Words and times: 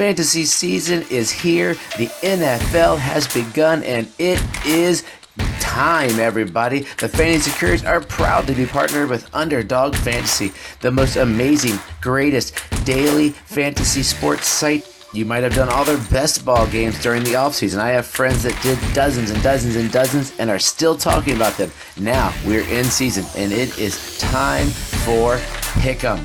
Fantasy 0.00 0.46
season 0.46 1.04
is 1.10 1.30
here. 1.30 1.74
The 1.98 2.06
NFL 2.22 2.96
has 2.96 3.28
begun, 3.28 3.82
and 3.82 4.10
it 4.18 4.42
is 4.64 5.04
time, 5.60 6.18
everybody. 6.18 6.86
The 7.00 7.06
Fantasy 7.06 7.50
Couriers 7.50 7.84
are 7.84 8.00
proud 8.00 8.46
to 8.46 8.54
be 8.54 8.64
partnered 8.64 9.10
with 9.10 9.28
Underdog 9.34 9.94
Fantasy, 9.96 10.52
the 10.80 10.90
most 10.90 11.16
amazing, 11.16 11.78
greatest 12.00 12.54
daily 12.86 13.28
fantasy 13.28 14.02
sports 14.02 14.48
site. 14.48 14.90
You 15.12 15.26
might 15.26 15.42
have 15.42 15.54
done 15.54 15.68
all 15.68 15.84
their 15.84 16.02
best 16.10 16.46
ball 16.46 16.66
games 16.68 16.98
during 17.02 17.22
the 17.22 17.34
offseason. 17.34 17.78
I 17.78 17.90
have 17.90 18.06
friends 18.06 18.42
that 18.44 18.58
did 18.62 18.78
dozens 18.94 19.30
and 19.30 19.42
dozens 19.42 19.76
and 19.76 19.92
dozens 19.92 20.32
and 20.38 20.48
are 20.48 20.58
still 20.58 20.96
talking 20.96 21.36
about 21.36 21.58
them. 21.58 21.70
Now 21.98 22.32
we're 22.46 22.66
in 22.70 22.84
season, 22.86 23.26
and 23.36 23.52
it 23.52 23.78
is 23.78 24.18
time 24.18 24.68
for 24.68 25.36
Pick'em. 25.82 26.24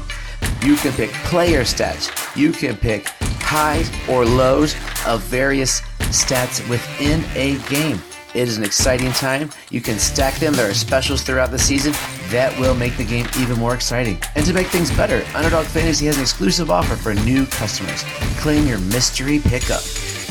You 0.66 0.78
can 0.78 0.94
pick 0.94 1.10
player 1.26 1.64
stats. 1.64 2.10
You 2.38 2.54
can 2.54 2.78
pick 2.78 3.12
highs 3.56 3.90
or 4.10 4.26
lows 4.26 4.76
of 5.08 5.22
various 5.22 5.80
stats 6.12 6.68
within 6.68 7.24
a 7.36 7.58
game. 7.70 8.02
It 8.34 8.50
is 8.50 8.58
an 8.58 8.66
exciting 8.66 9.14
time. 9.14 9.50
You 9.72 9.80
can 9.80 9.98
stack 9.98 10.36
them. 10.36 10.54
There 10.54 10.70
are 10.70 10.74
specials 10.74 11.22
throughout 11.22 11.52
the 11.52 11.60
season 11.60 11.94
that 12.32 12.54
will 12.60 12.76
make 12.76 12.98
the 12.98 13.06
game 13.06 13.28
even 13.40 13.58
more 13.58 13.74
exciting. 13.74 14.20
And 14.36 14.46
to 14.46 14.52
make 14.52 14.68
things 14.68 14.92
better, 14.92 15.24
Underdog 15.34 15.66
Fantasy 15.68 16.06
has 16.08 16.18
an 16.18 16.24
exclusive 16.24 16.70
offer 16.70 16.98
for 16.98 17.14
new 17.14 17.46
customers. 17.46 18.04
Claim 18.42 18.68
your 18.68 18.80
mystery 18.80 19.40
pickup 19.40 19.84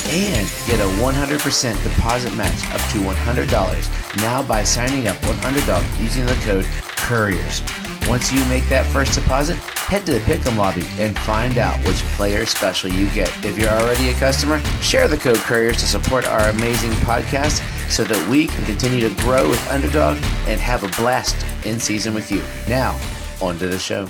and 0.08 0.46
get 0.66 0.80
a 0.80 0.90
100% 1.00 1.82
deposit 1.82 2.34
match 2.34 2.62
up 2.74 2.82
to 2.92 2.98
$100 2.98 4.16
now 4.18 4.42
by 4.42 4.62
signing 4.62 5.08
up 5.08 5.16
on 5.24 5.34
Underdog 5.46 5.82
using 5.98 6.26
the 6.26 6.34
code 6.44 6.66
COURIERS. 6.96 7.83
Once 8.08 8.30
you 8.30 8.44
make 8.46 8.68
that 8.68 8.86
first 8.86 9.14
deposit, 9.14 9.56
head 9.56 10.04
to 10.04 10.12
the 10.12 10.18
Pick'em 10.20 10.56
lobby 10.56 10.84
and 10.98 11.18
find 11.20 11.56
out 11.56 11.76
which 11.86 11.96
player 12.16 12.44
special 12.44 12.90
you 12.90 13.08
get. 13.10 13.28
If 13.44 13.58
you're 13.58 13.70
already 13.70 14.10
a 14.10 14.14
customer, 14.14 14.58
share 14.82 15.08
the 15.08 15.16
code 15.16 15.38
Couriers 15.38 15.78
to 15.78 15.86
support 15.86 16.26
our 16.26 16.48
amazing 16.50 16.92
podcast 17.02 17.62
so 17.90 18.04
that 18.04 18.28
we 18.28 18.46
can 18.46 18.64
continue 18.66 19.08
to 19.08 19.14
grow 19.22 19.48
with 19.48 19.70
Underdog 19.70 20.16
and 20.46 20.60
have 20.60 20.84
a 20.84 20.88
blast 21.00 21.36
in 21.64 21.80
season 21.80 22.14
with 22.14 22.30
you. 22.30 22.42
Now, 22.68 22.98
on 23.40 23.58
to 23.58 23.68
the 23.68 23.78
show. 23.78 24.08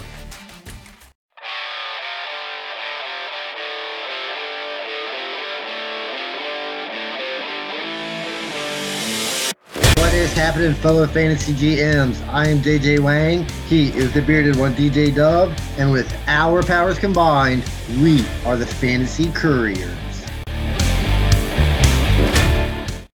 Happening, 10.54 10.72
fellow 10.74 11.04
fantasy 11.04 11.52
GMs? 11.52 12.24
I 12.28 12.46
am 12.46 12.58
JJ 12.58 13.00
Wang. 13.00 13.44
He 13.66 13.88
is 13.88 14.12
the 14.12 14.22
bearded 14.22 14.54
one, 14.54 14.72
DJ 14.74 15.12
Dub. 15.12 15.52
And 15.78 15.90
with 15.90 16.16
our 16.28 16.62
powers 16.62 16.96
combined, 16.96 17.68
we 18.00 18.24
are 18.46 18.56
the 18.56 18.64
Fantasy 18.64 19.32
Couriers. 19.32 19.90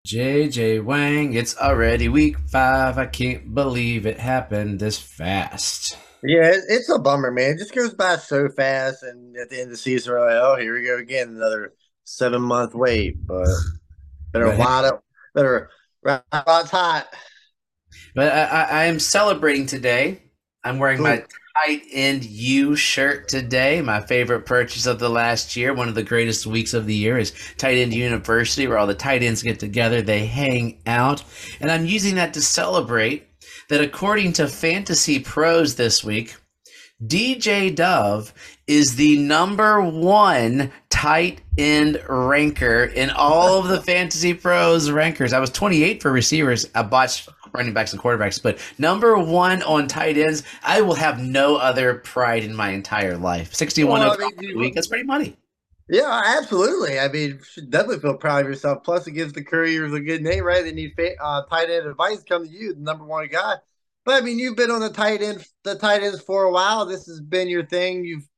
JJ 0.06 0.82
Wang, 0.82 1.34
it's 1.34 1.54
already 1.58 2.08
week 2.08 2.38
five. 2.48 2.96
I 2.96 3.04
can't 3.04 3.54
believe 3.54 4.06
it 4.06 4.18
happened 4.18 4.80
this 4.80 4.98
fast. 4.98 5.98
Yeah, 6.22 6.52
it's 6.68 6.88
a 6.88 6.98
bummer, 6.98 7.30
man. 7.30 7.50
It 7.50 7.58
just 7.58 7.74
goes 7.74 7.92
by 7.92 8.16
so 8.16 8.48
fast. 8.48 9.02
And 9.02 9.36
at 9.36 9.50
the 9.50 9.56
end 9.56 9.64
of 9.64 9.70
the 9.72 9.76
season, 9.76 10.14
we're 10.14 10.20
like, 10.20 10.42
oh, 10.42 10.56
here 10.58 10.72
we 10.72 10.86
go 10.86 10.96
again. 10.96 11.28
Another 11.36 11.74
seven 12.04 12.40
month 12.40 12.74
wait. 12.74 13.26
But 13.26 13.46
better 14.32 14.46
Right. 14.46 14.58
wide 14.58 14.86
up, 14.86 15.04
better 15.34 15.68
right 16.06 16.22
hot. 16.32 17.06
But 18.14 18.32
I, 18.32 18.44
I, 18.44 18.62
I 18.62 18.84
am 18.84 18.98
celebrating 18.98 19.66
today. 19.66 20.22
I'm 20.64 20.78
wearing 20.78 21.02
my 21.02 21.24
tight 21.64 21.82
end 21.92 22.24
U 22.24 22.76
shirt 22.76 23.28
today. 23.28 23.80
My 23.80 24.00
favorite 24.00 24.46
purchase 24.46 24.86
of 24.86 24.98
the 24.98 25.08
last 25.08 25.56
year. 25.56 25.72
One 25.74 25.88
of 25.88 25.94
the 25.94 26.02
greatest 26.02 26.46
weeks 26.46 26.74
of 26.74 26.86
the 26.86 26.94
year 26.94 27.18
is 27.18 27.32
Tight 27.56 27.78
End 27.78 27.94
University, 27.94 28.66
where 28.66 28.78
all 28.78 28.86
the 28.86 28.94
tight 28.94 29.22
ends 29.22 29.42
get 29.42 29.60
together, 29.60 30.02
they 30.02 30.26
hang 30.26 30.80
out. 30.86 31.22
And 31.60 31.70
I'm 31.70 31.86
using 31.86 32.16
that 32.16 32.34
to 32.34 32.42
celebrate 32.42 33.26
that 33.68 33.80
according 33.80 34.32
to 34.34 34.48
Fantasy 34.48 35.18
Pros 35.20 35.76
this 35.76 36.02
week, 36.04 36.36
DJ 37.04 37.74
Dove 37.74 38.32
is 38.66 38.96
the 38.96 39.18
number 39.18 39.82
one 39.82 40.72
tight 40.88 41.42
end 41.58 42.02
ranker 42.08 42.84
in 42.84 43.10
all 43.10 43.58
of 43.58 43.68
the 43.68 43.82
Fantasy 43.82 44.32
Pros 44.32 44.90
rankers. 44.90 45.34
I 45.34 45.38
was 45.38 45.50
28 45.50 46.00
for 46.00 46.10
receivers. 46.10 46.66
I 46.74 46.82
botched 46.82 47.28
running 47.52 47.74
backs 47.74 47.92
and 47.92 48.00
quarterbacks, 48.00 48.42
but 48.42 48.58
number 48.78 49.18
one 49.18 49.62
on 49.62 49.88
tight 49.88 50.16
ends. 50.16 50.42
I 50.62 50.80
will 50.80 50.94
have 50.94 51.20
no 51.20 51.56
other 51.56 51.96
pride 51.96 52.44
in 52.44 52.54
my 52.54 52.70
entire 52.70 53.18
life. 53.18 53.54
61 53.54 54.00
Well, 54.00 54.12
I 54.12 54.30
mean, 54.40 54.56
a 54.56 54.58
week. 54.58 54.74
That's 54.74 54.86
pretty 54.86 55.04
money. 55.04 55.36
Yeah, 55.88 56.38
absolutely. 56.38 56.98
I 56.98 57.08
mean, 57.08 57.40
should 57.44 57.70
definitely 57.70 58.00
feel 58.00 58.16
proud 58.16 58.44
of 58.44 58.48
yourself. 58.48 58.82
Plus, 58.82 59.06
it 59.06 59.12
gives 59.12 59.34
the 59.34 59.44
Couriers 59.44 59.92
a 59.92 60.00
good 60.00 60.22
name, 60.22 60.44
right? 60.44 60.64
They 60.64 60.72
need 60.72 60.94
fa- 60.96 61.22
uh, 61.22 61.42
tight 61.44 61.70
end 61.70 61.86
advice. 61.86 62.24
Come 62.24 62.44
to 62.44 62.50
you, 62.50 62.74
the 62.74 62.80
number 62.80 63.04
one 63.04 63.28
guy. 63.28 63.56
But 64.06 64.22
I 64.22 64.24
mean, 64.24 64.38
you've 64.38 64.56
been 64.56 64.70
on 64.70 64.80
the 64.80 64.88
tight 64.88 65.20
end, 65.20 65.44
the 65.64 65.74
tight 65.74 66.02
ends 66.04 66.22
for 66.22 66.44
a 66.44 66.52
while. 66.52 66.86
This 66.86 67.06
has 67.06 67.20
been 67.20 67.48
your 67.48 67.66
thing. 67.66 68.04
You've 68.04 68.28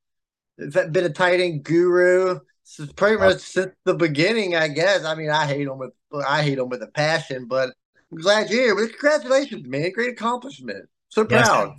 been 0.57 1.05
a 1.05 1.11
tight 1.11 1.41
end 1.41 1.63
guru 1.63 2.41
since 2.65 2.93
pretty 2.95 3.19
much 3.19 3.39
since 3.39 3.73
the 3.85 3.95
beginning, 3.95 4.57
I 4.57 4.69
guess. 4.69 5.05
I 5.05 5.15
mean, 5.15 5.31
I 5.31 5.47
hate 5.47 5.67
them 5.67 5.79
with, 5.79 5.93
I 6.27 6.43
hate 6.43 6.57
them 6.57 6.71
with 6.71 6.83
a 6.83 6.89
passion. 6.89 7.47
But 7.47 7.71
I'm 8.11 8.19
glad 8.19 8.51
you're 8.51 8.63
here. 8.63 8.75
But 8.75 8.99
congratulations, 8.99 9.69
man! 9.69 9.93
Great 9.93 10.11
accomplishment. 10.11 10.89
So 11.11 11.27
Yes. 11.29 11.47
proud. 11.47 11.77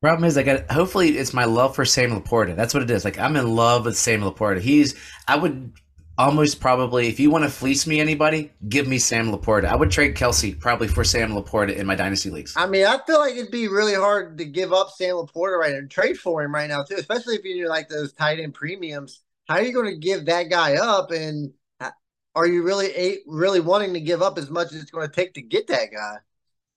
Problem 0.00 0.24
is, 0.24 0.36
I 0.36 0.44
got. 0.44 0.70
Hopefully, 0.70 1.18
it's 1.18 1.34
my 1.34 1.44
love 1.44 1.74
for 1.74 1.84
Sam 1.84 2.10
Laporta. 2.10 2.56
That's 2.56 2.74
what 2.74 2.82
it 2.82 2.90
is. 2.90 3.04
Like 3.04 3.18
I'm 3.18 3.36
in 3.36 3.54
love 3.54 3.84
with 3.84 3.96
Sam 3.96 4.20
Laporta. 4.20 4.60
He's. 4.60 4.94
I 5.28 5.36
would 5.36 5.72
almost 6.18 6.60
probably, 6.60 7.08
if 7.08 7.18
you 7.18 7.30
want 7.30 7.44
to 7.44 7.50
fleece 7.50 7.86
me, 7.86 8.00
anybody, 8.00 8.52
give 8.68 8.86
me 8.86 8.98
Sam 8.98 9.32
Laporta. 9.32 9.66
I 9.66 9.76
would 9.76 9.90
trade 9.90 10.14
Kelce 10.14 10.58
probably 10.58 10.88
for 10.88 11.04
Sam 11.04 11.32
Laporta 11.32 11.74
in 11.74 11.86
my 11.86 11.94
dynasty 11.94 12.30
leagues. 12.30 12.54
I 12.56 12.66
mean, 12.66 12.86
I 12.86 12.98
feel 13.06 13.18
like 13.18 13.34
it'd 13.34 13.50
be 13.50 13.68
really 13.68 13.94
hard 13.94 14.38
to 14.38 14.44
give 14.44 14.72
up 14.72 14.90
Sam 14.90 15.16
Laporta 15.16 15.58
right 15.58 15.72
now 15.72 15.78
and 15.78 15.90
trade 15.90 16.18
for 16.18 16.42
him 16.42 16.54
right 16.54 16.68
now 16.68 16.82
too, 16.82 16.96
especially 16.96 17.36
if 17.36 17.44
you're 17.44 17.68
like 17.68 17.88
those 17.88 18.12
tight 18.12 18.40
end 18.40 18.54
premiums. 18.54 19.22
How 19.48 19.56
are 19.56 19.62
you 19.62 19.72
going 19.72 19.92
to 19.92 19.98
give 19.98 20.26
that 20.26 20.50
guy 20.50 20.76
up? 20.76 21.10
And 21.10 21.52
uh, 21.80 21.90
are 22.34 22.46
you 22.46 22.62
really 22.62 22.86
a- 22.96 23.20
really 23.26 23.60
wanting 23.60 23.94
to 23.94 24.00
give 24.00 24.22
up 24.22 24.38
as 24.38 24.50
much 24.50 24.72
as 24.72 24.82
it's 24.82 24.90
going 24.90 25.08
to 25.08 25.14
take 25.14 25.34
to 25.34 25.42
get 25.42 25.66
that 25.68 25.88
guy? 25.92 26.16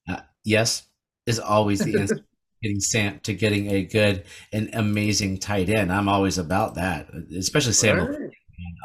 Uh, 0.08 0.22
yes, 0.44 0.84
is 1.26 1.40
always 1.40 1.80
the 1.80 2.00
answer. 2.00 2.20
getting 2.64 2.80
Sam 2.80 3.20
to 3.24 3.34
getting 3.34 3.70
a 3.70 3.84
good 3.84 4.24
and 4.52 4.70
amazing 4.74 5.38
tight 5.38 5.70
end. 5.70 5.92
I'm 5.92 6.10
always 6.10 6.38
about 6.38 6.76
that, 6.76 7.10
especially 7.38 7.74
Sam. 7.74 8.00
Right. 8.00 8.32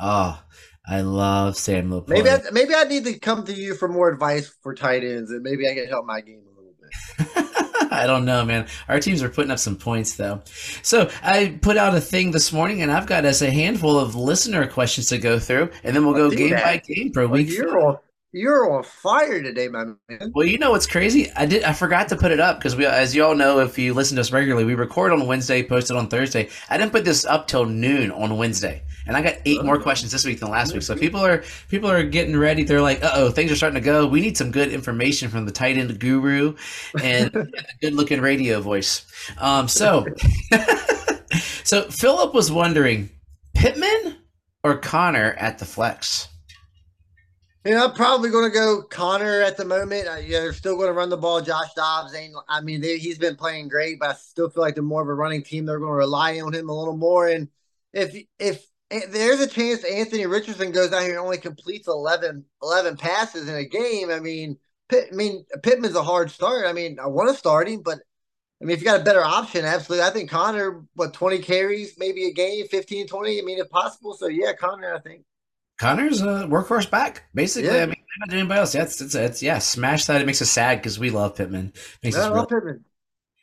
Oh, 0.00 0.42
I 0.88 1.02
love 1.02 1.56
Sam 1.56 1.90
Laporta. 1.90 2.08
Maybe 2.08 2.30
I, 2.30 2.40
maybe 2.52 2.74
I 2.74 2.84
need 2.84 3.04
to 3.04 3.18
come 3.18 3.44
to 3.44 3.52
you 3.54 3.74
for 3.74 3.88
more 3.88 4.08
advice 4.08 4.48
for 4.62 4.74
tight 4.74 5.04
ends, 5.04 5.30
and 5.30 5.42
maybe 5.42 5.68
I 5.68 5.74
can 5.74 5.86
help 5.86 6.06
my 6.06 6.20
game 6.20 6.42
a 6.46 6.60
little 6.60 6.74
bit. 6.80 7.46
I 7.92 8.06
don't 8.06 8.24
know, 8.24 8.44
man. 8.44 8.66
Our 8.88 9.00
teams 9.00 9.22
are 9.22 9.28
putting 9.28 9.50
up 9.50 9.58
some 9.58 9.76
points, 9.76 10.14
though. 10.16 10.42
So 10.82 11.10
I 11.22 11.58
put 11.60 11.76
out 11.76 11.94
a 11.94 12.00
thing 12.00 12.30
this 12.30 12.52
morning, 12.52 12.82
and 12.82 12.90
I've 12.90 13.06
got 13.06 13.24
us 13.24 13.42
a 13.42 13.50
handful 13.50 13.98
of 13.98 14.14
listener 14.14 14.66
questions 14.66 15.08
to 15.08 15.18
go 15.18 15.38
through, 15.38 15.70
and 15.84 15.94
then 15.94 16.04
we'll 16.04 16.14
go 16.14 16.30
game 16.30 16.50
that. 16.50 16.62
by 16.64 16.76
game 16.78 17.12
for 17.12 17.22
Well, 17.26 17.32
week. 17.32 17.50
you're 17.50 17.68
five. 17.80 17.98
You're 18.32 18.72
on 18.72 18.84
fire 18.84 19.42
today, 19.42 19.66
my 19.66 19.86
man. 20.08 20.30
Well, 20.34 20.46
you 20.46 20.56
know 20.56 20.70
what's 20.70 20.86
crazy? 20.86 21.32
I 21.34 21.46
did. 21.46 21.64
I 21.64 21.72
forgot 21.72 22.08
to 22.10 22.16
put 22.16 22.30
it 22.30 22.38
up 22.38 22.58
because 22.58 22.76
we, 22.76 22.86
as 22.86 23.12
you 23.12 23.24
all 23.24 23.34
know, 23.34 23.58
if 23.58 23.76
you 23.76 23.92
listen 23.92 24.14
to 24.16 24.20
us 24.20 24.30
regularly, 24.30 24.64
we 24.64 24.76
record 24.76 25.10
on 25.10 25.26
Wednesday, 25.26 25.64
post 25.64 25.90
it 25.90 25.96
on 25.96 26.06
Thursday. 26.06 26.48
I 26.68 26.78
didn't 26.78 26.92
put 26.92 27.04
this 27.04 27.24
up 27.24 27.48
till 27.48 27.64
noon 27.66 28.12
on 28.12 28.36
Wednesday, 28.36 28.82
and 29.08 29.16
I 29.16 29.22
got 29.22 29.34
eight 29.46 29.64
more 29.64 29.78
Oh. 29.78 29.82
questions 29.82 30.12
this 30.12 30.24
week 30.24 30.38
than 30.38 30.48
last 30.48 30.72
week. 30.72 30.82
So 30.82 30.94
people 30.96 31.18
are 31.26 31.42
people 31.70 31.90
are 31.90 32.04
getting 32.04 32.36
ready. 32.36 32.62
They're 32.62 32.80
like, 32.80 33.02
"Uh 33.02 33.10
oh, 33.14 33.30
things 33.32 33.50
are 33.50 33.56
starting 33.56 33.74
to 33.80 33.84
go." 33.84 34.06
We 34.06 34.20
need 34.20 34.36
some 34.36 34.52
good 34.52 34.70
information 34.72 35.28
from 35.28 35.44
the 35.44 35.52
tight 35.52 35.76
end 35.76 35.98
guru 35.98 36.54
and 37.02 37.34
a 37.34 37.46
good 37.82 37.94
looking 37.94 38.20
radio 38.20 38.60
voice. 38.60 39.06
Um, 39.38 39.66
so, 39.66 40.06
so 41.64 41.82
Philip 41.90 42.32
was 42.32 42.52
wondering, 42.52 43.10
Pittman 43.54 44.18
or 44.62 44.76
Conner 44.76 45.32
at 45.36 45.58
the 45.58 45.64
flex? 45.64 46.28
Know, 47.64 47.84
I'm 47.84 47.92
probably 47.92 48.30
going 48.30 48.50
to 48.50 48.54
go 48.54 48.82
Conner 48.82 49.42
at 49.42 49.58
the 49.58 49.66
moment. 49.66 50.08
Uh, 50.08 50.16
yeah, 50.16 50.40
they're 50.40 50.54
still 50.54 50.76
going 50.76 50.88
to 50.88 50.94
run 50.94 51.10
the 51.10 51.16
ball. 51.18 51.42
Josh 51.42 51.74
Dobbs 51.74 52.14
ain't. 52.14 52.34
I 52.48 52.62
mean, 52.62 52.80
they, 52.80 52.96
he's 52.96 53.18
been 53.18 53.36
playing 53.36 53.68
great, 53.68 53.98
but 53.98 54.10
I 54.10 54.14
still 54.14 54.48
feel 54.48 54.62
like 54.62 54.74
they're 54.74 54.82
more 54.82 55.02
of 55.02 55.08
a 55.08 55.14
running 55.14 55.42
team. 55.42 55.66
They're 55.66 55.78
going 55.78 55.90
to 55.90 55.94
rely 55.94 56.40
on 56.40 56.54
him 56.54 56.70
a 56.70 56.78
little 56.78 56.96
more. 56.96 57.28
And 57.28 57.48
if 57.92 58.16
if 58.38 58.64
and 58.90 59.02
there's 59.12 59.40
a 59.40 59.46
chance 59.46 59.84
Anthony 59.84 60.26
Richardson 60.26 60.72
goes 60.72 60.92
out 60.92 61.02
here 61.02 61.10
and 61.10 61.20
only 61.20 61.38
completes 61.38 61.86
11, 61.86 62.44
11 62.62 62.96
passes 62.96 63.48
in 63.48 63.54
a 63.54 63.64
game, 63.64 64.10
I 64.10 64.20
mean, 64.20 64.58
Pitt, 64.88 65.08
I 65.12 65.14
mean 65.14 65.44
Pittman's 65.62 65.96
a 65.96 66.02
hard 66.02 66.30
start. 66.30 66.66
I 66.66 66.72
mean, 66.72 66.98
I 66.98 67.06
want 67.08 67.28
to 67.28 67.36
start 67.36 67.68
him, 67.68 67.82
but 67.82 67.98
I 68.60 68.64
mean, 68.64 68.74
if 68.74 68.80
you 68.80 68.86
got 68.86 69.00
a 69.00 69.04
better 69.04 69.24
option, 69.24 69.64
absolutely. 69.64 70.06
I 70.06 70.10
think 70.10 70.30
Conner, 70.30 70.84
what, 70.94 71.14
20 71.14 71.38
carries, 71.40 71.94
maybe 71.98 72.26
a 72.26 72.32
game, 72.32 72.66
15, 72.68 73.06
20, 73.06 73.38
I 73.38 73.42
mean, 73.42 73.58
if 73.58 73.70
possible. 73.70 74.14
So, 74.14 74.26
yeah, 74.26 74.52
Conner, 74.52 74.94
I 74.94 74.98
think. 74.98 75.24
Conner's 75.80 76.20
a 76.20 76.46
workhorse 76.46 76.90
back, 76.90 77.22
basically. 77.34 77.70
Yeah. 77.74 77.84
I 77.84 77.86
mean, 77.86 77.96
not 78.18 78.28
doing 78.28 78.40
anybody 78.40 78.60
else. 78.60 78.72
That's 78.72 79.00
it's, 79.00 79.14
it's 79.14 79.42
yeah. 79.42 79.58
Smash 79.58 80.04
that. 80.04 80.20
It 80.20 80.26
makes 80.26 80.42
us 80.42 80.50
sad 80.50 80.76
because 80.76 80.98
we 80.98 81.08
love 81.08 81.36
Pittman. 81.36 81.72
Makes 82.02 82.16
I 82.16 82.20
us 82.20 82.26
really, 82.26 82.38
love 82.38 82.48
Pittman. 82.50 82.84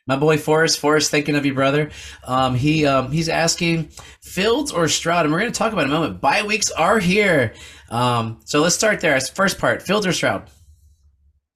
My 0.06 0.14
boy 0.14 0.38
Forrest, 0.38 0.78
Forrest, 0.78 1.10
thinking 1.10 1.34
of 1.34 1.44
you, 1.44 1.52
brother. 1.52 1.90
Um, 2.22 2.54
he 2.54 2.86
um, 2.86 3.10
he's 3.10 3.28
asking 3.28 3.88
Fields 4.22 4.70
or 4.70 4.86
Stroud, 4.86 5.24
and 5.26 5.32
we're 5.32 5.40
going 5.40 5.50
to 5.50 5.58
talk 5.58 5.72
about 5.72 5.86
in 5.86 5.90
a 5.90 5.94
moment. 5.94 6.20
Bye 6.20 6.44
weeks 6.44 6.70
are 6.70 7.00
here, 7.00 7.54
um, 7.90 8.38
so 8.44 8.60
let's 8.62 8.76
start 8.76 9.00
there. 9.00 9.20
First 9.20 9.58
part, 9.58 9.82
Fields 9.82 10.06
or 10.06 10.12
Stroud. 10.12 10.48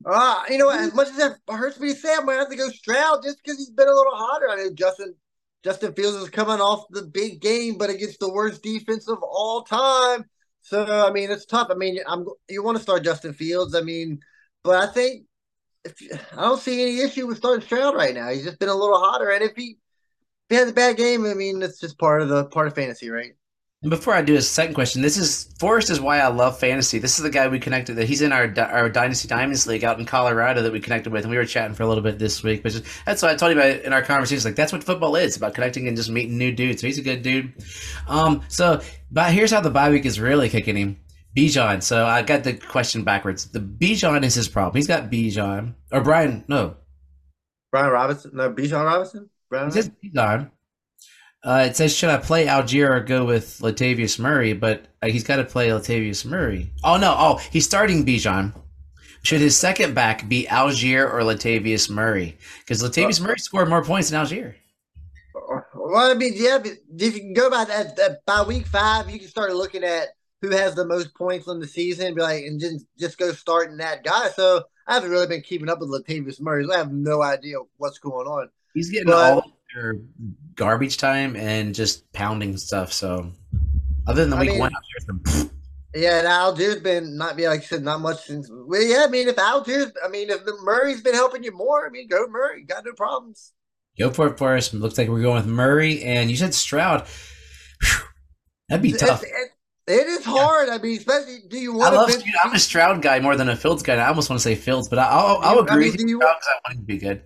Uh, 0.05 0.43
you 0.51 0.59
know, 0.59 0.69
as 0.69 0.93
much 0.95 1.07
as 1.11 1.17
that 1.17 1.37
hurts 1.49 1.79
me 1.79 1.93
to 1.93 1.95
say, 1.95 2.13
I'm 2.13 2.27
gonna 2.27 2.39
have 2.39 2.51
to 2.51 2.57
go 2.57 2.69
Stroud 2.71 3.23
just 3.23 3.39
because 3.41 3.57
he's 3.57 3.71
been 3.71 3.87
a 3.87 3.95
little 3.95 4.17
hotter. 4.17 4.51
I 4.51 4.57
know 4.57 4.71
Justin 4.75 5.15
Justin 5.63 5.93
Fields 5.93 6.17
is 6.17 6.29
coming 6.29 6.61
off 6.61 6.87
the 6.91 7.03
big 7.03 7.41
game, 7.41 7.79
but 7.79 7.89
against 7.89 8.19
the 8.19 8.33
worst 8.33 8.65
defense 8.65 9.09
of 9.09 9.23
all 9.23 9.63
time. 9.63 10.25
So 10.63 11.07
I 11.07 11.13
mean, 11.13 11.31
it's 11.31 11.47
tough. 11.47 11.69
I 11.71 11.75
mean, 11.75 11.99
I'm 12.07 12.27
you 12.49 12.63
want 12.63 12.77
to 12.77 12.83
start 12.83 13.05
Justin 13.05 13.33
Fields. 13.35 13.75
I 13.75 13.83
mean, 13.83 14.21
but 14.63 14.77
I 14.77 14.93
think 14.93 15.25
if 15.85 16.01
I 16.37 16.43
don't 16.43 16.61
see 16.61 16.83
any 16.83 17.01
issue 17.01 17.27
with 17.27 17.39
starting 17.39 17.65
Stroud 17.65 17.95
right 17.95 18.15
now. 18.15 18.31
He's 18.31 18.45
just 18.45 18.59
been 18.59 18.69
a 18.69 18.75
little 18.75 18.99
hotter, 18.99 19.31
and 19.31 19.43
if 19.43 19.57
he 19.57 19.71
if 19.71 19.77
he 20.51 20.57
has 20.57 20.71
a 20.71 20.73
bad 20.73 20.97
game, 20.97 21.27
I 21.27 21.35
mean, 21.35 21.63
it's 21.63 21.81
just 21.81 21.99
part 21.99 22.23
of 22.23 22.29
the 22.29 22.47
part 22.47 22.69
of 22.69 22.75
fantasy, 22.75 23.11
right? 23.11 23.35
And 23.83 23.91
before 23.91 24.15
I 24.15 24.23
do 24.23 24.37
a 24.37 24.43
second 24.43 24.75
question, 24.75 25.03
this 25.03 25.17
is 25.17 25.53
Forrest 25.59 25.91
is 25.91 26.01
why 26.01 26.21
I 26.21 26.29
love 26.29 26.57
fantasy. 26.59 27.01
This 27.01 27.19
is 27.19 27.25
the 27.25 27.31
guy 27.31 27.49
we 27.49 27.59
connected 27.59 27.97
that 27.97 28.09
he's 28.09 28.23
in 28.23 28.31
our 28.31 28.53
our 28.57 28.89
Dynasty 28.89 29.27
Diamonds 29.27 29.67
League 29.67 29.83
out 29.83 29.99
in 29.99 30.07
Colorado 30.07 30.63
that 30.63 30.73
we 30.73 30.79
connected 30.79 31.13
with, 31.13 31.25
and 31.25 31.33
we 31.33 31.37
were 31.37 31.45
chatting 31.45 31.75
for 31.75 31.83
a 31.83 31.89
little 31.89 32.03
bit 32.03 32.17
this 32.21 32.45
week. 32.45 32.63
But 32.63 32.81
that's 33.05 33.23
what 33.23 33.33
I 33.33 33.35
told 33.35 33.53
you 33.53 33.61
about 33.61 33.83
in 33.83 33.93
our 33.93 34.03
conversations. 34.03 34.45
Like 34.45 34.55
that's 34.55 34.73
what 34.73 34.85
football 34.85 35.17
is 35.17 35.37
about 35.37 35.55
connecting 35.55 35.89
and 35.89 35.97
just 35.97 36.11
meeting 36.11 36.39
new 36.39 36.53
dudes. 36.53 36.81
So 36.81 36.87
he's 36.87 36.99
a 36.99 37.03
good 37.03 37.23
dude. 37.23 37.53
Um, 38.07 38.43
so 38.47 38.81
but 39.11 39.33
here's 39.33 39.51
how 39.51 39.61
the 39.61 39.71
bye 39.71 39.91
week 39.91 40.07
is 40.07 40.21
really 40.21 40.49
kicking 40.49 40.77
him. 40.77 41.01
Bijan. 41.37 41.83
So 41.83 42.07
I 42.07 42.23
got 42.23 42.45
the 42.45 42.53
question 42.53 43.03
backwards. 43.03 43.47
The 43.47 43.59
Bijan 43.59 44.23
is 44.23 44.35
his 44.37 44.49
problem. 44.49 44.77
He's 44.77 44.87
got 44.87 45.11
Bijan 45.11 45.75
or 45.91 46.03
Brian. 46.03 46.45
No, 46.47 46.77
Brian 47.73 47.91
Robinson. 47.91 48.31
No, 48.35 48.53
Bijan 48.53 48.85
Robinson. 48.85 49.29
Brian. 49.51 49.73
Says 49.73 49.91
Bijan. 49.91 50.53
Uh, 51.45 51.67
it 51.69 51.77
says, 51.77 51.95
should 51.95 52.11
I 52.11 52.19
play 52.19 52.47
Allgeier 52.47 52.91
or 52.91 53.01
go 53.01 53.25
with 53.25 53.59
Latavius 53.61 54.19
Murray? 54.19 54.53
But 54.53 54.87
uh, 55.03 55.09
he's 55.09 55.25
got 55.25 55.37
to 55.37 55.45
play 55.45 55.69
Latavius 55.69 56.25
Murray. 56.25 56.71
Oh, 56.85 56.97
no. 56.97 57.15
Oh, 57.19 57.41
he's 57.51 57.65
starting 57.65 58.07
Bijan. 58.07 58.55
Should 59.25 59.41
his 59.41 59.57
second 59.57 59.95
back 59.95 60.29
be 60.29 60.47
Allgeier 60.47 61.05
or 61.13 61.21
Latavius 61.21 61.91
Murray? 61.91 62.39
Because 62.61 62.83
Latavius 62.83 63.21
Murray 63.21 63.39
scored 63.39 63.69
more 63.69 63.85
points 63.85 64.11
than 64.11 64.25
Allgeier. 64.25 64.55
Well, 65.75 66.11
I 66.11 66.15
mean, 66.15 66.33
yeah, 66.37 66.59
if 66.63 67.15
you 67.15 67.21
can 67.21 67.35
go 67.35 67.51
by 67.51 67.65
that, 67.65 67.97
that, 67.97 68.25
by 68.25 68.43
week 68.43 68.67
five, 68.67 69.11
you 69.11 69.19
can 69.19 69.29
start 69.29 69.55
looking 69.55 69.85
at 69.85 70.09
who 70.41 70.51
has 70.51 70.75
the 70.75 70.85
most 70.85 71.15
points 71.15 71.49
on 71.49 71.61
the 71.61 71.67
season, 71.67 72.15
be 72.15 72.21
like, 72.21 72.45
and 72.45 72.61
just 72.61 72.85
just 72.99 73.19
go 73.19 73.33
starting 73.33 73.77
that 73.77 74.03
guy. 74.03 74.29
So 74.31 74.63
I 74.87 74.95
haven't 74.95 75.11
really 75.11 75.27
been 75.27 75.43
keeping 75.43 75.69
up 75.69 75.81
with 75.81 75.91
Latavius 75.91 76.41
Murray. 76.41 76.65
So 76.65 76.73
I 76.73 76.79
have 76.79 76.93
no 76.93 77.23
idea 77.23 77.59
what's 77.77 77.99
going 77.99 78.27
on. 78.27 78.49
He's 78.75 78.91
getting 78.91 79.09
but, 79.09 79.33
all 79.33 79.53
their 79.75 79.97
garbage 80.55 80.97
time 80.97 81.37
and 81.37 81.75
just 81.75 82.11
pounding 82.13 82.57
stuff. 82.57 82.93
So 82.93 83.33
other 84.07 84.23
than 84.23 84.31
the 84.31 84.37
I 84.37 84.41
week 84.41 84.51
mean, 84.51 84.61
one, 84.61 84.73
yeah, 85.95 86.19
and 86.19 86.27
Allgeier's 86.27 86.81
been 86.81 87.17
not 87.17 87.37
be 87.37 87.47
like 87.47 87.61
I 87.61 87.65
said, 87.65 87.83
not 87.83 88.01
much 88.01 88.25
since. 88.25 88.49
Well, 88.51 88.83
yeah, 88.83 89.05
I 89.07 89.09
mean, 89.09 89.29
if 89.29 89.37
Allgeier's, 89.37 89.93
I 90.05 90.09
mean, 90.09 90.31
if 90.31 90.41
Murray's 90.63 91.03
been 91.03 91.15
helping 91.15 91.45
you 91.45 91.53
more, 91.53 91.87
I 91.87 91.91
mean, 91.91 92.09
go 92.09 92.27
Murray, 92.29 92.65
got 92.65 92.85
no 92.85 92.93
problems. 92.93 93.53
Go 93.99 94.11
for 94.11 94.29
it 94.29 94.39
for 94.39 94.57
us. 94.57 94.73
Looks 94.73 94.97
like 94.97 95.09
we're 95.09 95.23
going 95.23 95.37
with 95.37 95.47
Murray, 95.47 96.03
and 96.03 96.31
you 96.31 96.37
said 96.37 96.55
Stroud. 96.55 97.07
Whew, 97.83 98.05
that'd 98.69 98.83
be 98.83 98.93
tough. 98.93 99.23
It, 99.23 99.51
it 99.87 100.07
is 100.07 100.25
hard. 100.25 100.71
I 100.71 100.79
mean, 100.79 100.97
especially 100.97 101.41
do 101.49 101.59
you 101.59 101.75
want? 101.75 101.95
I 101.95 101.97
love. 101.97 102.11
Dude, 102.11 102.25
I'm 102.43 102.55
a 102.55 102.59
Stroud 102.59 103.03
guy 103.03 103.21
more 103.21 103.37
than 103.37 103.49
a 103.49 103.57
Fields 103.57 103.83
guy. 103.83 103.97
I 103.97 104.09
almost 104.09 104.31
want 104.31 104.41
to 104.41 104.43
say 104.43 104.55
Fields, 104.55 104.89
but 104.89 104.99
I'll, 104.99 105.39
I'll 105.43 105.59
agree. 105.59 105.89
I 105.89 105.97
mean, 105.97 106.09
you, 106.09 106.23
I 106.23 106.25
want 106.25 106.39
him 106.71 106.79
to 106.79 106.87
be 106.87 106.99
good 106.99 107.23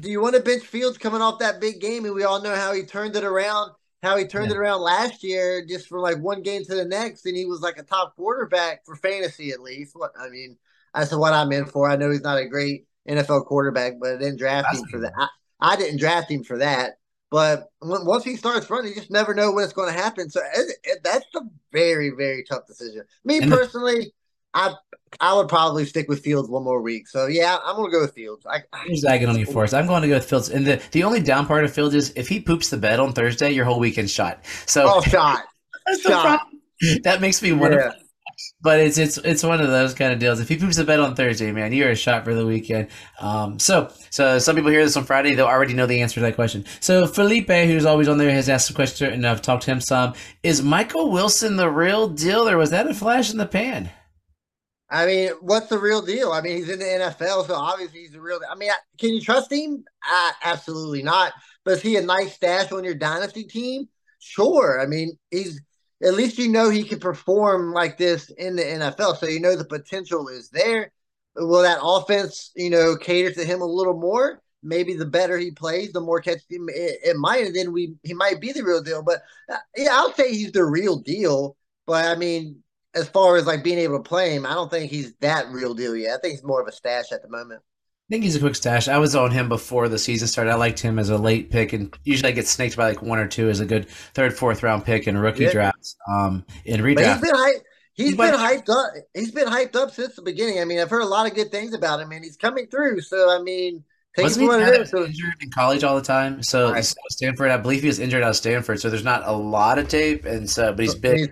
do 0.00 0.10
you 0.10 0.20
want 0.20 0.34
to 0.34 0.42
bench 0.42 0.64
Fields 0.64 0.98
coming 0.98 1.20
off 1.20 1.38
that 1.38 1.60
big 1.60 1.80
game? 1.80 2.04
And 2.04 2.14
we 2.14 2.24
all 2.24 2.42
know 2.42 2.54
how 2.54 2.72
he 2.72 2.82
turned 2.82 3.16
it 3.16 3.24
around, 3.24 3.72
how 4.02 4.16
he 4.16 4.24
turned 4.24 4.50
yeah. 4.50 4.56
it 4.56 4.58
around 4.58 4.80
last 4.80 5.22
year, 5.22 5.64
just 5.66 5.88
from 5.88 6.00
like 6.00 6.18
one 6.18 6.42
game 6.42 6.64
to 6.64 6.74
the 6.74 6.84
next, 6.84 7.26
and 7.26 7.36
he 7.36 7.46
was 7.46 7.60
like 7.60 7.78
a 7.78 7.82
top 7.82 8.16
quarterback 8.16 8.84
for 8.84 8.96
fantasy 8.96 9.50
at 9.50 9.60
least. 9.60 9.94
What 9.94 10.12
I 10.18 10.28
mean, 10.28 10.56
that's 10.94 11.14
what 11.14 11.34
I'm 11.34 11.52
in 11.52 11.66
for. 11.66 11.88
I 11.88 11.96
know 11.96 12.10
he's 12.10 12.22
not 12.22 12.38
a 12.38 12.46
great 12.46 12.86
NFL 13.08 13.46
quarterback, 13.46 13.94
but 14.00 14.14
I 14.14 14.18
didn't 14.18 14.38
draft 14.38 14.68
that's 14.70 14.82
him 14.82 14.88
for 14.88 15.00
that. 15.00 15.12
I, 15.16 15.28
I, 15.60 15.76
didn't 15.76 15.98
draft 15.98 16.30
him 16.30 16.44
for 16.44 16.58
that. 16.58 16.92
But 17.30 17.68
once 17.80 18.24
he 18.24 18.36
starts 18.36 18.68
running, 18.68 18.90
you 18.90 18.96
just 18.96 19.10
never 19.10 19.32
know 19.32 19.52
when 19.52 19.64
it's 19.64 19.72
going 19.72 19.92
to 19.92 19.98
happen. 19.98 20.28
So 20.28 20.42
it, 20.54 20.76
it, 20.84 20.98
that's 21.02 21.24
a 21.34 21.40
very, 21.72 22.10
very 22.10 22.44
tough 22.44 22.66
decision. 22.66 23.04
Me 23.24 23.38
and 23.38 23.50
personally, 23.50 24.12
I 24.54 24.74
I 25.20 25.34
would 25.34 25.48
probably 25.48 25.84
stick 25.84 26.08
with 26.08 26.20
Fields 26.20 26.48
one 26.48 26.64
more 26.64 26.80
week. 26.80 27.08
So 27.08 27.26
yeah, 27.26 27.58
I'm 27.64 27.76
gonna 27.76 27.90
go 27.90 28.00
with 28.00 28.14
Fields. 28.14 28.46
I, 28.46 28.62
am 28.72 28.96
zagging 28.96 29.28
on 29.28 29.38
you 29.38 29.46
for 29.46 29.64
us. 29.64 29.72
I'm 29.72 29.86
going 29.86 30.02
to 30.02 30.08
go 30.08 30.14
with 30.14 30.28
Fields. 30.28 30.48
And 30.48 30.66
the 30.66 30.82
the 30.92 31.04
only 31.04 31.20
down 31.20 31.46
part 31.46 31.64
of 31.64 31.72
Fields 31.72 31.94
is 31.94 32.12
if 32.16 32.28
he 32.28 32.40
poops 32.40 32.70
the 32.70 32.76
bed 32.76 33.00
on 33.00 33.12
Thursday, 33.12 33.50
your 33.50 33.64
whole 33.64 33.78
weekend's 33.78 34.12
shot. 34.12 34.44
So 34.66 34.84
oh, 34.86 35.00
shot. 35.02 35.44
shot. 36.00 36.40
That 37.04 37.20
makes 37.20 37.42
me 37.42 37.52
wonder. 37.52 37.78
Yeah. 37.78 37.92
But 38.60 38.80
it's 38.80 38.96
it's 38.96 39.18
it's 39.18 39.42
one 39.42 39.60
of 39.60 39.68
those 39.68 39.92
kind 39.92 40.12
of 40.12 40.18
deals. 40.18 40.40
If 40.40 40.48
he 40.48 40.56
poops 40.56 40.76
the 40.76 40.84
bed 40.84 41.00
on 41.00 41.14
Thursday, 41.14 41.52
man, 41.52 41.72
you're 41.72 41.90
a 41.90 41.96
shot 41.96 42.24
for 42.24 42.34
the 42.34 42.46
weekend. 42.46 42.88
Um, 43.20 43.58
so 43.58 43.92
so 44.10 44.38
some 44.38 44.56
people 44.56 44.70
hear 44.70 44.84
this 44.84 44.96
on 44.96 45.04
Friday, 45.04 45.34
they'll 45.34 45.46
already 45.46 45.74
know 45.74 45.86
the 45.86 46.00
answer 46.00 46.14
to 46.14 46.20
that 46.20 46.36
question. 46.36 46.64
So 46.80 47.06
Felipe, 47.06 47.50
who's 47.50 47.84
always 47.84 48.08
on 48.08 48.18
there, 48.18 48.30
has 48.30 48.48
asked 48.48 48.70
a 48.70 48.74
question, 48.74 49.12
and 49.12 49.26
I've 49.26 49.42
talked 49.42 49.64
to 49.64 49.72
him 49.72 49.80
some. 49.80 50.14
Is 50.42 50.62
Michael 50.62 51.10
Wilson 51.10 51.56
the 51.56 51.68
real 51.68 52.08
deal, 52.08 52.48
or 52.48 52.56
was 52.56 52.70
that 52.70 52.86
a 52.86 52.94
flash 52.94 53.30
in 53.30 53.38
the 53.38 53.46
pan? 53.46 53.90
I 54.92 55.06
mean, 55.06 55.30
what's 55.40 55.68
the 55.68 55.78
real 55.78 56.02
deal? 56.02 56.32
I 56.32 56.42
mean, 56.42 56.58
he's 56.58 56.68
in 56.68 56.78
the 56.78 56.84
NFL, 56.84 57.46
so 57.46 57.54
obviously 57.54 58.00
he's 58.00 58.12
the 58.12 58.20
real. 58.20 58.40
I 58.48 58.54
mean, 58.54 58.70
can 58.98 59.14
you 59.14 59.22
trust 59.22 59.50
him? 59.50 59.84
Absolutely 60.44 61.02
not. 61.02 61.32
But 61.64 61.74
is 61.74 61.82
he 61.82 61.96
a 61.96 62.02
nice 62.02 62.34
stash 62.34 62.70
on 62.72 62.84
your 62.84 62.94
dynasty 62.94 63.44
team? 63.44 63.88
Sure. 64.18 64.78
I 64.80 64.86
mean, 64.86 65.18
he's 65.30 65.62
at 66.02 66.12
least 66.12 66.36
you 66.36 66.48
know 66.48 66.68
he 66.68 66.84
can 66.84 67.00
perform 67.00 67.72
like 67.72 67.96
this 67.96 68.28
in 68.30 68.54
the 68.54 68.62
NFL, 68.62 69.16
so 69.16 69.26
you 69.26 69.40
know 69.40 69.56
the 69.56 69.64
potential 69.64 70.28
is 70.28 70.50
there. 70.50 70.92
Will 71.36 71.62
that 71.62 71.78
offense, 71.82 72.50
you 72.54 72.68
know, 72.68 72.94
cater 72.94 73.32
to 73.32 73.44
him 73.46 73.62
a 73.62 73.66
little 73.66 73.98
more? 73.98 74.42
Maybe 74.62 74.94
the 74.94 75.06
better 75.06 75.38
he 75.38 75.52
plays, 75.52 75.92
the 75.92 76.00
more 76.02 76.20
catches 76.20 76.44
it, 76.50 77.00
it 77.02 77.16
might, 77.16 77.46
and 77.46 77.56
then 77.56 77.72
we 77.72 77.94
he 78.02 78.12
might 78.12 78.42
be 78.42 78.52
the 78.52 78.62
real 78.62 78.82
deal. 78.82 79.02
But 79.02 79.22
uh, 79.50 79.56
yeah, 79.74 79.90
I'll 79.92 80.12
say 80.12 80.34
he's 80.34 80.52
the 80.52 80.66
real 80.66 80.98
deal. 80.98 81.56
But 81.86 82.04
I 82.04 82.14
mean, 82.16 82.62
as 82.94 83.08
far 83.08 83.36
as 83.36 83.46
like 83.46 83.64
being 83.64 83.78
able 83.78 83.98
to 83.98 84.02
play 84.02 84.34
him, 84.34 84.46
I 84.46 84.54
don't 84.54 84.70
think 84.70 84.90
he's 84.90 85.14
that 85.16 85.48
real 85.50 85.74
deal 85.74 85.96
yet. 85.96 86.18
I 86.18 86.20
think 86.20 86.32
he's 86.32 86.44
more 86.44 86.60
of 86.60 86.68
a 86.68 86.72
stash 86.72 87.12
at 87.12 87.22
the 87.22 87.28
moment. 87.28 87.62
I 88.10 88.14
think 88.14 88.24
he's 88.24 88.36
a 88.36 88.40
quick 88.40 88.54
stash. 88.54 88.88
I 88.88 88.98
was 88.98 89.16
on 89.16 89.30
him 89.30 89.48
before 89.48 89.88
the 89.88 89.98
season 89.98 90.28
started. 90.28 90.50
I 90.50 90.56
liked 90.56 90.80
him 90.80 90.98
as 90.98 91.08
a 91.08 91.16
late 91.16 91.50
pick, 91.50 91.72
and 91.72 91.96
usually 92.04 92.30
I 92.30 92.34
get 92.34 92.46
snaked 92.46 92.76
by 92.76 92.88
like 92.88 93.00
one 93.00 93.18
or 93.18 93.26
two 93.26 93.48
as 93.48 93.60
a 93.60 93.66
good 93.66 93.88
third, 93.88 94.36
fourth 94.36 94.62
round 94.62 94.84
pick 94.84 95.06
in 95.06 95.16
rookie 95.16 95.44
yeah. 95.44 95.52
drafts. 95.52 95.96
Um, 96.10 96.44
in 96.64 96.80
redraft, 96.80 96.94
but 96.96 97.04
he's 97.06 97.20
been 97.20 97.34
hyped. 97.34 97.62
He's, 97.94 98.06
he's 98.08 98.16
been 98.16 98.34
hyped 98.34 98.68
up. 98.68 98.92
He's 99.14 99.30
been 99.30 99.48
hyped 99.48 99.76
up 99.76 99.92
since 99.92 100.16
the 100.16 100.22
beginning. 100.22 100.60
I 100.60 100.64
mean, 100.64 100.78
I've 100.78 100.90
heard 100.90 101.02
a 101.02 101.06
lot 101.06 101.26
of 101.26 101.34
good 101.34 101.50
things 101.50 101.74
about 101.74 102.00
him, 102.00 102.10
and 102.10 102.24
he's 102.24 102.36
coming 102.36 102.66
through. 102.66 103.00
So, 103.00 103.30
I 103.30 103.42
mean, 103.42 103.84
wasn't 104.18 104.50
he 104.50 104.80
of 104.80 104.88
so, 104.88 105.04
injured 105.04 105.34
in 105.40 105.50
college 105.50 105.84
all 105.84 105.94
the 105.96 106.02
time? 106.02 106.42
So 106.42 106.72
right. 106.72 106.94
Stanford, 107.10 107.50
I 107.50 107.56
believe 107.56 107.80
he 107.80 107.86
was 107.86 107.98
injured 107.98 108.22
out 108.22 108.30
of 108.30 108.36
Stanford. 108.36 108.80
So 108.80 108.90
there's 108.90 109.04
not 109.04 109.26
a 109.26 109.32
lot 109.32 109.78
of 109.78 109.88
tape, 109.88 110.26
and 110.26 110.48
so 110.48 110.72
but 110.72 110.82
he's 110.82 110.94
been 110.94 111.30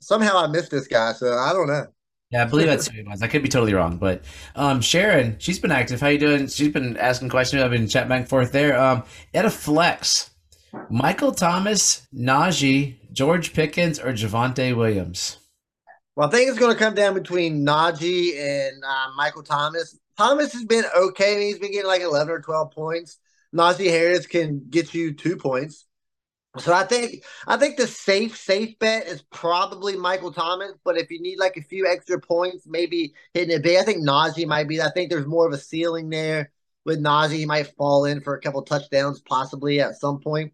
somehow 0.00 0.38
I 0.38 0.46
missed 0.46 0.70
this 0.70 0.86
guy, 0.86 1.12
so 1.12 1.32
I 1.32 1.52
don't 1.52 1.68
know. 1.68 1.86
Yeah, 2.30 2.42
I 2.42 2.44
believe 2.44 2.66
that's 2.66 2.88
who 2.88 2.98
it 2.98 3.08
was. 3.08 3.22
I 3.22 3.26
could 3.26 3.42
be 3.42 3.48
totally 3.48 3.72
wrong, 3.72 3.96
but 3.96 4.22
um, 4.54 4.82
Sharon, 4.82 5.36
she's 5.38 5.58
been 5.58 5.72
active. 5.72 6.00
How 6.00 6.08
you 6.08 6.18
doing? 6.18 6.46
She's 6.46 6.68
been 6.68 6.96
asking 6.98 7.30
questions. 7.30 7.62
I've 7.62 7.70
been 7.70 7.88
chatting 7.88 8.10
back 8.10 8.20
and 8.20 8.28
forth 8.28 8.52
there. 8.52 8.78
Um, 8.78 9.04
at 9.32 9.46
a 9.46 9.50
flex, 9.50 10.30
Michael 10.90 11.32
Thomas, 11.32 12.06
Najee, 12.14 12.96
George 13.12 13.54
Pickens, 13.54 13.98
or 13.98 14.12
Javonte 14.12 14.76
Williams. 14.76 15.38
Well, 16.16 16.28
I 16.28 16.30
think 16.30 16.50
it's 16.50 16.58
going 16.58 16.72
to 16.72 16.78
come 16.78 16.94
down 16.94 17.14
between 17.14 17.64
Najee 17.64 18.38
and 18.38 18.82
uh, 18.84 19.06
Michael 19.16 19.42
Thomas. 19.42 19.98
Thomas 20.18 20.52
has 20.52 20.64
been 20.64 20.84
okay. 20.96 21.46
He's 21.46 21.58
been 21.58 21.72
getting 21.72 21.86
like 21.86 22.02
eleven 22.02 22.34
or 22.34 22.40
twelve 22.40 22.72
points. 22.72 23.18
Najee 23.54 23.88
Harris 23.88 24.26
can 24.26 24.66
get 24.68 24.92
you 24.92 25.14
two 25.14 25.36
points. 25.36 25.86
So 26.58 26.72
I 26.72 26.84
think 26.84 27.24
I 27.46 27.56
think 27.56 27.76
the 27.76 27.86
safe 27.86 28.36
safe 28.36 28.78
bet 28.78 29.06
is 29.06 29.22
probably 29.30 29.96
Michael 29.96 30.32
Thomas, 30.32 30.72
but 30.84 30.96
if 30.96 31.10
you 31.10 31.20
need 31.20 31.38
like 31.38 31.56
a 31.56 31.62
few 31.62 31.86
extra 31.86 32.20
points, 32.20 32.66
maybe 32.66 33.14
hitting 33.34 33.54
it 33.54 33.62
big. 33.62 33.78
I 33.78 33.82
think 33.84 34.06
Najee 34.06 34.46
might 34.46 34.68
be. 34.68 34.80
I 34.80 34.90
think 34.90 35.10
there's 35.10 35.26
more 35.26 35.46
of 35.46 35.52
a 35.52 35.58
ceiling 35.58 36.10
there 36.10 36.50
with 36.84 37.02
Najee. 37.02 37.38
He 37.38 37.46
might 37.46 37.74
fall 37.76 38.04
in 38.04 38.20
for 38.20 38.34
a 38.34 38.40
couple 38.40 38.62
touchdowns 38.62 39.20
possibly 39.20 39.80
at 39.80 40.00
some 40.00 40.20
point. 40.20 40.52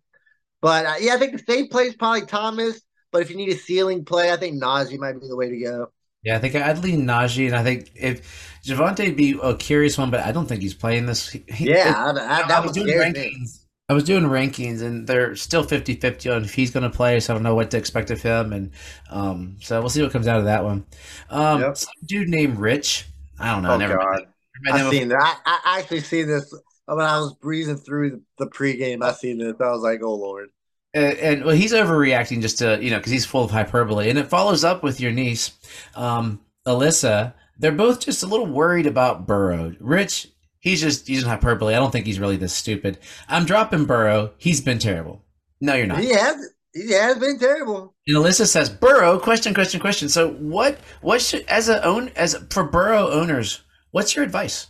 But 0.60 0.86
uh, 0.86 0.94
yeah, 1.00 1.14
I 1.14 1.18
think 1.18 1.32
the 1.32 1.52
safe 1.52 1.70
play 1.70 1.84
is 1.84 1.96
probably 1.96 2.26
Thomas. 2.26 2.80
But 3.12 3.22
if 3.22 3.30
you 3.30 3.36
need 3.36 3.50
a 3.50 3.56
ceiling 3.56 4.04
play, 4.04 4.32
I 4.32 4.36
think 4.36 4.60
Najee 4.60 4.98
might 4.98 5.20
be 5.20 5.28
the 5.28 5.36
way 5.36 5.48
to 5.48 5.58
go. 5.58 5.92
Yeah, 6.24 6.36
I 6.36 6.38
think 6.38 6.54
I'd 6.56 6.78
lean 6.78 7.04
Najee, 7.06 7.46
and 7.46 7.54
I 7.54 7.62
think 7.62 7.92
if 7.94 8.58
Javonte 8.64 9.14
be 9.14 9.38
a 9.42 9.54
curious 9.54 9.98
one, 9.98 10.10
but 10.10 10.20
I 10.20 10.32
don't 10.32 10.46
think 10.46 10.62
he's 10.62 10.72
playing 10.74 11.04
this. 11.04 11.28
He, 11.28 11.44
yeah, 11.60 12.10
it, 12.10 12.18
I, 12.18 12.42
I, 12.42 12.48
that 12.48 12.62
was 12.62 12.72
doing 12.72 12.88
rankings. 12.88 13.14
Me 13.14 13.63
I 13.88 13.92
was 13.92 14.04
doing 14.04 14.24
rankings 14.24 14.80
and 14.80 15.06
they're 15.06 15.36
still 15.36 15.62
50 15.62 15.96
50 15.96 16.30
on 16.30 16.44
if 16.44 16.54
he's 16.54 16.70
going 16.70 16.90
to 16.90 16.96
play, 16.96 17.20
so 17.20 17.32
I 17.32 17.36
don't 17.36 17.42
know 17.42 17.54
what 17.54 17.70
to 17.72 17.76
expect 17.76 18.10
of 18.10 18.22
him. 18.22 18.52
And 18.52 18.70
um, 19.10 19.56
so 19.60 19.78
we'll 19.80 19.90
see 19.90 20.02
what 20.02 20.10
comes 20.10 20.26
out 20.26 20.38
of 20.38 20.46
that 20.46 20.64
one. 20.64 20.86
Um, 21.28 21.60
yep. 21.60 21.76
dude 22.06 22.28
named 22.28 22.58
Rich. 22.58 23.06
I 23.38 23.52
don't 23.52 23.62
know. 23.62 23.72
Oh, 23.72 23.76
never 23.76 23.98
God. 23.98 24.26
I've 24.72 24.90
seen 24.90 25.08
that. 25.08 25.40
I, 25.44 25.60
I, 25.64 25.78
actually 25.80 26.00
see 26.00 26.22
this. 26.22 26.54
when 26.86 27.04
I 27.04 27.18
was 27.18 27.34
breezing 27.34 27.76
through 27.76 28.10
the, 28.10 28.22
the 28.38 28.46
pregame, 28.46 29.02
I 29.02 29.12
seen 29.12 29.38
this. 29.38 29.54
I 29.60 29.70
was 29.70 29.82
like, 29.82 30.00
oh 30.02 30.14
lord. 30.14 30.48
And, 30.94 31.18
and 31.18 31.44
well, 31.44 31.56
he's 31.56 31.72
overreacting 31.72 32.40
just 32.40 32.58
to 32.58 32.78
you 32.80 32.90
know 32.90 32.98
because 32.98 33.12
he's 33.12 33.26
full 33.26 33.44
of 33.44 33.50
hyperbole, 33.50 34.08
and 34.08 34.18
it 34.18 34.28
follows 34.28 34.64
up 34.64 34.82
with 34.82 35.00
your 35.00 35.12
niece, 35.12 35.52
um, 35.94 36.40
Alyssa. 36.66 37.34
They're 37.58 37.72
both 37.72 38.00
just 38.00 38.22
a 38.22 38.26
little 38.26 38.46
worried 38.46 38.86
about 38.86 39.26
Burrow. 39.26 39.74
Rich, 39.78 40.28
he's 40.64 40.80
just 40.80 41.08
using 41.08 41.28
hyperbole. 41.28 41.74
I 41.74 41.78
don't 41.78 41.92
think 41.92 42.06
he's 42.06 42.18
really 42.18 42.36
this 42.36 42.52
stupid. 42.52 42.98
I'm 43.28 43.44
dropping 43.44 43.84
Burrow. 43.84 44.32
He's 44.38 44.60
been 44.60 44.78
terrible. 44.80 45.22
No, 45.60 45.74
you're 45.74 45.86
not. 45.86 46.00
He 46.00 46.12
has. 46.12 46.50
He 46.72 46.90
has 46.92 47.18
been 47.18 47.38
terrible. 47.38 47.94
And 48.08 48.16
Alyssa 48.16 48.46
says, 48.48 48.68
Burrow, 48.68 49.20
question, 49.20 49.54
question, 49.54 49.78
question. 49.78 50.08
So 50.08 50.32
what 50.32 50.78
what 51.02 51.20
should 51.20 51.42
as 51.42 51.68
a 51.68 51.84
own 51.84 52.08
as 52.16 52.34
for 52.50 52.64
Burrow 52.64 53.08
owners, 53.10 53.62
what's 53.92 54.16
your 54.16 54.24
advice? 54.24 54.66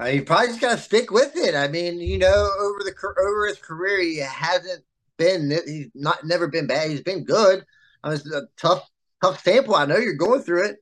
Uh, 0.00 0.06
you 0.06 0.22
probably 0.24 0.48
just 0.48 0.60
gotta 0.60 0.78
stick 0.78 1.12
with 1.12 1.36
it. 1.36 1.54
I 1.54 1.68
mean, 1.68 2.00
you 2.00 2.18
know, 2.18 2.50
over 2.60 2.80
the 2.82 2.94
over 3.24 3.46
his 3.46 3.58
career, 3.58 4.00
he 4.00 4.18
hasn't 4.18 4.82
been 5.18 5.52
he's 5.66 5.90
not 5.94 6.24
never 6.24 6.48
been 6.48 6.66
bad. 6.66 6.90
He's 6.90 7.02
been 7.02 7.22
good. 7.22 7.64
I 8.02 8.08
mean, 8.08 8.16
it's 8.16 8.26
a 8.26 8.48
tough 8.56 8.84
tough 9.22 9.40
sample. 9.44 9.76
I 9.76 9.84
know 9.84 9.98
you're 9.98 10.14
going 10.14 10.42
through 10.42 10.70
it, 10.70 10.78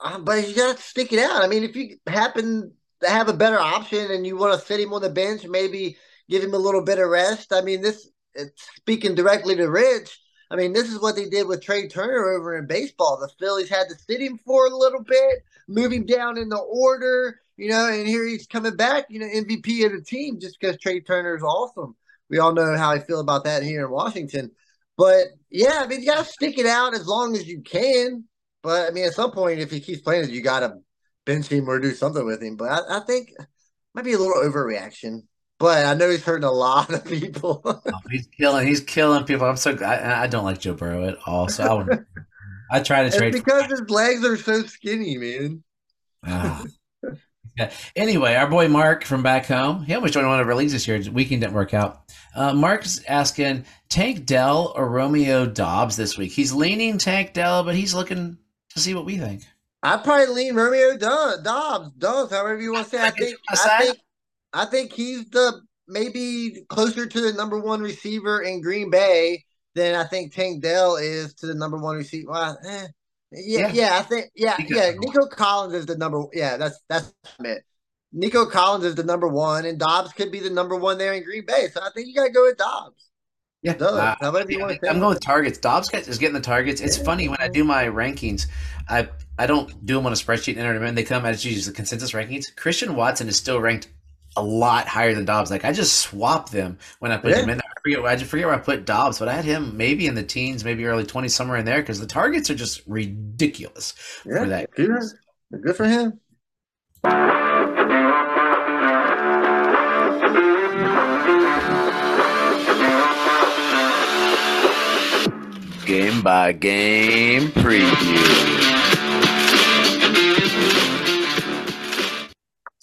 um, 0.00 0.24
but 0.24 0.48
you 0.48 0.54
gotta 0.54 0.80
stick 0.80 1.12
it 1.12 1.18
out. 1.18 1.44
I 1.44 1.48
mean, 1.48 1.62
if 1.62 1.76
you 1.76 1.98
happen 2.06 2.72
to 3.02 3.08
have 3.08 3.28
a 3.28 3.34
better 3.34 3.58
option 3.58 4.10
and 4.10 4.26
you 4.26 4.36
want 4.36 4.58
to 4.58 4.66
sit 4.66 4.80
him 4.80 4.92
on 4.92 5.02
the 5.02 5.10
bench, 5.10 5.46
maybe 5.46 5.96
give 6.28 6.42
him 6.42 6.54
a 6.54 6.58
little 6.58 6.82
bit 6.82 6.98
of 6.98 7.08
rest. 7.08 7.52
I 7.52 7.60
mean, 7.60 7.82
this 7.82 8.08
speaking 8.76 9.14
directly 9.14 9.56
to 9.56 9.70
Rich, 9.70 10.18
I 10.50 10.56
mean, 10.56 10.72
this 10.72 10.92
is 10.92 11.00
what 11.00 11.16
they 11.16 11.28
did 11.28 11.46
with 11.46 11.62
Trea 11.62 11.88
Turner 11.88 12.30
over 12.30 12.56
in 12.56 12.66
baseball. 12.66 13.18
The 13.18 13.28
Phillies 13.38 13.68
had 13.68 13.88
to 13.88 13.96
sit 13.98 14.20
him 14.20 14.38
for 14.44 14.66
a 14.66 14.76
little 14.76 15.02
bit, 15.02 15.44
move 15.68 15.92
him 15.92 16.06
down 16.06 16.38
in 16.38 16.48
the 16.48 16.58
order, 16.58 17.40
you 17.56 17.68
know, 17.68 17.88
and 17.88 18.06
here 18.06 18.26
he's 18.26 18.46
coming 18.46 18.76
back, 18.76 19.06
you 19.08 19.18
know, 19.18 19.26
MVP 19.26 19.84
of 19.86 19.92
the 19.92 20.02
team 20.02 20.38
just 20.38 20.58
because 20.60 20.78
Trea 20.78 21.00
Turner 21.00 21.36
is 21.36 21.42
awesome. 21.42 21.96
We 22.28 22.38
all 22.38 22.52
know 22.52 22.76
how 22.76 22.90
I 22.90 23.00
feel 23.00 23.20
about 23.20 23.44
that 23.44 23.62
here 23.62 23.86
in 23.86 23.90
Washington. 23.90 24.50
But 24.96 25.26
yeah, 25.50 25.80
I 25.82 25.86
mean, 25.86 26.00
you 26.00 26.06
got 26.06 26.24
to 26.24 26.32
stick 26.32 26.58
it 26.58 26.66
out 26.66 26.94
as 26.94 27.06
long 27.06 27.36
as 27.36 27.46
you 27.46 27.60
can. 27.60 28.24
But 28.62 28.88
I 28.88 28.90
mean, 28.92 29.04
at 29.04 29.14
some 29.14 29.30
point, 29.30 29.60
if 29.60 29.70
he 29.70 29.80
keeps 29.80 30.00
playing, 30.00 30.30
you 30.30 30.42
got 30.42 30.60
to 30.60 30.78
bench 31.26 31.48
him 31.48 31.68
or 31.68 31.78
do 31.78 31.92
something 31.92 32.24
with 32.24 32.42
him. 32.42 32.56
But 32.56 32.70
I, 32.70 32.96
I 32.96 33.00
think 33.00 33.32
might 33.94 34.04
be 34.04 34.14
a 34.14 34.18
little 34.18 34.42
overreaction 34.42 35.24
but 35.58 35.86
I 35.86 35.94
know 35.94 36.10
he's 36.10 36.24
hurting 36.24 36.44
a 36.44 36.52
lot 36.52 36.92
of 36.92 37.04
people. 37.04 37.62
oh, 37.64 37.80
he's 38.10 38.26
killing. 38.26 38.66
He's 38.66 38.80
killing 38.80 39.24
people. 39.24 39.46
I'm 39.46 39.56
so. 39.56 39.76
I, 39.82 40.24
I 40.24 40.26
don't 40.26 40.44
like 40.44 40.60
Joe 40.60 40.74
Burrow 40.74 41.08
at 41.08 41.16
all. 41.26 41.48
So 41.48 41.64
I 41.64 41.72
would. 41.72 42.06
I 42.70 42.80
try 42.80 43.08
to 43.08 43.16
trade 43.16 43.32
because 43.32 43.66
his 43.66 43.88
legs 43.88 44.24
are 44.24 44.36
so 44.36 44.62
skinny, 44.64 45.16
man. 45.16 45.62
Oh. 46.26 46.66
yeah. 47.56 47.70
Anyway, 47.94 48.34
our 48.34 48.48
boy 48.48 48.68
Mark 48.68 49.04
from 49.04 49.22
back 49.22 49.46
home, 49.46 49.84
he 49.84 49.94
almost 49.94 50.14
joined 50.14 50.26
one 50.26 50.40
of 50.40 50.48
our 50.48 50.54
leagues 50.54 50.72
this 50.72 50.86
year. 50.86 50.96
His 50.96 51.08
Weekend 51.08 51.42
didn't 51.42 51.54
work 51.54 51.74
out. 51.74 52.02
Uh, 52.34 52.52
Mark's 52.52 53.02
asking 53.06 53.64
Tank 53.88 54.26
Dell 54.26 54.72
or 54.76 54.88
Romeo 54.88 55.46
Doubs 55.46 55.96
this 55.96 56.18
week. 56.18 56.32
He's 56.32 56.52
leaning 56.52 56.98
Tank 56.98 57.32
Dell, 57.32 57.62
but 57.62 57.76
he's 57.76 57.94
looking 57.94 58.36
to 58.70 58.80
see 58.80 58.94
what 58.94 59.06
we 59.06 59.16
think. 59.16 59.44
I'd 59.86 60.02
probably 60.02 60.34
lean 60.34 60.54
Romeo 60.56 60.96
Doubs, 60.96 61.92
Doubs, 61.98 62.32
however 62.32 62.60
you 62.60 62.72
want 62.72 62.86
to 62.86 62.90
say. 62.90 63.02
I 63.02 63.10
think, 63.10 63.36
I 63.48 63.78
think 63.78 63.98
I 64.52 64.64
think 64.64 64.92
he's 64.92 65.28
the 65.30 65.60
maybe 65.86 66.64
closer 66.68 67.06
to 67.06 67.20
the 67.20 67.32
number 67.32 67.60
one 67.60 67.80
receiver 67.80 68.40
in 68.40 68.62
Green 68.62 68.90
Bay 68.90 69.44
than 69.76 69.94
I 69.94 70.04
think 70.04 70.34
Tank 70.34 70.60
Dell 70.62 70.96
is 70.96 71.34
to 71.34 71.46
the 71.46 71.54
number 71.54 71.76
one 71.76 71.96
receiver. 71.96 72.30
Well, 72.32 72.58
eh, 72.66 72.86
yeah, 73.30 73.68
yeah, 73.68 73.72
yeah, 73.72 73.98
I 73.98 74.02
think 74.02 74.26
yeah, 74.34 74.56
yeah. 74.58 74.92
Nico 74.98 75.26
Collins 75.26 75.74
is 75.74 75.86
the 75.86 75.96
number. 75.96 76.24
Yeah, 76.32 76.56
that's 76.56 76.80
that's 76.88 77.14
it. 77.40 77.62
Nico 78.12 78.46
Collins 78.46 78.84
is 78.84 78.94
the 78.96 79.04
number 79.04 79.28
one, 79.28 79.66
and 79.66 79.78
Doubs 79.78 80.12
could 80.14 80.32
be 80.32 80.40
the 80.40 80.50
number 80.50 80.74
one 80.74 80.98
there 80.98 81.12
in 81.12 81.22
Green 81.22 81.44
Bay. 81.46 81.68
So 81.72 81.80
I 81.80 81.90
think 81.94 82.08
you 82.08 82.14
got 82.14 82.26
to 82.26 82.32
go 82.32 82.44
with 82.44 82.56
Doubs. 82.56 83.10
Yeah, 83.62 83.72
uh, 83.80 84.16
yeah 84.20 84.90
I'm 84.90 85.00
going 85.00 85.14
with 85.14 85.20
targets. 85.20 85.58
Doubs 85.58 85.92
is 85.92 86.18
getting 86.18 86.34
the 86.34 86.40
targets. 86.40 86.80
It's 86.80 86.98
yeah. 86.98 87.04
funny 87.04 87.28
when 87.28 87.38
I 87.40 87.48
do 87.48 87.64
my 87.64 87.86
rankings, 87.86 88.46
I 88.88 89.08
I 89.38 89.46
don't 89.46 89.84
do 89.84 89.96
them 89.96 90.06
on 90.06 90.12
a 90.12 90.16
spreadsheet 90.16 90.52
and 90.52 90.60
enter 90.60 90.74
them 90.74 90.84
in. 90.84 90.94
They 90.94 91.04
come 91.04 91.26
as 91.26 91.44
usually 91.44 91.64
the 91.64 91.72
consensus 91.72 92.12
rankings. 92.12 92.54
Christian 92.56 92.96
Watson 92.96 93.28
is 93.28 93.36
still 93.36 93.60
ranked 93.60 93.88
a 94.36 94.42
lot 94.42 94.86
higher 94.86 95.14
than 95.14 95.24
Doubs. 95.24 95.50
Like 95.50 95.64
I 95.64 95.72
just 95.72 96.00
swapped 96.00 96.52
them 96.52 96.78
when 97.00 97.12
I 97.12 97.18
put 97.18 97.30
yeah. 97.30 97.42
him 97.42 97.50
in. 97.50 97.60
I 97.60 97.80
forget, 97.82 98.04
I 98.04 98.16
just 98.16 98.30
forget 98.30 98.46
where 98.46 98.54
I 98.54 98.58
put 98.58 98.84
Doubs, 98.84 99.18
but 99.18 99.28
I 99.28 99.32
had 99.32 99.44
him 99.44 99.76
maybe 99.76 100.06
in 100.06 100.14
the 100.14 100.22
teens, 100.22 100.64
maybe 100.64 100.84
early 100.86 101.04
20s, 101.04 101.30
somewhere 101.30 101.58
in 101.58 101.64
there 101.64 101.80
because 101.80 102.00
the 102.00 102.06
targets 102.06 102.50
are 102.50 102.54
just 102.54 102.82
ridiculous 102.86 103.94
yeah, 104.24 104.38
for 104.40 104.48
that. 104.48 104.70
Good, 104.72 105.02
good 105.62 105.76
for 105.76 105.84
him. 105.84 106.20
Game 115.86 116.20
by 116.20 116.52
game 116.52 117.48
preview. 117.48 118.75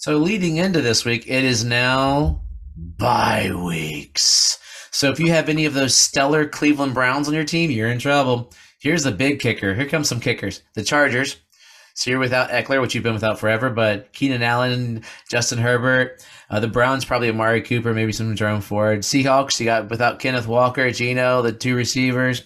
So 0.04 0.18
leading 0.18 0.58
into 0.58 0.82
this 0.82 1.06
week, 1.06 1.24
it 1.28 1.44
is 1.44 1.64
now 1.64 2.42
bye 2.76 3.50
weeks. 3.54 4.58
So 4.90 5.08
if 5.08 5.18
you 5.18 5.32
have 5.32 5.48
any 5.48 5.64
of 5.64 5.72
those 5.72 5.96
stellar 5.96 6.46
Cleveland 6.46 6.92
Browns 6.92 7.26
on 7.26 7.32
your 7.32 7.44
team, 7.44 7.70
you're 7.70 7.88
in 7.88 7.98
trouble. 7.98 8.52
Here's 8.78 9.04
the 9.04 9.12
big 9.12 9.40
kicker. 9.40 9.72
Here 9.72 9.88
comes 9.88 10.10
some 10.10 10.20
kickers. 10.20 10.60
The 10.74 10.84
Chargers. 10.84 11.38
So 11.94 12.10
you're 12.10 12.18
without 12.18 12.50
Ekeler, 12.50 12.82
which 12.82 12.94
you've 12.94 13.02
been 13.02 13.14
without 13.14 13.38
forever, 13.38 13.70
but 13.70 14.12
Keenan 14.12 14.42
Allen, 14.42 15.04
Justin 15.30 15.56
Herbert. 15.56 16.22
Uh, 16.50 16.60
the 16.60 16.68
Browns 16.68 17.06
probably 17.06 17.30
Amari 17.30 17.62
Cooper, 17.62 17.94
maybe 17.94 18.12
some 18.12 18.36
Jerome 18.36 18.60
Ford. 18.60 18.98
Seahawks, 18.98 19.58
you 19.58 19.64
got 19.64 19.88
without 19.88 20.18
Kenneth 20.18 20.46
Walker, 20.46 20.90
Geno, 20.90 21.40
the 21.40 21.50
two 21.50 21.74
receivers. 21.74 22.42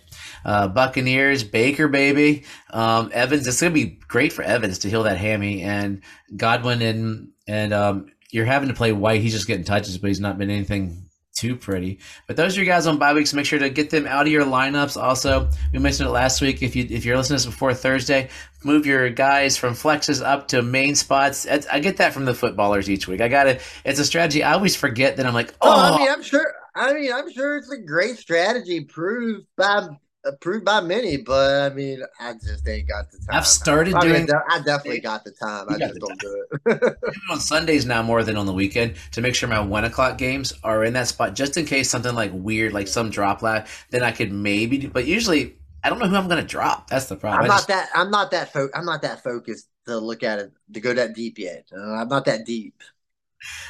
Uh, 0.49 0.67
Buccaneers, 0.67 1.45
Baker, 1.45 1.89
baby. 1.89 2.45
Um, 2.71 3.11
Evans, 3.13 3.47
it's 3.47 3.61
going 3.61 3.71
to 3.71 3.75
be 3.75 3.99
great 4.09 4.33
for 4.33 4.43
Evans 4.43 4.79
to 4.79 4.89
heal 4.89 5.03
that 5.03 5.19
hammy. 5.19 5.61
And 5.61 6.01
Godwin 6.35 6.81
and 6.81 7.33
and 7.47 7.75
um, 7.75 8.07
you're 8.31 8.47
having 8.47 8.71
to 8.71 8.75
play 8.75 8.93
White. 8.93 9.21
He's 9.21 9.35
just 9.35 9.47
getting 9.47 9.67
touches, 9.67 9.99
but 9.99 10.09
he's 10.09 10.21
not 10.21 10.39
been 10.39 10.49
anything 10.49 11.11
too 11.37 11.55
pretty. 11.55 11.99
But 12.27 12.37
those 12.37 12.57
are 12.57 12.61
your 12.61 12.67
guys 12.67 12.87
on 12.87 12.97
bye 12.97 13.13
weeks. 13.13 13.35
Make 13.35 13.45
sure 13.45 13.59
to 13.59 13.69
get 13.69 13.91
them 13.91 14.07
out 14.07 14.23
of 14.23 14.33
your 14.33 14.47
lineups. 14.47 14.97
Also, 14.97 15.51
we 15.71 15.81
mentioned 15.81 16.09
it 16.09 16.13
last 16.13 16.41
week. 16.41 16.63
If 16.63 16.75
you 16.75 16.87
if 16.89 17.05
you're 17.05 17.19
listening 17.19 17.41
to 17.41 17.45
this 17.45 17.53
before 17.55 17.75
Thursday, 17.75 18.31
move 18.65 18.87
your 18.87 19.11
guys 19.11 19.59
from 19.59 19.75
flexes 19.75 20.25
up 20.25 20.49
to 20.49 20.63
main 20.63 20.95
spots. 20.95 21.47
I 21.47 21.81
get 21.81 21.99
that 21.99 22.15
from 22.15 22.25
the 22.25 22.35
footballers 22.35 22.89
each 22.89 23.07
week. 23.07 23.21
I 23.21 23.29
got 23.29 23.49
it. 23.49 23.61
It's 23.85 24.01
a 24.01 24.05
strategy. 24.07 24.43
I 24.43 24.55
always 24.55 24.77
forget 24.77 25.19
that 25.19 25.27
I'm 25.27 25.35
like, 25.35 25.53
oh, 25.61 25.69
oh 25.71 25.95
I 25.95 25.99
mean, 25.99 26.09
I'm 26.09 26.23
sure. 26.23 26.55
I 26.75 26.95
mean, 26.95 27.13
I'm 27.13 27.31
sure 27.31 27.59
it's 27.59 27.71
a 27.71 27.77
great 27.77 28.17
strategy 28.17 28.85
proved 28.85 29.47
by 29.55 29.89
approved 30.29 30.65
by 30.65 30.81
many, 30.81 31.17
but 31.17 31.73
I 31.73 31.75
mean, 31.75 32.03
I 32.21 32.35
just 32.35 32.67
ain't 32.69 32.89
got 32.89 33.11
the 33.11 33.19
time. 33.19 33.27
I've 33.31 33.47
started 33.47 33.95
I 33.95 34.01
doing. 34.01 34.27
Mean, 34.27 34.29
I 34.51 34.61
definitely 34.61 35.01
got 35.01 35.25
the 35.25 35.33
time. 35.33 35.67
I 35.69 35.79
just 35.79 35.99
don't 35.99 36.09
time. 36.09 36.19
do 36.19 36.45
it. 36.67 36.97
on 37.31 37.41
Sundays 37.41 37.87
now 37.87 38.03
more 38.03 38.23
than 38.23 38.37
on 38.37 38.47
the 38.47 38.53
weekend 38.53 38.95
to 39.13 39.21
make 39.21 39.35
sure 39.35 39.49
my 39.49 39.61
one 39.61 39.85
o'clock 39.85 40.19
games 40.19 40.53
are 40.63 40.85
in 40.85 40.93
that 40.93 41.09
spot, 41.09 41.35
just 41.35 41.57
in 41.57 41.65
case 41.65 41.91
something 41.91 42.15
like 42.15 42.31
weird, 42.35 42.73
like 42.73 42.89
some 42.89 43.11
drop 43.11 43.43
lag, 43.43 43.67
then 43.91 44.03
I 44.03 44.13
could 44.13 44.33
maybe. 44.33 44.79
Do, 44.79 44.89
but 44.89 45.07
usually, 45.07 45.57
I 45.83 45.91
don't 45.91 45.99
know 45.99 46.09
who 46.09 46.17
I'm 46.17 46.29
going 46.29 46.41
to 46.41 46.47
drop. 46.47 46.89
That's 46.89 47.07
the 47.07 47.17
problem. 47.17 47.43
I'm 47.43 47.49
not 47.49 47.57
just, 47.57 47.69
that. 47.69 47.89
I'm 47.95 48.11
not 48.11 48.31
that. 48.31 48.53
Fo- 48.53 48.71
I'm 48.75 48.85
not 48.85 49.03
that 49.03 49.23
focused 49.23 49.69
to 49.87 49.99
look 49.99 50.23
at 50.23 50.39
it 50.39 50.53
to 50.75 50.81
go 50.81 50.93
that 50.95 51.15
deep 51.15 51.39
yet. 51.39 51.67
Uh, 51.77 51.95
I'm 51.95 52.09
not 52.09 52.27
that 52.27 52.45
deep. 52.45 52.83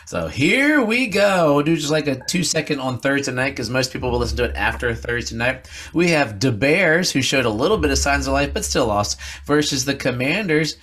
So 0.06 0.28
here 0.28 0.82
we 0.82 1.06
go. 1.06 1.54
We'll 1.54 1.64
do 1.64 1.76
just 1.76 1.90
like 1.90 2.06
a 2.06 2.20
two 2.26 2.42
second 2.42 2.80
on 2.80 2.98
Thursday 2.98 3.32
night 3.32 3.50
because 3.50 3.70
most 3.70 3.92
people 3.92 4.10
will 4.10 4.18
listen 4.18 4.36
to 4.38 4.44
it 4.44 4.56
after 4.56 4.94
Thursday 4.94 5.36
night. 5.36 5.68
We 5.92 6.10
have 6.10 6.40
the 6.40 6.52
Bears, 6.52 7.12
who 7.12 7.22
showed 7.22 7.44
a 7.44 7.50
little 7.50 7.78
bit 7.78 7.90
of 7.90 7.98
signs 7.98 8.26
of 8.26 8.32
life 8.32 8.54
but 8.54 8.64
still 8.64 8.86
lost, 8.86 9.20
versus 9.44 9.84
the 9.84 9.94
Commanders. 9.94 10.76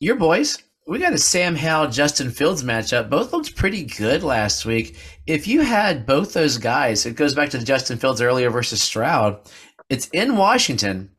Your 0.00 0.16
boys. 0.16 0.58
We 0.84 0.98
got 0.98 1.12
a 1.12 1.18
Sam 1.18 1.54
Howell 1.54 1.90
Justin 1.90 2.32
Fields 2.32 2.64
matchup. 2.64 3.08
Both 3.08 3.32
looked 3.32 3.54
pretty 3.54 3.84
good 3.84 4.24
last 4.24 4.66
week. 4.66 4.98
If 5.28 5.46
you 5.46 5.60
had 5.60 6.06
both 6.06 6.32
those 6.32 6.58
guys, 6.58 7.06
it 7.06 7.14
goes 7.14 7.34
back 7.36 7.50
to 7.50 7.64
Justin 7.64 7.98
Fields 7.98 8.20
earlier 8.20 8.50
versus 8.50 8.82
Stroud. 8.82 9.48
It's 9.88 10.08
in 10.08 10.36
Washington. 10.36 11.12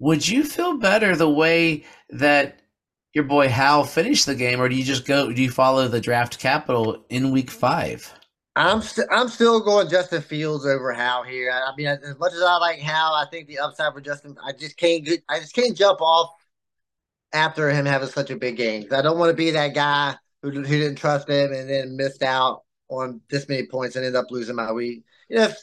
Would 0.00 0.26
you 0.26 0.42
feel 0.42 0.76
better 0.78 1.14
the 1.14 1.30
way 1.30 1.84
that 2.10 2.60
your 3.16 3.24
boy 3.24 3.48
Howell 3.48 3.84
finish 3.84 4.26
the 4.26 4.34
game, 4.34 4.60
or 4.60 4.68
do 4.68 4.74
you 4.74 4.84
just 4.84 5.06
go? 5.06 5.32
Do 5.32 5.42
you 5.42 5.50
follow 5.50 5.88
the 5.88 6.02
draft 6.02 6.38
capital 6.38 7.02
in 7.08 7.30
week 7.30 7.50
five? 7.50 8.12
I'm 8.56 8.82
st- 8.82 9.08
I'm 9.10 9.28
still 9.28 9.60
going 9.60 9.88
Justin 9.88 10.20
Fields 10.20 10.66
over 10.66 10.92
Howell 10.92 11.24
here. 11.24 11.50
I 11.50 11.74
mean, 11.78 11.86
as 11.86 12.18
much 12.18 12.34
as 12.34 12.42
I 12.42 12.58
like 12.58 12.78
Howell, 12.78 13.14
I 13.14 13.24
think 13.30 13.48
the 13.48 13.58
upside 13.58 13.94
for 13.94 14.02
Justin, 14.02 14.36
I 14.44 14.52
just 14.52 14.76
can't 14.76 15.02
get, 15.02 15.22
I 15.30 15.40
just 15.40 15.54
can't 15.54 15.74
jump 15.74 16.02
off 16.02 16.30
after 17.32 17.70
him 17.70 17.86
having 17.86 18.08
such 18.08 18.30
a 18.30 18.36
big 18.36 18.58
game. 18.58 18.84
I 18.92 19.00
don't 19.00 19.18
want 19.18 19.30
to 19.30 19.36
be 19.36 19.50
that 19.52 19.74
guy 19.74 20.14
who, 20.42 20.50
who 20.50 20.62
didn't 20.62 20.96
trust 20.96 21.26
him 21.26 21.54
and 21.54 21.70
then 21.70 21.96
missed 21.96 22.22
out 22.22 22.64
on 22.90 23.22
this 23.30 23.48
many 23.48 23.66
points 23.66 23.96
and 23.96 24.04
ended 24.04 24.20
up 24.20 24.30
losing 24.30 24.56
my 24.56 24.72
week. 24.72 25.04
You 25.30 25.36
know, 25.36 25.44
if, 25.44 25.58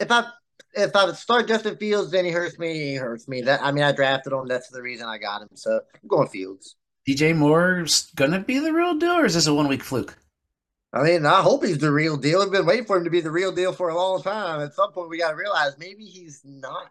if 0.00 0.10
I 0.10 0.28
if 0.74 0.94
I 0.94 1.12
start 1.12 1.48
Justin 1.48 1.76
Fields, 1.76 2.10
then 2.10 2.24
he 2.24 2.30
hurts 2.30 2.58
me. 2.58 2.74
He 2.74 2.94
hurts 2.94 3.28
me. 3.28 3.42
That 3.42 3.62
I 3.62 3.72
mean, 3.72 3.84
I 3.84 3.92
drafted 3.92 4.32
him. 4.32 4.46
That's 4.46 4.68
the 4.68 4.82
reason 4.82 5.06
I 5.06 5.18
got 5.18 5.42
him. 5.42 5.48
So 5.54 5.80
I'm 5.94 6.08
going 6.08 6.28
Fields. 6.28 6.76
DJ 7.08 7.34
Moore's 7.34 8.10
gonna 8.16 8.40
be 8.40 8.58
the 8.58 8.72
real 8.72 8.94
deal, 8.98 9.12
or 9.12 9.24
is 9.24 9.34
this 9.34 9.46
a 9.46 9.54
one 9.54 9.68
week 9.68 9.82
fluke? 9.82 10.16
I 10.92 11.02
mean, 11.02 11.26
I 11.26 11.42
hope 11.42 11.64
he's 11.64 11.78
the 11.78 11.92
real 11.92 12.16
deal. 12.16 12.40
I've 12.40 12.50
been 12.50 12.66
waiting 12.66 12.86
for 12.86 12.96
him 12.96 13.04
to 13.04 13.10
be 13.10 13.20
the 13.20 13.30
real 13.30 13.52
deal 13.52 13.72
for 13.72 13.90
a 13.90 13.94
long 13.94 14.22
time. 14.22 14.60
At 14.60 14.74
some 14.74 14.92
point, 14.92 15.10
we 15.10 15.18
got 15.18 15.30
to 15.30 15.36
realize 15.36 15.76
maybe 15.78 16.04
he's 16.04 16.40
not 16.44 16.86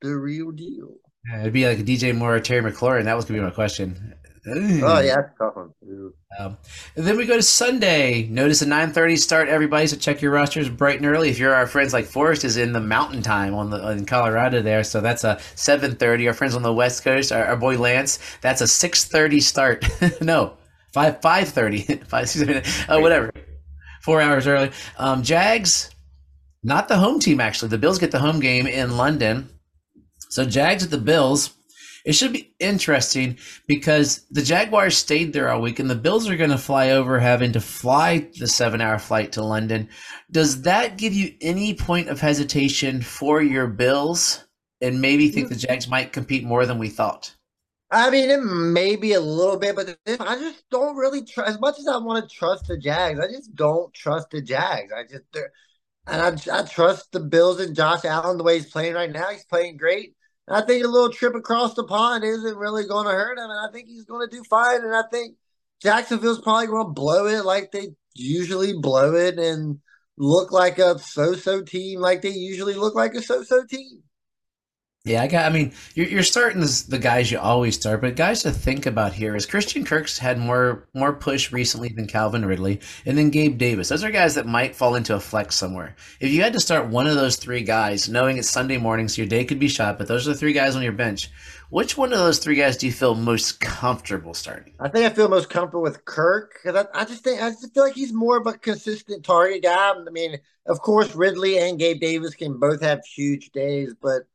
the 0.00 0.16
real 0.16 0.50
deal. 0.50 0.96
Yeah, 1.28 1.40
it'd 1.42 1.52
be 1.52 1.66
like 1.66 1.78
a 1.78 1.82
DJ 1.82 2.16
Moore 2.16 2.36
or 2.36 2.40
Terry 2.40 2.62
McLaurin. 2.62 3.04
That 3.04 3.16
was 3.16 3.24
gonna 3.24 3.40
be 3.40 3.44
my 3.44 3.50
question. 3.50 4.14
Oh 4.44 5.00
yeah, 5.00 5.16
that's 5.16 5.38
tough 5.38 5.54
one. 5.54 5.72
Um, 6.38 6.58
and 6.96 7.06
then 7.06 7.16
we 7.16 7.26
go 7.26 7.36
to 7.36 7.42
Sunday. 7.42 8.24
Notice 8.24 8.60
a 8.60 8.66
9:30 8.66 9.16
start, 9.16 9.48
everybody. 9.48 9.86
So 9.86 9.96
check 9.96 10.20
your 10.20 10.32
rosters 10.32 10.68
bright 10.68 10.96
and 10.96 11.06
early. 11.06 11.28
If 11.28 11.38
you're 11.38 11.54
our 11.54 11.66
friends 11.68 11.92
like 11.92 12.06
Forrest 12.06 12.44
is 12.44 12.56
in 12.56 12.72
the 12.72 12.80
Mountain 12.80 13.22
Time 13.22 13.54
on 13.54 13.70
the 13.70 13.88
in 13.90 14.04
Colorado 14.04 14.60
there, 14.60 14.82
so 14.82 15.00
that's 15.00 15.22
a 15.22 15.36
7:30. 15.54 16.26
Our 16.26 16.32
friends 16.32 16.56
on 16.56 16.62
the 16.62 16.72
West 16.72 17.04
Coast, 17.04 17.30
our, 17.30 17.44
our 17.44 17.56
boy 17.56 17.78
Lance, 17.78 18.18
that's 18.40 18.60
a 18.60 18.64
6:30 18.64 19.40
start. 19.40 19.84
no, 20.20 20.54
five 20.92 21.20
5:30, 21.20 22.04
five 22.08 22.88
uh, 22.88 22.98
whatever, 23.00 23.30
four 24.02 24.20
hours 24.20 24.48
early. 24.48 24.72
Um, 24.98 25.22
Jags, 25.22 25.90
not 26.64 26.88
the 26.88 26.96
home 26.96 27.20
team 27.20 27.40
actually. 27.40 27.68
The 27.68 27.78
Bills 27.78 28.00
get 28.00 28.10
the 28.10 28.18
home 28.18 28.40
game 28.40 28.66
in 28.66 28.96
London. 28.96 29.50
So 30.30 30.44
Jags 30.44 30.82
at 30.82 30.90
the 30.90 30.98
Bills. 30.98 31.54
It 32.04 32.14
should 32.14 32.32
be 32.32 32.54
interesting 32.58 33.38
because 33.66 34.26
the 34.30 34.42
Jaguars 34.42 34.96
stayed 34.96 35.32
there 35.32 35.50
all 35.50 35.60
week 35.60 35.78
and 35.78 35.88
the 35.88 35.94
Bills 35.94 36.28
are 36.28 36.36
going 36.36 36.50
to 36.50 36.58
fly 36.58 36.90
over 36.90 37.20
having 37.20 37.52
to 37.52 37.60
fly 37.60 38.28
the 38.38 38.48
seven 38.48 38.80
hour 38.80 38.98
flight 38.98 39.32
to 39.32 39.44
London. 39.44 39.88
Does 40.30 40.62
that 40.62 40.98
give 40.98 41.14
you 41.14 41.34
any 41.40 41.74
point 41.74 42.08
of 42.08 42.20
hesitation 42.20 43.02
for 43.02 43.40
your 43.40 43.68
Bills 43.68 44.44
and 44.80 45.00
maybe 45.00 45.30
think 45.30 45.48
the 45.48 45.54
Jags 45.54 45.88
might 45.88 46.12
compete 46.12 46.44
more 46.44 46.66
than 46.66 46.78
we 46.78 46.88
thought? 46.88 47.34
I 47.92 48.08
mean, 48.08 48.30
it 48.30 48.42
may 48.42 48.96
be 48.96 49.12
a 49.12 49.20
little 49.20 49.58
bit, 49.58 49.76
but 49.76 49.96
I 50.06 50.36
just 50.36 50.64
don't 50.70 50.96
really 50.96 51.24
trust. 51.24 51.50
As 51.50 51.60
much 51.60 51.78
as 51.78 51.86
I 51.86 51.98
want 51.98 52.26
to 52.26 52.34
trust 52.34 52.66
the 52.66 52.78
Jags, 52.78 53.20
I 53.20 53.28
just 53.28 53.54
don't 53.54 53.92
trust 53.92 54.30
the 54.30 54.40
Jags. 54.40 54.90
I 54.92 55.02
just, 55.02 55.24
and 56.06 56.40
I, 56.50 56.60
I 56.60 56.62
trust 56.64 57.12
the 57.12 57.20
Bills 57.20 57.60
and 57.60 57.76
Josh 57.76 58.06
Allen 58.06 58.38
the 58.38 58.44
way 58.44 58.54
he's 58.54 58.70
playing 58.70 58.94
right 58.94 59.12
now. 59.12 59.28
He's 59.28 59.44
playing 59.44 59.76
great. 59.76 60.14
I 60.48 60.62
think 60.62 60.84
a 60.84 60.88
little 60.88 61.10
trip 61.10 61.34
across 61.34 61.74
the 61.74 61.84
pond 61.84 62.24
isn't 62.24 62.56
really 62.56 62.86
going 62.86 63.06
to 63.06 63.12
hurt 63.12 63.38
him, 63.38 63.50
and 63.50 63.68
I 63.68 63.72
think 63.72 63.88
he's 63.88 64.04
going 64.04 64.28
to 64.28 64.36
do 64.36 64.42
fine. 64.44 64.82
And 64.82 64.94
I 64.94 65.04
think 65.10 65.36
Jacksonville's 65.80 66.40
probably 66.40 66.66
going 66.66 66.86
to 66.86 66.92
blow 66.92 67.26
it 67.26 67.44
like 67.44 67.70
they 67.70 67.88
usually 68.14 68.72
blow 68.72 69.14
it 69.14 69.38
and 69.38 69.78
look 70.16 70.52
like 70.52 70.78
a 70.78 70.98
so-so 70.98 71.62
team, 71.62 72.00
like 72.00 72.22
they 72.22 72.30
usually 72.30 72.74
look 72.74 72.94
like 72.94 73.14
a 73.14 73.22
so-so 73.22 73.64
team. 73.64 74.02
Yeah, 75.04 75.22
I 75.22 75.26
got. 75.26 75.50
I 75.50 75.52
mean, 75.52 75.72
you're, 75.96 76.06
you're 76.06 76.22
starting 76.22 76.60
this, 76.60 76.82
the 76.82 76.96
guys 76.96 77.28
you 77.28 77.36
always 77.40 77.74
start, 77.74 78.00
but 78.02 78.14
guys 78.14 78.44
to 78.44 78.52
think 78.52 78.86
about 78.86 79.12
here 79.12 79.34
is 79.34 79.46
Christian 79.46 79.84
Kirk's 79.84 80.16
had 80.16 80.38
more 80.38 80.86
more 80.94 81.12
push 81.12 81.50
recently 81.50 81.88
than 81.88 82.06
Calvin 82.06 82.44
Ridley, 82.44 82.78
and 83.04 83.18
then 83.18 83.30
Gabe 83.30 83.58
Davis. 83.58 83.88
Those 83.88 84.04
are 84.04 84.12
guys 84.12 84.36
that 84.36 84.46
might 84.46 84.76
fall 84.76 84.94
into 84.94 85.16
a 85.16 85.20
flex 85.20 85.56
somewhere. 85.56 85.96
If 86.20 86.30
you 86.30 86.40
had 86.42 86.52
to 86.52 86.60
start 86.60 86.86
one 86.86 87.08
of 87.08 87.16
those 87.16 87.34
three 87.34 87.62
guys, 87.62 88.08
knowing 88.08 88.36
it's 88.38 88.48
Sunday 88.48 88.78
morning, 88.78 89.08
so 89.08 89.22
your 89.22 89.28
day 89.28 89.44
could 89.44 89.58
be 89.58 89.66
shot, 89.66 89.98
but 89.98 90.06
those 90.06 90.28
are 90.28 90.34
the 90.34 90.38
three 90.38 90.52
guys 90.52 90.76
on 90.76 90.84
your 90.84 90.92
bench. 90.92 91.30
Which 91.70 91.96
one 91.96 92.12
of 92.12 92.20
those 92.20 92.38
three 92.38 92.54
guys 92.54 92.76
do 92.76 92.86
you 92.86 92.92
feel 92.92 93.16
most 93.16 93.58
comfortable 93.58 94.34
starting? 94.34 94.74
I 94.78 94.88
think 94.88 95.04
I 95.04 95.12
feel 95.12 95.28
most 95.28 95.50
comfortable 95.50 95.82
with 95.82 96.04
Kirk 96.04 96.60
because 96.62 96.86
I, 96.94 97.00
I 97.00 97.04
just 97.06 97.24
think 97.24 97.42
I 97.42 97.50
just 97.50 97.74
feel 97.74 97.82
like 97.82 97.94
he's 97.94 98.12
more 98.12 98.36
of 98.36 98.46
a 98.46 98.52
consistent 98.52 99.24
target 99.24 99.64
guy. 99.64 99.94
I 99.94 100.10
mean, 100.12 100.38
of 100.66 100.80
course, 100.80 101.12
Ridley 101.16 101.58
and 101.58 101.76
Gabe 101.76 101.98
Davis 101.98 102.36
can 102.36 102.60
both 102.60 102.82
have 102.82 103.04
huge 103.04 103.50
days, 103.50 103.96
but 104.00 104.28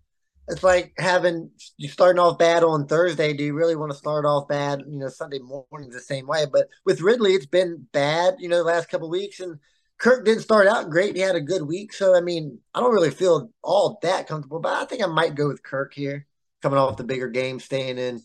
it's 0.48 0.64
like 0.64 0.94
having 0.98 1.52
you 1.78 1.90
starting 1.90 2.20
off 2.20 2.38
bad 2.38 2.64
on 2.64 2.88
Thursday. 2.88 3.34
Do 3.34 3.44
you 3.44 3.54
really 3.54 3.76
want 3.76 3.92
to 3.92 3.98
start 3.98 4.26
off 4.26 4.48
bad, 4.48 4.84
you 4.88 5.00
know, 5.00 5.10
Sunday 5.10 5.40
morning 5.40 5.90
the 5.90 6.00
same 6.00 6.28
way? 6.28 6.46
But 6.52 6.68
with 6.86 7.02
Ridley, 7.02 7.34
it's 7.34 7.46
been 7.46 7.88
bad, 7.92 8.36
you 8.40 8.48
know, 8.48 8.58
the 8.58 8.64
last 8.64 8.90
couple 8.90 9.10
weeks, 9.10 9.40
and 9.40 9.60
Kirk 9.98 10.26
didn't 10.26 10.44
start 10.44 10.68
out 10.68 10.90
great. 10.90 11.16
He 11.16 11.22
had 11.22 11.36
a 11.36 11.42
good 11.42 11.64
week, 11.64 11.92
so 11.92 12.16
I 12.16 12.22
mean, 12.22 12.60
I 12.74 12.80
don't 12.80 12.94
really 12.94 13.12
feel 13.12 13.52
all 13.62 14.00
that 14.04 14.28
comfortable, 14.28 14.60
but 14.60 14.82
I 14.82 14.86
think 14.86 15.04
I 15.04 15.08
might 15.08 15.36
go 15.36 15.48
with 15.48 15.64
Kirk 15.64 15.94
here, 15.94 16.28
coming 16.62 16.80
off 16.80 16.98
the 16.98 17.04
bigger 17.04 17.30
game, 17.30 17.60
staying 17.60 17.98
in 17.98 18.22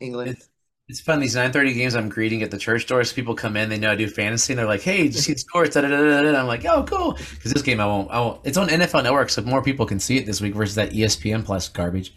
England. 0.00 0.36
It's, 0.88 1.00
fun. 1.00 1.20
These 1.20 1.34
nine 1.34 1.50
thirty 1.50 1.72
games 1.72 1.94
I'm 1.94 2.10
greeting 2.10 2.42
at 2.42 2.50
the 2.50 2.58
church 2.58 2.86
doors. 2.86 3.12
People 3.12 3.34
come 3.34 3.56
in, 3.56 3.70
they 3.70 3.78
know 3.78 3.92
I 3.92 3.96
do 3.96 4.06
fantasy, 4.06 4.52
and 4.52 4.58
they're 4.58 4.66
like, 4.66 4.82
"Hey, 4.82 5.08
just 5.08 5.26
the 5.26 5.36
scores?" 5.36 5.70
Da, 5.70 5.80
da, 5.80 5.88
da, 5.88 6.22
da. 6.22 6.38
I'm 6.38 6.46
like, 6.46 6.64
"Oh, 6.66 6.84
cool." 6.84 7.14
Because 7.14 7.52
this 7.52 7.62
game, 7.62 7.80
I 7.80 7.86
won't, 7.86 8.10
I 8.10 8.20
won't. 8.20 8.40
It's 8.44 8.58
on 8.58 8.68
NFL 8.68 9.02
Network, 9.02 9.30
so 9.30 9.40
more 9.42 9.62
people 9.62 9.86
can 9.86 9.98
see 9.98 10.18
it 10.18 10.26
this 10.26 10.40
week 10.42 10.54
versus 10.54 10.74
that 10.74 10.90
ESPN 10.92 11.44
Plus 11.44 11.68
garbage. 11.68 12.14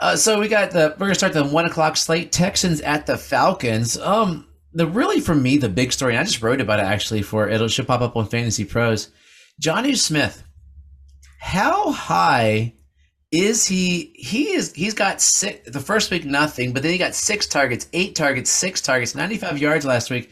Uh, 0.00 0.16
so 0.16 0.40
we 0.40 0.48
got 0.48 0.70
the. 0.70 0.94
We're 0.98 1.06
gonna 1.06 1.14
start 1.14 1.34
the 1.34 1.44
one 1.44 1.66
o'clock 1.66 1.96
slate. 1.98 2.32
Texans 2.32 2.80
at 2.80 3.04
the 3.04 3.18
Falcons. 3.18 3.98
Um, 3.98 4.48
the 4.74 4.86
really 4.86 5.20
for 5.20 5.34
me 5.34 5.56
the 5.56 5.68
big 5.68 5.92
story. 5.92 6.12
And 6.12 6.20
I 6.20 6.24
just 6.24 6.42
wrote 6.42 6.60
about 6.60 6.80
it 6.80 6.82
actually 6.82 7.22
for 7.22 7.48
it'll 7.48 7.68
should 7.68 7.86
pop 7.86 8.00
up 8.00 8.16
on 8.16 8.26
Fantasy 8.26 8.64
Pros. 8.64 9.10
Jonnu 9.62 9.96
Smith. 9.96 10.42
How 11.40 11.92
high 11.92 12.74
is 13.34 13.66
he 13.66 14.12
he 14.14 14.52
is 14.52 14.72
he's 14.74 14.94
got 14.94 15.20
six 15.20 15.68
the 15.68 15.80
first 15.80 16.10
week 16.10 16.24
nothing 16.24 16.72
but 16.72 16.82
then 16.82 16.92
he 16.92 16.98
got 16.98 17.14
six 17.14 17.46
targets 17.46 17.88
eight 17.92 18.14
targets 18.14 18.48
six 18.48 18.80
targets 18.80 19.14
95 19.14 19.58
yards 19.58 19.84
last 19.84 20.10
week. 20.10 20.30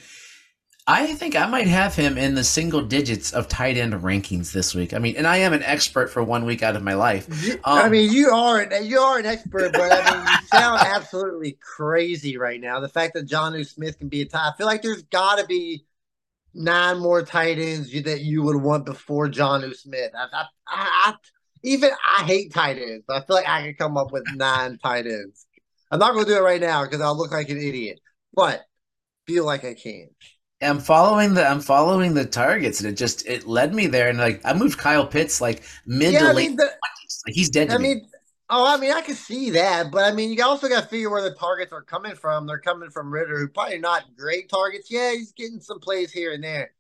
I 0.87 1.15
think 1.15 1.37
i 1.37 1.47
might 1.47 1.67
have 1.67 1.95
him 1.95 2.17
in 2.17 2.35
the 2.35 2.45
single 2.45 2.83
digits 2.83 3.33
of 3.33 3.49
tight 3.49 3.77
end 3.77 3.93
rankings 3.95 4.53
this 4.53 4.73
week. 4.75 4.95
I 4.95 4.99
mean 4.99 5.17
and 5.17 5.27
i 5.27 5.39
am 5.39 5.53
an 5.53 5.65
expert 5.65 6.11
for 6.11 6.23
one 6.23 6.45
week 6.45 6.63
out 6.63 6.77
of 6.77 6.83
my 6.83 6.95
life. 6.95 7.29
Um, 7.65 7.79
i 7.79 7.89
mean 7.89 8.13
you 8.13 8.31
are 8.31 8.73
you 8.83 9.01
are 9.01 9.19
an 9.19 9.27
expert 9.27 9.73
but 9.73 9.93
i 9.93 10.15
mean 10.15 10.25
you 10.25 10.47
sound 10.47 10.81
absolutely 10.87 11.59
crazy 11.61 12.37
right 12.37 12.61
now. 12.61 12.79
The 12.79 12.89
fact 12.89 13.15
that 13.15 13.27
Jonnu 13.27 13.67
smith 13.67 13.99
can 13.99 14.09
be 14.09 14.23
a 14.23 14.27
tie 14.27 14.51
i 14.51 14.57
feel 14.57 14.67
like 14.67 14.83
there's 14.83 15.03
got 15.03 15.39
to 15.39 15.47
be 15.47 15.85
nine 16.55 16.99
more 16.99 17.23
tight 17.23 17.59
ends 17.59 17.91
that 18.03 18.21
you 18.21 18.43
would 18.43 18.57
want 18.57 18.85
before 18.85 19.27
Jonnu 19.27 19.75
smith. 19.75 20.13
I, 20.15 20.27
I, 20.33 20.47
I 20.69 21.15
even 21.63 21.91
I 22.19 22.25
hate 22.25 22.53
tight 22.53 22.79
ends, 22.79 23.05
but 23.07 23.23
I 23.23 23.27
feel 23.27 23.37
like 23.37 23.49
I 23.49 23.63
can 23.63 23.75
come 23.75 23.97
up 23.97 24.13
with 24.13 24.25
nine 24.35 24.79
tight 24.79 25.07
ends. 25.07 25.47
I'm 25.91 25.99
not 25.99 26.13
going 26.13 26.25
to 26.25 26.31
do 26.31 26.37
it 26.37 26.43
right 26.43 26.61
now 26.61 26.85
because 26.85 27.01
I'll 27.01 27.17
look 27.17 27.33
like 27.33 27.51
an 27.51 27.59
idiot, 27.59 28.01
but 28.35 28.63
feel 29.27 29.45
like 29.45 29.65
I 29.65 29.75
can. 29.75 30.09
I'm 30.63 30.79
following 30.79 31.35
the 31.35 31.47
I'm 31.47 31.61
following 31.61 32.15
the 32.15 32.25
targets, 32.25 32.81
and 32.81 32.89
it 32.89 32.97
just 32.97 33.27
it 33.27 33.47
led 33.47 33.75
me 33.75 33.89
there. 33.89 34.09
And 34.09 34.19
like 34.19 34.41
I 34.45 34.55
moved 34.55 34.79
Kyle 34.79 35.07
Pitts 35.07 35.41
like 35.41 35.63
mid 35.87 36.13
yeah, 36.13 36.21
to 36.21 36.25
I 36.27 36.29
mean, 36.29 36.51
late. 36.51 36.57
The, 36.57 36.65
like, 37.27 37.35
he's 37.35 37.51
dead. 37.51 37.71
I 37.71 37.79
me. 37.79 37.95
mean, 37.95 38.09
oh, 38.49 38.73
I 38.73 38.79
mean, 38.79 38.93
I 38.93 39.01
can 39.01 39.17
see 39.17 39.51
that, 39.51 39.91
but 39.91 40.05
I 40.05 40.15
mean, 40.15 40.33
you 40.33 40.43
also 40.45 40.69
got 40.69 40.85
to 40.85 40.89
figure 40.89 41.11
where 41.11 41.23
the 41.23 41.35
targets 41.35 41.73
are 41.73 41.83
coming 41.83 42.15
from. 42.15 42.47
They're 42.47 42.59
coming 42.59 42.91
from 42.91 43.13
Ridder, 43.13 43.39
who 43.39 43.49
probably 43.49 43.79
not 43.79 44.05
great 44.17 44.49
targets. 44.49 44.91
Yeah, 44.91 45.13
he's 45.13 45.33
getting 45.33 45.61
some 45.61 45.81
plays 45.81 46.13
here 46.13 46.33
and 46.33 46.43
there, 46.43 46.73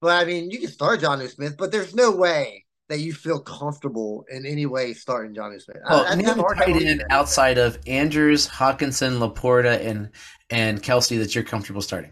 but 0.00 0.20
I 0.20 0.26
mean, 0.26 0.50
you 0.50 0.58
can 0.58 0.70
start 0.70 1.00
Jonnu 1.00 1.28
Smith, 1.30 1.56
but 1.58 1.72
there's 1.72 1.94
no 1.94 2.10
way 2.10 2.66
that 2.90 2.98
you 2.98 3.12
feel 3.12 3.38
comfortable 3.38 4.26
in 4.30 4.44
any 4.44 4.66
way 4.66 4.92
starting 4.92 5.32
Jonnu 5.32 5.62
Smith. 5.62 5.78
Well, 5.88 6.04
I, 6.04 6.12
I 6.12 6.54
tight 6.54 6.82
end 6.82 7.04
outside 7.08 7.56
of 7.56 7.78
Andrews, 7.86 8.48
Hockenson, 8.48 9.18
LaPorta, 9.18 9.86
and 9.86 10.10
and 10.50 10.82
Kelce 10.82 11.16
that 11.18 11.34
you're 11.34 11.44
comfortable 11.44 11.82
starting. 11.82 12.10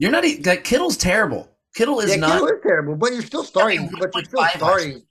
You're 0.00 0.10
not 0.10 0.24
like 0.44 0.64
Kittle's 0.64 0.96
terrible. 0.96 1.48
Kittle 1.76 2.00
is 2.00 2.10
yeah, 2.10 2.16
not 2.16 2.32
Kittle 2.32 2.48
is 2.48 2.60
terrible, 2.64 2.96
but 2.96 3.12
you're 3.12 3.22
still 3.22 3.44
starting. 3.44 3.88
but 3.98 4.12
you're 4.12 4.24
still 4.24 4.44
starting. 4.56 5.02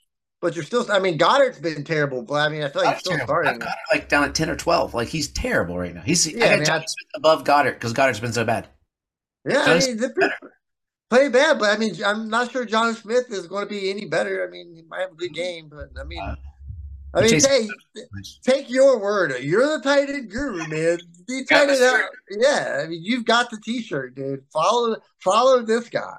But 0.41 0.55
you're 0.55 0.65
still. 0.65 0.85
I 0.91 0.99
mean, 0.99 1.17
Goedert's 1.17 1.59
been 1.59 1.85
terrible, 1.85 2.21
but 2.21 2.35
I 2.35 2.49
mean, 2.49 2.63
I 2.63 2.67
feel 2.67 2.83
like 2.83 2.95
you're 2.95 2.99
still 2.99 3.13
terrible. 3.13 3.33
starting. 3.33 3.59
Goedert 3.61 3.93
like 3.93 4.09
down 4.09 4.25
at 4.25 4.35
ten 4.35 4.49
or 4.49 4.57
twelve. 4.57 4.93
Like 4.93 5.07
he's 5.07 5.29
terrible 5.29 5.77
right 5.77 5.95
now. 5.95 6.01
He's 6.01 6.29
yeah, 6.29 6.45
I 6.45 6.53
I 6.55 6.57
mean, 6.57 6.85
above 7.15 7.45
Goedert 7.45 7.75
because 7.75 7.93
Goedert's 7.93 8.19
been 8.19 8.33
so 8.33 8.43
bad. 8.43 8.67
Yeah, 9.47 9.63
I 9.65 9.79
mean, 9.79 9.97
the, 9.97 10.31
play 11.11 11.27
bad, 11.27 11.59
but 11.59 11.69
I 11.69 11.77
mean, 11.77 11.93
I'm 12.05 12.29
not 12.29 12.51
sure 12.51 12.65
Jonnu 12.65 12.95
Smith 12.95 13.25
is 13.29 13.45
going 13.45 13.67
to 13.67 13.69
be 13.69 13.89
any 13.89 14.05
better. 14.05 14.47
I 14.47 14.49
mean, 14.49 14.73
he 14.73 14.81
might 14.83 15.01
have 15.01 15.11
a 15.11 15.15
good 15.15 15.33
game, 15.33 15.69
but 15.69 15.89
I 15.99 16.05
mean, 16.05 16.21
uh, 16.21 16.35
I 17.13 17.21
mean, 17.23 17.41
hey, 17.41 17.67
take 18.43 18.69
your 18.69 18.97
word. 18.97 19.33
You're 19.41 19.77
the 19.77 19.83
tight 19.83 20.09
end 20.09 20.31
guru, 20.31 20.65
man. 20.69 20.99
Be 21.27 21.43
tight 21.43 21.69
end 21.69 21.83
out. 21.83 21.99
Yeah, 22.29 22.81
I 22.81 22.87
mean, 22.87 23.03
you've 23.03 23.25
got 23.25 23.49
the 23.49 23.59
T-shirt, 23.61 24.15
dude. 24.15 24.45
Follow, 24.53 24.95
follow 25.19 25.61
this 25.61 25.89
guy. 25.89 26.15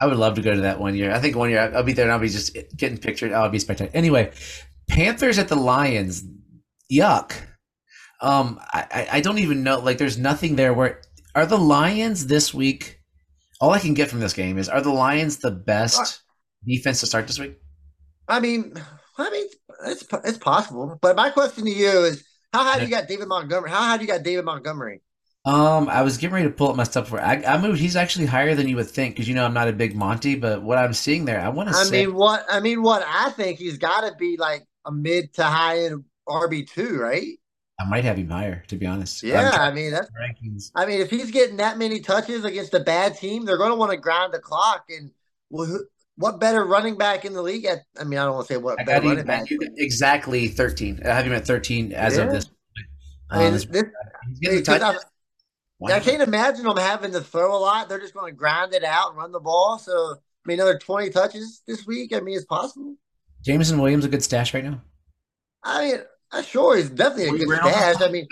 I 0.00 0.06
would 0.06 0.16
love 0.16 0.36
to 0.36 0.42
go 0.42 0.54
to 0.54 0.60
that 0.60 0.78
one 0.78 0.94
year. 0.94 1.12
I 1.12 1.18
think 1.18 1.34
one 1.34 1.50
year 1.50 1.72
I'll 1.74 1.82
be 1.82 1.92
there 1.92 2.04
and 2.04 2.12
I'll 2.12 2.20
be 2.20 2.28
just 2.28 2.56
getting 2.76 2.98
pictured. 2.98 3.32
I'll 3.32 3.48
be 3.48 3.58
spectacular. 3.58 3.96
Anyway, 3.98 4.30
Panthers 4.88 5.40
at 5.40 5.48
the 5.48 5.56
Lions. 5.56 6.22
Yuck. 6.90 7.32
Um, 8.20 8.60
I, 8.72 9.08
I 9.12 9.20
don't 9.20 9.38
even 9.38 9.64
know. 9.64 9.80
Like, 9.80 9.98
there's 9.98 10.16
nothing 10.16 10.54
there. 10.54 10.72
Where 10.72 11.02
are 11.34 11.46
the 11.46 11.58
Lions 11.58 12.28
this 12.28 12.54
week? 12.54 12.97
All 13.60 13.70
I 13.70 13.78
can 13.78 13.94
get 13.94 14.08
from 14.08 14.20
this 14.20 14.32
game 14.32 14.58
is: 14.58 14.68
Are 14.68 14.80
the 14.80 14.90
Lions 14.90 15.38
the 15.38 15.50
best 15.50 16.22
defense 16.64 17.00
to 17.00 17.06
start 17.06 17.26
this 17.26 17.38
week? 17.38 17.58
I 18.26 18.40
mean, 18.40 18.74
I 19.16 19.30
mean, 19.30 19.46
it's 19.86 20.06
it's 20.24 20.38
possible. 20.38 20.98
But 21.00 21.16
my 21.16 21.30
question 21.30 21.64
to 21.64 21.70
you 21.70 22.04
is: 22.04 22.24
How 22.52 22.64
high 22.64 22.78
do 22.78 22.84
you 22.84 22.90
got 22.90 23.08
David 23.08 23.28
Montgomery? 23.28 23.70
How 23.70 23.82
high 23.82 23.96
do 23.96 24.04
you 24.04 24.08
got 24.08 24.22
David 24.22 24.44
Montgomery? 24.44 25.02
Um, 25.44 25.88
I 25.88 26.02
was 26.02 26.18
getting 26.18 26.34
ready 26.34 26.48
to 26.48 26.54
pull 26.54 26.68
up 26.68 26.76
my 26.76 26.84
stuff 26.84 27.08
for. 27.08 27.20
I, 27.20 27.42
I 27.42 27.60
moved. 27.60 27.80
He's 27.80 27.96
actually 27.96 28.26
higher 28.26 28.54
than 28.54 28.68
you 28.68 28.76
would 28.76 28.88
think 28.90 29.14
because 29.14 29.28
you 29.28 29.34
know 29.34 29.44
I'm 29.44 29.54
not 29.54 29.68
a 29.68 29.72
big 29.72 29.96
Monty, 29.96 30.34
but 30.34 30.62
what 30.62 30.78
I'm 30.78 30.92
seeing 30.92 31.24
there, 31.24 31.40
I 31.40 31.48
want 31.48 31.70
to. 31.70 31.76
I 31.76 31.84
say, 31.84 32.06
mean, 32.06 32.14
what 32.14 32.44
I 32.50 32.60
mean, 32.60 32.82
what 32.82 33.02
I 33.06 33.30
think 33.30 33.58
he's 33.58 33.78
got 33.78 34.02
to 34.02 34.14
be 34.16 34.36
like 34.36 34.66
a 34.84 34.92
mid 34.92 35.32
to 35.34 35.44
high 35.44 35.84
end 35.84 36.04
RB 36.28 36.68
two, 36.68 36.98
right? 36.98 37.38
I 37.80 37.84
might 37.84 38.04
have 38.04 38.16
him 38.16 38.28
higher, 38.28 38.64
to 38.68 38.76
be 38.76 38.86
honest. 38.86 39.22
Yeah, 39.22 39.50
I 39.52 39.70
mean 39.70 39.92
that's 39.92 40.10
rankings. 40.10 40.72
I 40.74 40.84
mean, 40.84 41.00
if 41.00 41.10
he's 41.10 41.30
getting 41.30 41.58
that 41.58 41.78
many 41.78 42.00
touches 42.00 42.44
against 42.44 42.74
a 42.74 42.80
bad 42.80 43.16
team, 43.16 43.44
they're 43.44 43.56
going 43.56 43.70
to 43.70 43.76
want 43.76 43.92
to 43.92 43.96
grind 43.96 44.34
the 44.34 44.40
clock. 44.40 44.86
And 44.90 45.12
well, 45.50 45.80
what 46.16 46.40
better 46.40 46.64
running 46.64 46.98
back 46.98 47.24
in 47.24 47.34
the 47.34 47.42
league? 47.42 47.64
At 47.64 47.84
I 47.98 48.04
mean, 48.04 48.18
I 48.18 48.24
don't 48.24 48.34
want 48.34 48.48
to 48.48 48.54
say 48.54 48.58
what 48.58 48.84
better 48.84 49.06
running 49.06 49.24
back. 49.24 49.46
Exactly 49.76 50.48
thirteen. 50.48 51.00
I 51.04 51.14
have 51.14 51.24
him 51.24 51.32
at 51.32 51.46
thirteen 51.46 51.92
as 51.92 52.16
yeah. 52.16 52.24
of 52.24 52.32
this. 52.32 52.50
I 53.30 53.38
mean, 53.38 53.48
um, 53.48 53.52
this, 53.70 54.68
I, 54.68 54.96
I 55.84 56.00
can't 56.00 56.22
imagine 56.22 56.64
them 56.64 56.78
having 56.78 57.12
to 57.12 57.20
throw 57.20 57.54
a 57.54 57.60
lot. 57.60 57.88
They're 57.88 58.00
just 58.00 58.14
going 58.14 58.32
to 58.32 58.36
grind 58.36 58.74
it 58.74 58.82
out 58.82 59.10
and 59.10 59.18
run 59.18 59.32
the 59.32 59.38
ball. 59.38 59.78
So, 59.78 59.92
I 59.92 60.16
mean, 60.46 60.58
another 60.58 60.78
twenty 60.78 61.10
touches 61.10 61.62
this 61.66 61.86
week. 61.86 62.12
I 62.14 62.20
mean, 62.20 62.36
it's 62.36 62.46
possible. 62.46 62.96
Jameson 63.42 63.78
Williams 63.78 64.04
a 64.04 64.08
good 64.08 64.24
stash 64.24 64.52
right 64.52 64.64
now. 64.64 64.80
I 65.62 65.86
mean, 65.86 66.00
sure 66.42 66.76
he's 66.76 66.90
definitely 66.90 67.42
a 67.42 67.46
good 67.46 67.58
stash. 67.58 68.02
I 68.02 68.08
mean, 68.08 68.26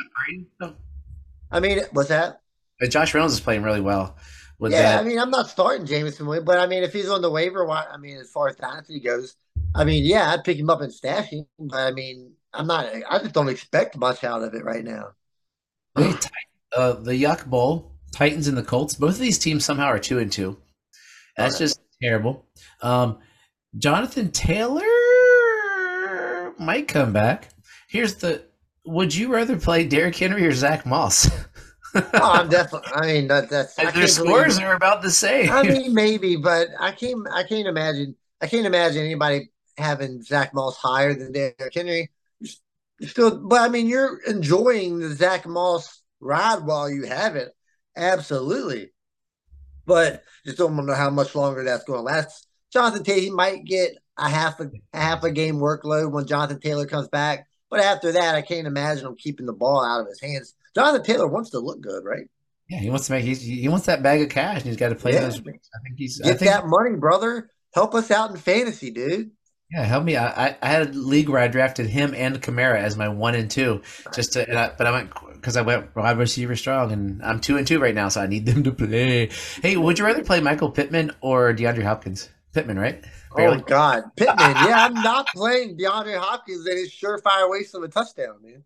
I 1.51 1.61
mean, 1.61 1.81
what's 1.93 2.09
that? 2.09 2.41
Josh 2.89 3.15
Reynolds 3.15 3.35
is 3.35 3.41
playing 3.41 3.63
really 3.63 3.81
well. 3.81 4.17
yeah, 4.61 4.83
that. 4.83 5.01
I 5.01 5.03
mean, 5.03 5.19
I'm 5.19 5.31
not 5.31 5.49
starting 5.49 5.87
Jameson 5.87 6.27
Williams, 6.27 6.47
but 6.47 6.59
I 6.59 6.67
mean, 6.67 6.83
if 6.83 6.93
he's 6.93 7.09
on 7.09 7.23
the 7.23 7.31
waiver, 7.31 7.69
I 7.71 7.97
mean, 7.97 8.19
as 8.19 8.31
far 8.31 8.49
as 8.49 8.57
dynasty 8.57 9.01
goes, 9.01 9.37
I 9.75 9.85
mean, 9.85 10.05
yeah, 10.05 10.31
I'd 10.31 10.45
pick 10.45 10.59
him 10.59 10.71
up 10.71 10.81
and 10.81 10.93
stash 10.93 11.29
him. 11.29 11.47
But 11.59 11.79
I 11.79 11.91
mean, 11.93 12.33
I'm 12.53 12.67
not. 12.67 12.87
I 13.09 13.19
just 13.19 13.33
don't 13.33 13.49
expect 13.49 13.97
much 13.97 14.25
out 14.25 14.43
of 14.43 14.55
it 14.55 14.65
right 14.65 14.85
now. 14.85 15.13
uh, 15.97 16.93
the 16.93 17.13
Yuck 17.13 17.47
Bowl, 17.47 17.93
Titans 18.13 18.49
and 18.49 18.57
the 18.57 18.63
Colts. 18.63 18.95
Both 18.95 19.15
of 19.15 19.21
these 19.21 19.39
teams 19.39 19.65
somehow 19.65 19.87
are 19.87 19.99
two 19.99 20.19
and 20.19 20.31
two. 20.31 20.59
That's 21.37 21.55
right. 21.55 21.61
just 21.61 21.81
terrible. 22.03 22.47
Um, 22.83 23.19
Jonathan 23.79 24.31
Taylor 24.31 24.83
might 26.59 26.89
come 26.89 27.13
back. 27.13 27.49
Here's 27.87 28.17
the: 28.17 28.45
Would 28.85 29.15
you 29.15 29.33
rather 29.33 29.59
play 29.59 29.87
Derrick 29.87 30.17
Henry 30.17 30.47
or 30.47 30.53
Zack 30.53 30.87
Moss? 30.87 31.31
oh, 31.95 32.03
I'm 32.15 32.49
definitely. 32.49 32.93
I 32.95 33.07
mean, 33.07 33.29
that, 33.29 33.49
that's 33.51 33.75
their 33.75 34.09
scores 34.09 34.59
are 34.59 34.75
about 34.75 35.03
the 35.03 35.11
same. 35.11 35.51
I 35.51 35.63
mean, 35.63 35.95
maybe, 35.95 36.37
but 36.37 36.69
I 36.79 36.93
can't. 36.93 37.27
I 37.33 37.43
can't 37.45 37.69
imagine. 37.69 38.17
I 38.41 38.47
can't 38.47 38.67
imagine 38.67 39.05
anybody 39.05 39.51
having 39.79 40.23
Zack 40.23 40.55
Moss 40.55 40.77
higher 40.77 41.15
than 41.15 41.33
Derrick 41.33 41.75
Henry. 41.75 42.11
Still, 43.03 43.39
but 43.39 43.61
I 43.61 43.69
mean, 43.69 43.87
you're 43.87 44.21
enjoying 44.27 44.99
the 44.99 45.15
Zack 45.15 45.47
Moss 45.47 46.03
ride 46.21 46.65
while 46.65 46.89
you 46.89 47.05
have 47.05 47.37
it, 47.37 47.53
absolutely. 47.97 48.93
But 49.85 50.23
just 50.45 50.59
don't 50.59 50.85
know 50.85 50.95
how 50.95 51.11
much 51.11 51.35
longer 51.35 51.63
that's 51.63 51.85
going 51.85 51.99
to 51.99 52.03
last. 52.03 52.47
Jonathan 52.73 53.05
Taylor 53.05 53.35
might 53.35 53.65
get 53.65 53.97
a 54.19 54.29
half 54.29 54.61
a, 54.61 54.71
a 54.93 54.99
half 54.99 55.23
a 55.25 55.31
game 55.31 55.57
workload 55.57 56.11
when 56.11 56.27
Jonathan 56.27 56.61
Taylor 56.61 56.87
comes 56.87 57.09
back, 57.09 57.47
but 57.71 57.81
after 57.81 58.13
that, 58.13 58.35
I 58.35 58.43
can't 58.43 58.67
imagine 58.67 59.07
him 59.07 59.17
keeping 59.17 59.47
the 59.47 59.53
ball 59.53 59.85
out 59.85 60.01
of 60.01 60.07
his 60.07 60.21
hands. 60.21 60.55
Jonathan 60.75 61.03
Taylor 61.03 61.29
wants 61.29 61.51
to 61.51 61.59
look 61.59 61.81
good, 61.81 62.05
right? 62.05 62.29
Yeah, 62.69 62.79
he 62.79 62.91
wants 62.91 63.07
to 63.07 63.13
make 63.13 63.25
he's, 63.25 63.41
he 63.41 63.69
wants 63.69 63.87
that 63.87 64.03
bag 64.03 64.23
of 64.23 64.29
cash, 64.29 64.57
and 64.57 64.67
he's 64.67 64.77
got 64.77 64.89
to 64.89 64.97
play 64.97 65.13
yeah. 65.13 65.21
those. 65.21 65.39
I 65.39 65.43
think 65.43 65.97
he's 65.97 66.19
get 66.19 66.39
think, 66.39 66.51
that 66.51 66.67
money, 66.67 66.97
brother. 66.97 67.51
Help 67.73 67.95
us 67.95 68.11
out 68.11 68.31
in 68.31 68.37
fantasy, 68.37 68.91
dude. 68.91 69.31
Yeah, 69.71 69.85
help 69.85 70.05
me. 70.05 70.17
I, 70.17 70.57
I 70.63 70.69
had 70.69 70.89
a 70.89 70.93
league 70.93 71.29
where 71.29 71.41
I 71.41 71.49
drafted 71.49 71.87
him 71.87 72.15
and 72.15 72.41
Kamara 72.41 72.79
as 72.79 72.97
my 72.97 73.09
one 73.09 73.35
and 73.35 73.51
two, 73.51 73.83
just 74.15 74.33
to. 74.35 74.43
I, 74.43 74.73
but 74.77 74.87
I 74.87 74.93
went 74.93 75.11
because 75.33 75.57
I 75.57 75.63
went 75.63 75.95
wide 75.95 76.19
receiver 76.19 76.57
strong, 76.57 76.93
and 76.93 77.23
I'm 77.23 77.41
two 77.41 77.57
and 77.57 77.67
two 77.67 77.81
right 77.81 77.95
now, 77.95 78.09
so 78.09 78.21
I 78.21 78.27
need 78.27 78.47
them 78.47 78.65
to 78.65 78.73
play. 78.73 79.31
Hey, 79.63 79.77
would 79.77 79.99
you 79.99 80.05
rather 80.05 80.25
play 80.25 80.41
Michael 80.41 80.71
Pittman 80.71 81.13
or 81.21 81.53
DeAndre 81.53 81.83
Hopkins? 81.83 82.29
Pittman, 82.53 82.79
right? 82.79 83.05
Oh, 83.37 83.39
Barely. 83.39 83.59
Oh 83.59 83.65
God, 83.67 84.05
Pittman. 84.17 84.39
yeah, 84.39 84.87
I'm 84.87 84.95
not 84.95 85.27
playing 85.35 85.77
DeAndre 85.77 86.19
Hopkins 86.19 86.67
and 86.67 86.79
his 86.79 86.91
surefire 86.91 87.51
waste 87.51 87.75
of 87.75 87.83
a 87.83 87.89
touchdown, 87.89 88.37
man. 88.43 88.65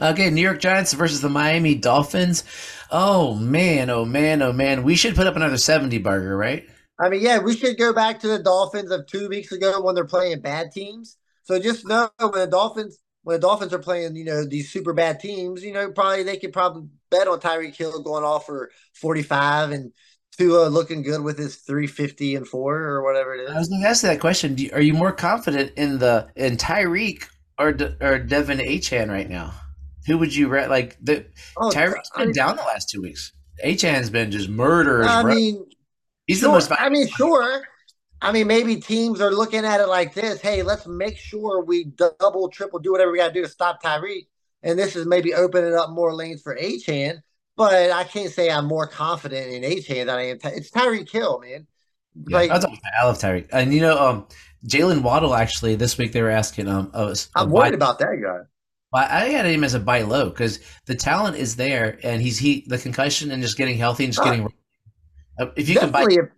Okay, 0.00 0.30
New 0.30 0.42
York 0.42 0.60
Giants 0.60 0.92
versus 0.92 1.20
the 1.20 1.28
Miami 1.28 1.74
Dolphins. 1.74 2.44
Oh 2.90 3.34
man, 3.34 3.90
oh 3.90 4.04
man, 4.04 4.40
oh 4.42 4.52
man. 4.52 4.84
We 4.84 4.94
should 4.94 5.16
put 5.16 5.26
up 5.26 5.36
another 5.36 5.56
70 5.56 5.98
burger, 5.98 6.36
right? 6.36 6.64
I 7.00 7.08
mean, 7.08 7.22
yeah, 7.22 7.38
we 7.38 7.56
should 7.56 7.78
go 7.78 7.92
back 7.92 8.20
to 8.20 8.28
the 8.28 8.38
Dolphins 8.42 8.90
of 8.90 9.06
two 9.06 9.28
weeks 9.28 9.52
ago 9.52 9.80
when 9.80 9.94
they're 9.94 10.04
playing 10.04 10.40
bad 10.40 10.72
teams. 10.72 11.16
So 11.44 11.58
just 11.58 11.86
know 11.86 12.10
when 12.20 12.32
the 12.32 12.46
Dolphins 12.46 12.98
when 13.22 13.34
the 13.34 13.40
Dolphins 13.40 13.74
are 13.74 13.78
playing, 13.78 14.16
you 14.16 14.24
know, 14.24 14.44
these 14.44 14.70
super 14.70 14.92
bad 14.92 15.20
teams, 15.20 15.62
you 15.62 15.72
know, 15.72 15.90
probably 15.90 16.22
they 16.22 16.38
could 16.38 16.52
probably 16.52 16.88
bet 17.10 17.28
on 17.28 17.40
Tyreek 17.40 17.74
Hill 17.74 18.02
going 18.02 18.24
off 18.24 18.46
for 18.46 18.70
45 18.94 19.72
and 19.72 19.92
Tua 20.38 20.68
looking 20.68 21.02
good 21.02 21.22
with 21.22 21.36
his 21.36 21.56
350 21.56 22.36
and 22.36 22.46
four 22.46 22.76
or 22.76 23.02
whatever 23.02 23.34
it 23.34 23.40
is. 23.40 23.50
I 23.50 23.58
was 23.58 23.68
going 23.68 23.82
to 23.82 23.88
ask 23.88 24.02
that 24.02 24.20
question. 24.20 24.56
are 24.72 24.80
you 24.80 24.94
more 24.94 25.12
confident 25.12 25.72
in 25.76 25.98
the 25.98 26.28
in 26.36 26.56
Tyreek 26.56 27.24
or 27.58 27.70
or 27.70 28.20
De'Von 28.20 28.64
Achane 28.64 29.08
right 29.08 29.28
now? 29.28 29.52
Who 30.06 30.16
would 30.18 30.34
you 30.34 30.48
re- 30.48 30.68
like? 30.68 30.96
The 31.02 31.26
oh, 31.56 31.70
Tyreek's 31.70 32.10
been 32.10 32.22
I 32.22 32.24
mean, 32.26 32.34
down 32.34 32.56
the 32.56 32.62
last 32.62 32.88
two 32.88 33.02
weeks. 33.02 33.32
Achane's 33.64 34.10
been 34.10 34.30
just 34.30 34.48
murderous. 34.48 35.08
I 35.08 35.24
mean, 35.24 35.66
He's 36.28 36.38
sure. 36.38 36.48
the 36.48 36.52
most. 36.52 36.70
I 36.70 36.88
mean, 36.88 37.08
sure. 37.08 37.62
I 38.20 38.32
mean, 38.32 38.46
maybe 38.46 38.76
teams 38.76 39.20
are 39.20 39.32
looking 39.32 39.64
at 39.64 39.80
it 39.80 39.88
like 39.88 40.14
this: 40.14 40.40
Hey, 40.40 40.62
let's 40.62 40.86
make 40.86 41.16
sure 41.16 41.64
we 41.64 41.84
double, 41.84 42.48
triple, 42.48 42.78
do 42.78 42.92
whatever 42.92 43.10
we 43.10 43.18
got 43.18 43.28
to 43.28 43.34
do 43.34 43.42
to 43.42 43.48
stop 43.48 43.82
Tyreek. 43.82 44.28
And 44.62 44.78
this 44.78 44.94
is 44.94 45.06
maybe 45.06 45.34
opening 45.34 45.74
up 45.74 45.90
more 45.90 46.14
lanes 46.14 46.42
for 46.42 46.56
Achane. 46.56 47.22
But 47.58 47.90
I 47.90 48.04
can't 48.04 48.32
say 48.32 48.50
I'm 48.50 48.66
more 48.66 48.86
confident 48.86 49.52
in 49.52 49.62
Achane 49.62 50.06
than 50.06 50.10
I 50.10 50.28
am. 50.28 50.38
Ty- 50.38 50.50
it's 50.50 50.70
Tyreek 50.70 51.10
Hill, 51.10 51.40
man. 51.40 51.66
Yeah, 52.28 52.36
like, 52.36 52.50
I 52.50 53.04
love 53.04 53.18
Tyreek, 53.18 53.48
and 53.52 53.74
you 53.74 53.80
know, 53.80 53.98
um, 53.98 54.26
Jaylen 54.66 55.02
Waddle 55.02 55.34
actually 55.34 55.74
this 55.74 55.98
week 55.98 56.12
they 56.12 56.22
were 56.22 56.30
asking, 56.30 56.68
um, 56.68 56.90
uh, 56.94 57.14
I'm 57.34 57.50
worried 57.50 57.74
about 57.74 57.98
that 57.98 58.20
guy. 58.22 58.40
I 58.92 59.26
had 59.26 59.44
him 59.44 59.64
as 59.64 59.74
a 59.74 59.80
buy 59.80 60.02
low 60.02 60.30
because 60.30 60.60
the 60.86 60.94
talent 60.94 61.36
is 61.36 61.56
there, 61.56 61.98
and 62.02 62.22
he's 62.22 62.38
he 62.38 62.64
the 62.68 62.78
concussion 62.78 63.32
and 63.32 63.42
just 63.42 63.58
getting 63.58 63.76
healthy 63.76 64.04
and 64.04 64.12
just 64.12 64.24
getting 64.24 64.46
uh, 65.38 65.46
if 65.56 65.68
you 65.68 65.74
Definitely 65.74 66.16
can 66.16 66.24
buy, 66.24 66.30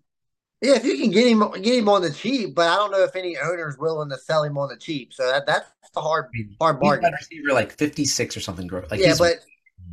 yeah, 0.63 0.77
if 0.77 0.85
you 0.85 0.99
can 0.99 1.11
get 1.11 1.27
him 1.27 1.63
get 1.63 1.79
him 1.79 1.89
on 1.89 2.03
the 2.03 2.11
cheap, 2.11 2.55
but 2.55 2.69
I 2.69 2.77
don't 2.77 2.91
know 2.91 3.03
if 3.03 3.15
any 3.15 3.37
owner's 3.39 3.79
willing 3.79 4.11
to 4.11 4.19
sell 4.19 4.43
him 4.43 4.59
on 4.59 4.69
the 4.69 4.77
cheap. 4.77 5.13
So 5.13 5.27
that 5.27 5.47
that's 5.47 5.69
the 5.95 6.01
hard 6.01 6.27
hard 6.61 6.81
bargain. 6.81 7.13
receiver 7.13 7.53
like 7.53 7.73
fifty 7.73 8.05
six 8.05 8.37
or 8.37 8.41
something. 8.41 8.69
Like 8.69 9.01
yeah, 9.01 9.15
but 9.19 9.37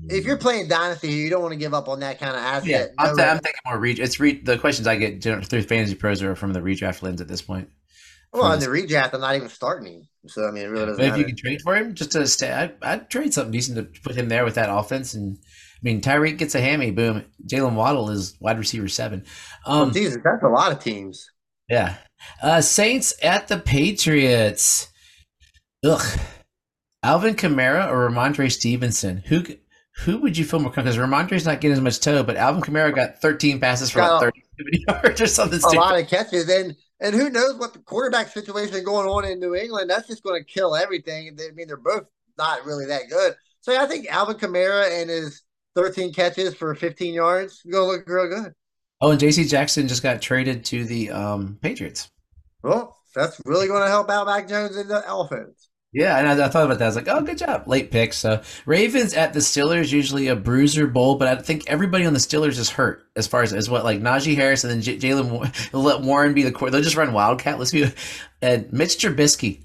if 0.10 0.26
you're 0.26 0.38
playing 0.38 0.68
dynasty, 0.68 1.12
you 1.12 1.30
don't 1.30 1.42
want 1.42 1.54
to 1.54 1.58
give 1.58 1.74
up 1.74 1.88
on 1.88 2.00
that 2.02 2.20
kind 2.20 2.32
of 2.32 2.38
asset. 2.38 2.68
Yeah, 2.68 2.86
I'm, 2.98 3.16
no 3.16 3.24
I'm 3.24 3.40
thinking 3.40 3.62
more 3.66 3.80
reach. 3.80 4.00
It's 4.00 4.20
re- 4.20 4.42
the 4.42 4.58
questions 4.58 4.88
I 4.88 4.96
get 4.96 5.22
through 5.24 5.62
fantasy 5.64 5.96
pros 5.96 6.22
are 6.24 6.36
from 6.36 6.54
the 6.54 6.60
redraft 6.60 7.02
lens 7.02 7.22
at 7.22 7.28
this 7.28 7.42
point. 7.42 7.70
Well, 8.34 8.52
in 8.52 8.60
the 8.60 8.68
redraft, 8.68 9.14
I'm 9.14 9.22
not 9.22 9.36
even 9.36 9.50
starting 9.50 9.94
him. 9.94 10.08
So 10.28 10.48
I 10.48 10.52
mean, 10.52 10.64
it 10.64 10.68
really 10.68 10.88
doesn't. 10.88 10.98
Matter. 10.98 11.12
But 11.12 11.20
if 11.20 11.20
you 11.20 11.26
can 11.26 11.36
trade 11.36 11.62
for 11.62 11.76
him, 11.76 11.96
just 11.96 12.12
to 12.12 12.28
stay, 12.28 12.52
I'd, 12.52 12.76
I'd 12.82 13.10
trade 13.10 13.34
something 13.34 13.52
decent 13.52 13.78
to 13.78 14.02
put 14.02 14.16
him 14.16 14.30
there 14.30 14.46
with 14.46 14.56
that 14.56 14.70
offense 14.70 15.14
and 15.14 15.38
I 15.78 15.80
mean, 15.84 16.02
Tyreek 16.02 16.40
gets 16.40 16.56
a 16.56 16.62
hammy, 16.62 16.90
boom. 16.90 17.24
Jaylen 17.46 17.76
Waddle 17.76 18.10
is 18.10 18.36
wide 18.40 18.58
receiver 18.58 18.88
seven. 18.88 19.26
Um, 19.66 19.90
oh, 19.90 19.92
Jesus, 19.92 20.18
that's 20.24 20.44
a 20.44 20.48
lot 20.48 20.72
of 20.72 20.80
teams. 20.80 21.30
Yeah. 21.70 21.98
Uh, 22.42 22.62
Saints 22.62 23.14
at 23.22 23.48
the 23.48 23.60
Patriots. 23.60 24.88
Ugh. 25.86 26.20
Alvin 27.04 27.36
Kamara 27.36 27.92
or 27.92 28.10
Rhamondre 28.10 28.52
Stevenson? 28.52 29.18
Who 29.28 29.44
who 30.00 30.18
would 30.20 30.38
you 30.38 30.46
feel 30.46 30.60
more 30.60 30.72
comfortable? 30.72 31.08
Because 31.08 31.30
Rhamondre's 31.30 31.46
not 31.46 31.60
getting 31.60 31.76
as 31.76 31.82
much 31.82 32.00
toe, 32.00 32.24
but 32.24 32.38
Alvin 32.38 32.62
Kamara 32.62 32.94
got 32.94 33.20
13 33.20 33.60
passes 33.60 33.90
for 33.90 34.00
like 34.00 34.34
30 34.58 34.86
yards 34.88 35.22
or 35.22 35.28
something. 35.28 35.58
A 35.58 35.62
stupid. 35.62 35.78
lot 35.78 36.00
of 36.00 36.08
catches. 36.08 36.48
And 36.50 36.76
and 37.00 37.16
who 37.16 37.30
knows 37.30 37.56
what 37.58 37.74
the 37.74 37.80
quarterback 37.80 38.30
situation 38.30 38.84
going 38.84 39.08
on 39.08 39.26
in 39.26 39.40
New 39.40 39.56
England? 39.56 39.90
That's 39.90 40.08
just 40.08 40.24
going 40.24 40.42
to 40.42 40.46
kill 40.46 40.76
everything. 40.76 41.36
I 41.40 41.52
mean, 41.52 41.68
they're 41.68 41.78
both 41.78 42.06
not 42.38 42.66
really 42.66 42.86
that 42.86 43.10
good. 43.10 43.36
So 43.62 43.80
I 43.80 43.86
think 43.88 44.08
Alvin 44.08 44.38
Kamara 44.38 45.02
and 45.02 45.10
his 45.10 45.44
13 45.76 46.14
catches 46.14 46.56
for 46.56 46.74
15 46.74 47.14
yards. 47.14 47.62
Going 47.64 47.86
to 47.86 47.92
look 47.98 48.08
real 48.08 48.28
good. 48.30 48.54
Oh, 49.02 49.12
and 49.12 49.20
J.C. 49.20 49.46
Jackson 49.46 49.88
just 49.88 50.02
got 50.02 50.22
traded 50.22 50.66
to 50.66 50.86
the 50.86 51.12
um, 51.12 51.60
Patriots. 51.62 52.10
Well, 52.64 52.98
that's 53.14 53.40
really 53.46 53.68
going 53.68 53.84
to 53.84 53.90
help 53.90 54.10
out 54.10 54.26
Mac 54.26 54.48
Jones 54.48 54.76
in 54.76 54.88
the 54.88 55.04
offense. 55.12 55.67
Yeah, 55.94 56.18
and 56.18 56.28
I, 56.28 56.46
I, 56.46 56.50
thought 56.50 56.66
about 56.66 56.80
that. 56.80 56.86
I 56.86 56.88
was 56.88 56.96
like, 56.98 57.08
oh, 57.08 57.22
good 57.22 57.38
job. 57.38 57.68
Late 57.68 57.92
pick. 57.92 58.14
So 58.14 58.42
Ravens 58.66 59.14
at 59.14 59.34
the 59.34 59.40
Steelers, 59.40 59.92
usually 59.92 60.28
a 60.28 60.36
bruiser 60.36 60.86
bowl, 60.86 61.16
but 61.16 61.28
I 61.28 61.42
think 61.42 61.64
everybody 61.68 62.06
on 62.06 62.14
the 62.14 62.20
Steelers 62.20 62.60
is 62.60 62.70
hurt 62.70 63.08
as 63.16 63.26
far 63.26 63.42
as, 63.42 63.54
as 63.54 63.70
what, 63.70 63.86
like 63.86 64.02
Najee 64.02 64.36
Harris 64.36 64.64
and 64.64 64.72
then 64.72 64.82
J- 64.82 64.98
Jaylen, 64.98 65.74
let 65.74 66.02
Warren 66.02 66.34
be 66.34 66.44
the 66.44 66.52
core. 66.52 66.70
They'll 66.70 66.82
just 66.82 66.98
run 66.98 67.14
Wildcat. 67.14 67.58
Let's 67.58 67.72
be, 67.72 67.90
and 68.42 68.72
Mitch 68.74 68.98
Trubisky, 68.98 69.64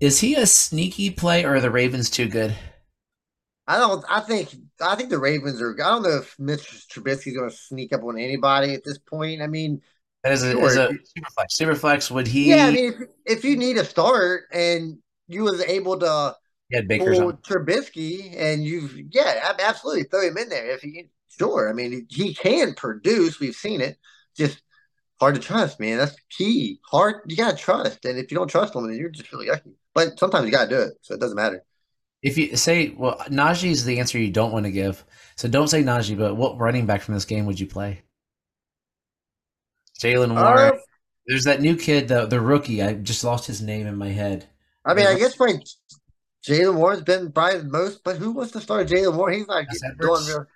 is 0.00 0.20
he 0.20 0.34
a 0.34 0.46
sneaky 0.46 1.10
play 1.10 1.44
or 1.44 1.56
are 1.56 1.60
the 1.60 1.70
Ravens 1.70 2.10
too 2.10 2.28
good? 2.28 2.54
I 3.66 3.78
don't. 3.78 4.04
I 4.08 4.20
think. 4.20 4.54
I 4.80 4.94
think 4.94 5.08
the 5.08 5.18
Ravens 5.18 5.62
are. 5.62 5.72
I 5.72 5.90
don't 5.90 6.02
know 6.02 6.18
if 6.18 6.38
Mitch 6.38 6.86
Trubisky's 6.92 7.36
going 7.36 7.48
to 7.48 7.56
sneak 7.56 7.94
up 7.94 8.02
on 8.04 8.18
anybody 8.18 8.74
at 8.74 8.84
this 8.84 8.98
point. 8.98 9.40
I 9.40 9.46
mean, 9.46 9.80
as 10.22 10.42
a, 10.42 10.52
sure. 10.52 10.66
as 10.66 10.76
a 10.76 10.88
super 10.88 11.30
flex, 11.34 11.56
super 11.56 11.74
flex, 11.74 12.10
would 12.10 12.26
he? 12.26 12.50
Yeah, 12.50 12.66
I 12.66 12.70
mean, 12.70 12.92
if, 12.92 13.38
if 13.38 13.44
you 13.44 13.56
need 13.56 13.78
a 13.78 13.84
start 13.84 14.44
and 14.52 14.98
you 15.28 15.42
was 15.42 15.60
able 15.62 15.98
to 16.00 16.36
yeah, 16.70 16.80
Baker's 16.86 17.18
pull 17.18 17.32
Trubisky, 17.34 18.34
and 18.36 18.64
you've 18.64 18.96
yeah, 19.10 19.54
absolutely 19.58 20.04
throw 20.04 20.22
him 20.22 20.38
in 20.38 20.48
there 20.48 20.70
if 20.70 20.80
he 20.80 21.08
sure. 21.28 21.68
I 21.68 21.72
mean, 21.72 22.06
he 22.10 22.34
can 22.34 22.74
produce. 22.74 23.40
We've 23.40 23.54
seen 23.54 23.80
it. 23.80 23.98
Just 24.36 24.62
hard 25.20 25.34
to 25.34 25.40
trust, 25.40 25.78
man. 25.78 25.98
That's 25.98 26.16
key. 26.30 26.80
Hard. 26.90 27.22
You 27.26 27.36
gotta 27.36 27.56
trust, 27.56 28.04
and 28.04 28.18
if 28.18 28.30
you 28.30 28.36
don't 28.36 28.48
trust 28.48 28.74
him, 28.74 28.86
then 28.86 28.96
you're 28.96 29.10
just 29.10 29.30
really 29.32 29.48
lucky. 29.48 29.72
But 29.94 30.18
sometimes 30.18 30.46
you 30.46 30.52
gotta 30.52 30.70
do 30.70 30.80
it, 30.80 30.94
so 31.02 31.14
it 31.14 31.20
doesn't 31.20 31.36
matter. 31.36 31.62
If 32.22 32.38
you 32.38 32.56
say, 32.56 32.94
well, 32.96 33.18
Najee 33.28 33.70
is 33.70 33.84
the 33.84 34.00
answer 34.00 34.18
you 34.18 34.30
don't 34.30 34.52
want 34.52 34.64
to 34.64 34.72
give. 34.72 35.04
So 35.36 35.46
don't 35.46 35.68
say 35.68 35.82
Najee, 35.82 36.16
but 36.16 36.36
what 36.36 36.58
running 36.58 36.86
back 36.86 37.02
from 37.02 37.12
this 37.12 37.26
game 37.26 37.44
would 37.44 37.60
you 37.60 37.66
play? 37.66 38.00
Jaylen 40.00 40.34
Warren. 40.34 40.72
Uh, 40.74 40.78
There's 41.26 41.44
that 41.44 41.60
new 41.60 41.76
kid, 41.76 42.08
the 42.08 42.24
the 42.26 42.40
rookie. 42.40 42.82
I 42.82 42.94
just 42.94 43.24
lost 43.24 43.46
his 43.46 43.60
name 43.60 43.86
in 43.86 43.96
my 43.96 44.08
head. 44.08 44.48
I 44.84 44.94
mean, 44.94 45.06
I 45.06 45.18
guess 45.18 45.38
my 45.38 45.54
Jaylen 46.46 46.74
Warren's 46.74 47.02
been 47.02 47.32
probably 47.32 47.60
the 47.60 47.64
most, 47.64 48.04
but 48.04 48.16
who 48.16 48.32
wants 48.32 48.52
to 48.52 48.60
start 48.60 48.88
Jaylen 48.88 49.16
Warren? 49.16 49.34
He's 49.38 49.48
not 49.48 49.64
doing 49.98 50.26
real. 50.26 50.46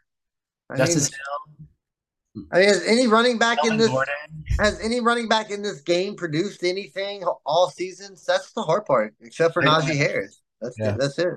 I 0.70 0.76
Justice 0.76 1.10
mean, 1.10 1.68
I 2.52 2.58
mean, 2.58 2.68
has 2.68 2.84
any 2.86 3.06
running 3.06 3.38
back 3.38 3.58
in 3.64 3.78
this 3.78 3.88
Gordon. 3.88 4.14
has 4.58 4.78
any 4.80 5.00
running 5.00 5.28
back 5.28 5.50
in 5.50 5.62
this 5.62 5.80
game 5.80 6.14
produced 6.14 6.62
anything 6.62 7.24
all 7.46 7.70
seasons? 7.70 8.24
That's 8.24 8.52
the 8.52 8.62
hard 8.62 8.84
part, 8.84 9.14
except 9.20 9.54
for 9.54 9.62
Najee 9.62 9.96
Harris. 9.96 10.40
That's 10.60 10.76
yeah. 10.78 10.94
it. 10.94 10.98
That's 10.98 11.18
it. 11.18 11.34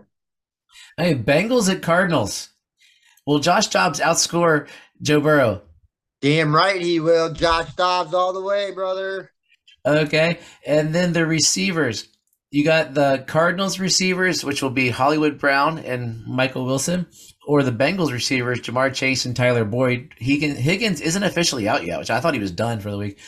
Hey, 0.98 1.16
Bengals 1.16 1.74
at 1.74 1.82
Cardinals. 1.82 2.50
Will 3.26 3.40
Josh 3.40 3.68
Dobbs 3.68 4.00
outscore 4.00 4.68
Joe 5.02 5.22
Burrow? 5.22 5.62
Damn 6.22 6.54
right 6.54 6.82
he 6.82 7.00
will. 7.00 7.34
Josh 7.34 7.74
Dobbs 7.76 8.14
all 8.14 8.34
the 8.34 8.42
way, 8.42 8.72
brother. 8.72 9.32
Okay. 9.86 10.40
And 10.66 10.94
then 10.94 11.14
the 11.14 11.26
receivers. 11.26 12.08
You 12.52 12.66
got 12.66 12.94
the 12.94 13.24
Cardinals 13.28 13.80
receivers, 13.80 14.44
which 14.44 14.62
will 14.62 14.70
be 14.70 14.90
Hollywood 14.90 15.40
Brown 15.40 15.80
and 15.80 16.26
Michael 16.28 16.66
Wilson, 16.66 17.08
or 17.48 17.64
the 17.64 17.72
Bengals 17.72 18.12
receivers, 18.12 18.60
Ja'Marr 18.60 18.94
Chase 18.94 19.26
and 19.26 19.34
Tyler 19.34 19.64
Boyd. 19.64 20.14
Higgins, 20.18 20.60
Higgins 20.60 21.00
isn't 21.00 21.24
officially 21.24 21.70
out 21.70 21.86
yet, 21.86 21.98
which 21.98 22.12
I 22.12 22.20
thought 22.20 22.34
he 22.34 22.42
was 22.42 22.52
done 22.52 22.82
for 22.82 22.92
the 22.92 22.98
week. 22.98 23.20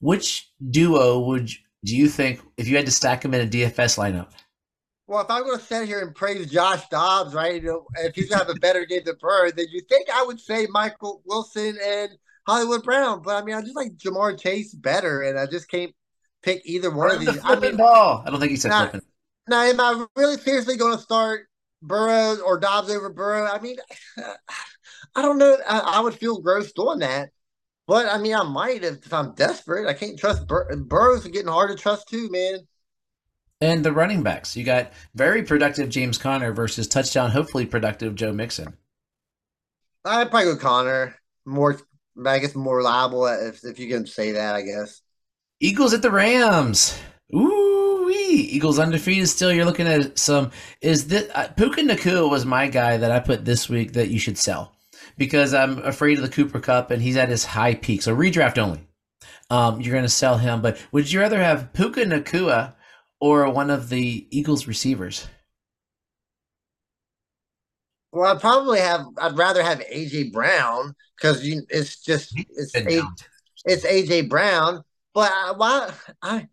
Which 0.00 0.50
duo 0.70 1.20
would 1.20 1.50
do 1.84 1.96
you 1.96 2.08
think 2.08 2.40
if 2.56 2.66
you 2.66 2.76
had 2.76 2.86
to 2.86 2.92
stack 2.92 3.20
them 3.20 3.34
in 3.34 3.46
a 3.46 3.50
DFS 3.50 3.98
lineup? 3.98 4.30
Well, 5.06 5.20
if 5.20 5.30
I'm 5.30 5.42
going 5.42 5.58
to 5.58 5.64
sit 5.64 5.86
here 5.86 6.00
and 6.00 6.14
praise 6.14 6.50
Josh 6.50 6.88
Dobbs, 6.88 7.34
right, 7.34 7.62
if 7.62 8.14
he's 8.14 8.30
going 8.30 8.40
to 8.40 8.46
have 8.46 8.56
a 8.56 8.60
better 8.60 8.86
game 8.86 9.02
than 9.04 9.16
Burrow, 9.20 9.50
then 9.50 9.66
you 9.70 9.82
think 9.88 10.08
I 10.08 10.24
would 10.24 10.40
say 10.40 10.66
Michael 10.70 11.22
Wilson 11.26 11.76
and 11.84 12.10
Hollywood 12.46 12.84
Brown. 12.84 13.20
But 13.22 13.42
I 13.42 13.44
mean, 13.44 13.54
I 13.54 13.60
just 13.60 13.76
like 13.76 13.96
Ja'Marr 13.98 14.40
Chase 14.40 14.74
better, 14.74 15.22
and 15.22 15.38
I 15.38 15.46
just 15.46 15.68
can't 15.68 15.92
pick 16.42 16.62
either 16.64 16.90
one 16.90 17.10
of 17.10 17.20
these. 17.20 17.38
I 17.44 17.58
mean, 17.58 17.76
ball. 17.76 18.22
I 18.26 18.30
don't 18.30 18.40
think 18.40 18.50
he 18.50 18.56
said 18.56 18.70
now, 18.70 18.88
flipping. 18.88 19.08
Now, 19.48 19.62
am 19.62 19.80
I 19.80 20.06
really 20.16 20.38
seriously 20.38 20.76
going 20.76 20.96
to 20.96 21.02
start 21.02 21.48
Burrow 21.82 22.36
or 22.40 22.58
Dobbs 22.58 22.90
over 22.90 23.10
Burrow? 23.10 23.46
I 23.46 23.58
mean, 23.60 23.76
I 25.14 25.22
don't 25.22 25.38
know. 25.38 25.56
I, 25.68 25.78
I, 25.78 26.00
would 26.00 26.14
feel 26.14 26.40
gross 26.40 26.72
doing 26.72 27.00
that. 27.00 27.30
But 27.86 28.06
I 28.06 28.18
mean, 28.18 28.34
I 28.34 28.44
might 28.44 28.84
if, 28.84 29.04
if 29.04 29.12
I'm 29.12 29.34
desperate. 29.34 29.88
I 29.88 29.92
can't 29.92 30.18
trust 30.18 30.46
Bur- 30.46 30.74
Burrow's 30.76 31.26
getting 31.26 31.48
hard 31.48 31.70
to 31.70 31.76
trust 31.76 32.08
too, 32.08 32.30
man. 32.30 32.60
And 33.60 33.84
the 33.84 33.92
running 33.92 34.22
backs, 34.22 34.56
you 34.56 34.64
got 34.64 34.92
very 35.14 35.42
productive 35.42 35.88
James 35.88 36.18
Conner 36.18 36.52
versus 36.52 36.88
touchdown, 36.88 37.30
hopefully 37.30 37.66
productive 37.66 38.14
Joe 38.14 38.32
Mixon. 38.32 38.76
I'd 40.04 40.30
probably 40.30 40.52
go 40.52 40.56
Conner. 40.56 41.14
More, 41.44 41.78
I 42.24 42.38
guess, 42.38 42.54
more 42.54 42.78
reliable 42.78 43.26
if 43.26 43.64
if 43.64 43.78
you 43.78 43.88
can 43.88 44.06
say 44.06 44.32
that. 44.32 44.54
I 44.54 44.62
guess. 44.62 45.01
Eagles 45.62 45.94
at 45.94 46.02
the 46.02 46.10
Rams. 46.10 46.98
Ooh, 47.32 48.02
wee! 48.04 48.48
Eagles 48.50 48.80
undefeated 48.80 49.28
still. 49.28 49.52
You're 49.52 49.64
looking 49.64 49.86
at 49.86 50.18
some. 50.18 50.50
Is 50.80 51.06
this 51.06 51.30
uh, 51.36 51.48
Puka 51.56 51.82
Nacua 51.82 52.28
was 52.28 52.44
my 52.44 52.66
guy 52.66 52.96
that 52.96 53.12
I 53.12 53.20
put 53.20 53.44
this 53.44 53.68
week 53.68 53.92
that 53.92 54.08
you 54.08 54.18
should 54.18 54.36
sell 54.36 54.74
because 55.16 55.54
I'm 55.54 55.78
afraid 55.78 56.18
of 56.18 56.24
the 56.24 56.30
Cooper 56.30 56.58
Kupp 56.58 56.90
and 56.90 57.00
he's 57.00 57.16
at 57.16 57.28
his 57.28 57.44
high 57.44 57.76
peak. 57.76 58.02
So 58.02 58.14
redraft 58.14 58.58
only. 58.58 58.80
Um, 59.50 59.80
you're 59.80 59.92
going 59.92 60.02
to 60.02 60.08
sell 60.08 60.36
him, 60.36 60.62
but 60.62 60.84
would 60.90 61.12
you 61.12 61.20
rather 61.20 61.38
have 61.38 61.72
Puka 61.72 62.06
Nacua 62.06 62.74
or 63.20 63.48
one 63.48 63.70
of 63.70 63.88
the 63.88 64.26
Eagles 64.36 64.66
receivers? 64.66 65.28
Well, 68.10 68.34
I'd 68.34 68.40
probably 68.40 68.80
have. 68.80 69.06
I'd 69.16 69.38
rather 69.38 69.62
have 69.62 69.78
AJ 69.78 70.32
Brown 70.32 70.96
because. 71.16 71.40
It's 71.46 72.02
just 72.02 72.34
it's 72.36 72.74
a, 72.74 73.02
it's 73.64 73.86
AJ 73.86 74.28
Brown 74.28 74.82
but 75.14 75.30
I, 75.32 75.52
why? 75.56 75.92
I 76.20 76.48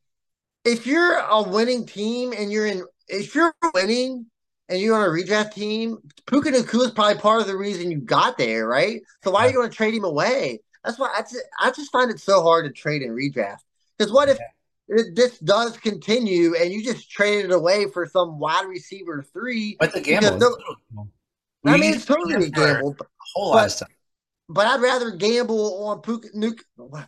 if 0.66 0.86
you're 0.86 1.18
a 1.18 1.42
winning 1.42 1.86
team 1.86 2.34
and 2.38 2.52
you're 2.52 2.68
in, 2.68 2.84
if 3.08 3.34
you're 3.34 3.54
winning 3.74 4.26
and 4.68 4.80
you're 4.80 4.96
on 4.96 5.08
a 5.08 5.12
redraft 5.12 5.54
team, 5.54 5.98
Puka 6.28 6.52
Nacua 6.52 6.86
is 6.86 6.92
probably 6.92 7.20
part 7.20 7.42
of 7.42 7.48
the 7.48 7.58
reason 7.58 7.92
you 7.92 8.00
got 8.00 8.38
there, 8.38 8.68
right? 8.68 9.02
So 9.24 9.32
why 9.32 9.46
are 9.46 9.48
you 9.48 9.54
going 9.54 9.70
to 9.70 9.76
trade 9.76 9.94
him 9.94 10.04
away? 10.04 10.60
That's 10.84 11.00
why 11.00 11.14
I 11.18 11.22
just, 11.22 11.44
I 11.60 11.72
just 11.72 11.92
find 11.92 12.12
it 12.12 12.20
so 12.20 12.42
hard 12.42 12.66
to 12.66 12.72
trade 12.72 13.02
and 13.02 13.12
redraft. 13.12 13.60
Because 13.98 14.14
what 14.14 14.30
if 14.30 14.38
this 14.88 15.40
does 15.40 15.78
continue 15.78 16.56
and 16.56 16.72
you 16.72 16.84
just 16.84 17.10
trade 17.12 17.46
it 17.46 17.52
away 17.52 17.88
for 17.92 18.06
some 18.06 18.40
wide 18.40 18.66
receiver 18.68 19.26
three? 19.34 19.76
But 19.80 19.94
the 19.94 20.02
gamble. 20.02 20.40
No, 20.40 21.10
I 21.66 21.78
mean, 21.78 21.96
it's 21.96 22.06
totally 22.06 22.36
a 22.36 22.50
gamble. 22.50 22.96
A 23.00 23.06
whole 23.34 23.50
lot 23.50 23.66
of 23.66 23.72
stuff. 23.72 23.90
But 24.50 24.66
I'd 24.66 24.82
rather 24.82 25.12
gamble 25.12 25.86
on 25.86 26.02
Puka, 26.02 26.30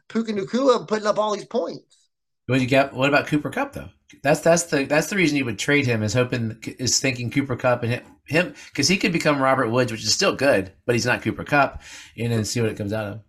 Puka 0.07 0.33
Nacua 0.33 0.87
putting 0.87 1.07
up 1.07 1.17
all 1.17 1.35
these 1.35 1.45
points. 1.45 2.09
What 2.45 2.61
you 2.61 2.67
get? 2.67 2.93
What 2.93 3.09
about 3.09 3.27
Cooper 3.27 3.49
Kupp 3.49 3.73
though? 3.73 3.89
That's 4.23 4.41
that's 4.41 4.63
the 4.63 4.83
that's 4.85 5.07
the 5.07 5.15
reason 5.15 5.37
you 5.37 5.45
would 5.45 5.57
trade 5.57 5.85
him 5.85 6.03
is 6.03 6.13
hoping 6.13 6.57
is 6.79 6.99
thinking 6.99 7.31
Cooper 7.31 7.55
Kupp 7.55 7.83
and 7.83 8.01
him 8.25 8.53
because 8.69 8.87
he 8.87 8.97
could 8.97 9.13
become 9.13 9.41
Robert 9.41 9.69
Woods, 9.69 9.91
which 9.91 10.03
is 10.03 10.13
still 10.13 10.35
good, 10.35 10.71
but 10.85 10.93
he's 10.93 11.05
not 11.05 11.21
Cooper 11.21 11.43
Kupp, 11.43 11.81
and 12.17 12.31
then 12.31 12.43
see 12.43 12.61
what 12.61 12.69
it 12.69 12.77
comes 12.77 12.93
out 12.93 13.05
of. 13.05 13.19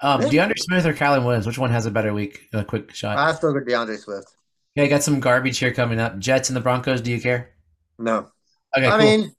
Um, 0.00 0.22
yeah. 0.22 0.46
DeAndre 0.46 0.58
Smith 0.58 0.86
or 0.86 0.92
Kyren 0.92 1.24
Williams, 1.24 1.46
which 1.46 1.58
one 1.58 1.70
has 1.70 1.86
a 1.86 1.90
better 1.90 2.12
week? 2.12 2.48
A 2.52 2.64
quick 2.64 2.94
shot. 2.94 3.16
I 3.16 3.32
still 3.32 3.52
go 3.52 3.60
D'Andre 3.60 3.96
Swift. 3.96 4.28
Okay, 4.76 4.88
got 4.88 5.02
some 5.02 5.20
garbage 5.20 5.58
here 5.58 5.72
coming 5.72 6.00
up. 6.00 6.18
Jets 6.18 6.50
and 6.50 6.56
the 6.56 6.60
Broncos. 6.60 7.00
Do 7.00 7.10
you 7.10 7.20
care? 7.20 7.54
No. 7.98 8.30
Okay, 8.76 8.86
I 8.86 8.90
cool. 8.90 8.98
mean, 8.98 9.32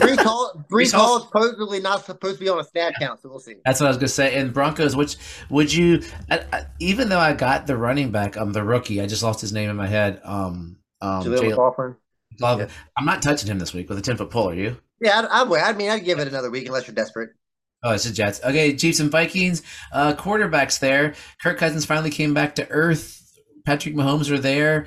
Breece 0.00 0.22
Hall, 0.22 0.64
Breece 0.70 0.92
Hall 0.92 1.18
is 1.18 1.24
supposedly 1.24 1.80
not 1.80 2.04
supposed 2.04 2.38
to 2.38 2.44
be 2.44 2.48
on 2.48 2.58
a 2.60 2.64
stat 2.64 2.94
count, 3.00 3.20
so 3.20 3.28
we'll 3.28 3.40
see. 3.40 3.56
That's 3.64 3.80
what 3.80 3.86
I 3.86 3.90
was 3.90 3.96
gonna 3.96 4.08
say. 4.08 4.36
And 4.36 4.52
Broncos, 4.52 4.94
which 4.94 5.16
would 5.48 5.72
you? 5.72 6.02
I, 6.30 6.44
I, 6.52 6.66
even 6.78 7.08
though 7.08 7.18
I 7.18 7.32
got 7.32 7.66
the 7.66 7.76
running 7.76 8.10
back, 8.10 8.36
um, 8.36 8.52
the 8.52 8.62
rookie, 8.62 9.00
I 9.00 9.06
just 9.06 9.22
lost 9.22 9.40
his 9.40 9.52
name 9.52 9.70
in 9.70 9.76
my 9.76 9.86
head. 9.86 10.20
Um, 10.24 10.78
um, 11.00 11.24
Jalen 11.24 11.96
Love. 12.38 12.60
Yeah. 12.60 12.68
I'm 12.96 13.04
not 13.04 13.22
touching 13.22 13.48
him 13.48 13.58
this 13.58 13.74
week 13.74 13.88
with 13.88 13.98
a 13.98 14.02
ten 14.02 14.16
foot 14.16 14.30
pole. 14.30 14.50
Are 14.50 14.54
you? 14.54 14.76
Yeah, 15.00 15.26
I, 15.30 15.42
I, 15.42 15.70
I 15.70 15.72
mean, 15.72 15.90
I'd 15.90 16.04
give 16.04 16.18
it 16.18 16.28
another 16.28 16.50
week 16.50 16.66
unless 16.66 16.86
you're 16.86 16.94
desperate. 16.94 17.30
Oh, 17.82 17.94
it's 17.94 18.04
the 18.04 18.12
Jets. 18.12 18.40
Okay, 18.44 18.76
Chiefs 18.76 19.00
and 19.00 19.10
Vikings. 19.10 19.62
Uh, 19.92 20.12
quarterbacks 20.12 20.78
there. 20.78 21.14
Kirk 21.42 21.58
Cousins 21.58 21.86
finally 21.86 22.10
came 22.10 22.34
back 22.34 22.54
to 22.56 22.68
earth. 22.70 23.16
Patrick 23.64 23.94
Mahomes 23.94 24.30
are 24.30 24.38
there 24.38 24.86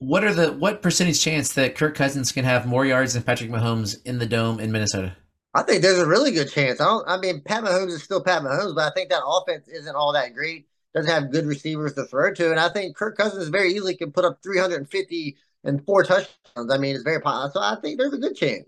what 0.00 0.24
are 0.24 0.34
the 0.34 0.52
what 0.52 0.82
percentage 0.82 1.20
chance 1.20 1.52
that 1.52 1.76
Kirk 1.76 1.94
Cousins 1.94 2.32
can 2.32 2.44
have 2.44 2.66
more 2.66 2.84
yards 2.84 3.14
than 3.14 3.22
Patrick 3.22 3.50
Mahomes 3.50 4.02
in 4.04 4.18
the 4.18 4.26
dome 4.26 4.58
in 4.58 4.72
Minnesota? 4.72 5.14
I 5.54 5.62
think 5.62 5.82
there's 5.82 5.98
a 5.98 6.06
really 6.06 6.32
good 6.32 6.50
chance. 6.50 6.80
I 6.80 6.84
don't. 6.84 7.08
I 7.08 7.18
mean, 7.18 7.42
Pat 7.42 7.62
Mahomes 7.62 7.88
is 7.88 8.02
still 8.02 8.22
Pat 8.22 8.42
Mahomes, 8.42 8.74
but 8.74 8.90
I 8.90 8.94
think 8.94 9.10
that 9.10 9.22
offense 9.24 9.68
isn't 9.68 9.94
all 9.94 10.12
that 10.14 10.34
great. 10.34 10.66
Doesn't 10.94 11.10
have 11.10 11.30
good 11.30 11.46
receivers 11.46 11.94
to 11.94 12.04
throw 12.06 12.32
to, 12.32 12.50
and 12.50 12.58
I 12.58 12.68
think 12.70 12.96
Kirk 12.96 13.16
Cousins 13.16 13.48
very 13.48 13.72
easily 13.74 13.94
can 13.94 14.10
put 14.10 14.24
up 14.24 14.42
350 14.42 15.36
and 15.64 15.84
four 15.84 16.02
touchdowns. 16.02 16.72
I 16.72 16.78
mean, 16.78 16.94
it's 16.94 17.04
very 17.04 17.20
possible. 17.20 17.60
So 17.60 17.60
I 17.60 17.78
think 17.80 17.98
there's 17.98 18.14
a 18.14 18.18
good 18.18 18.36
chance. 18.36 18.66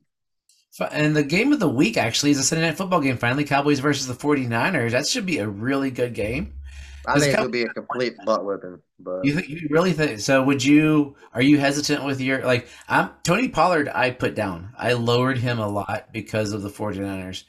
And 0.90 1.16
the 1.16 1.22
game 1.22 1.52
of 1.52 1.60
the 1.60 1.68
week 1.68 1.96
actually 1.96 2.30
is 2.30 2.38
a 2.38 2.42
Sunday 2.42 2.66
night 2.66 2.76
football 2.76 3.00
game. 3.00 3.16
Finally, 3.16 3.44
Cowboys 3.44 3.80
versus 3.80 4.06
the 4.06 4.14
49ers. 4.14 4.92
That 4.92 5.06
should 5.06 5.26
be 5.26 5.38
a 5.38 5.48
really 5.48 5.90
good 5.90 6.14
game. 6.14 6.54
I 7.06 7.18
think 7.18 7.34
it 7.34 7.40
would 7.40 7.52
be 7.52 7.62
a 7.62 7.68
complete 7.68 8.14
butt 8.24 8.44
whipping. 8.44 8.80
But 8.98 9.24
you, 9.24 9.38
you 9.40 9.68
really 9.70 9.92
think 9.92 10.20
so? 10.20 10.42
Would 10.42 10.64
you? 10.64 11.16
Are 11.34 11.42
you 11.42 11.58
hesitant 11.58 12.04
with 12.04 12.20
your 12.20 12.44
like? 12.44 12.68
I'm 12.88 13.10
Tony 13.24 13.48
Pollard. 13.48 13.88
I 13.88 14.10
put 14.10 14.34
down. 14.34 14.72
I 14.78 14.92
lowered 14.92 15.38
him 15.38 15.58
a 15.58 15.68
lot 15.68 16.12
because 16.12 16.52
of 16.52 16.62
the 16.62 16.70
49ers. 16.70 17.44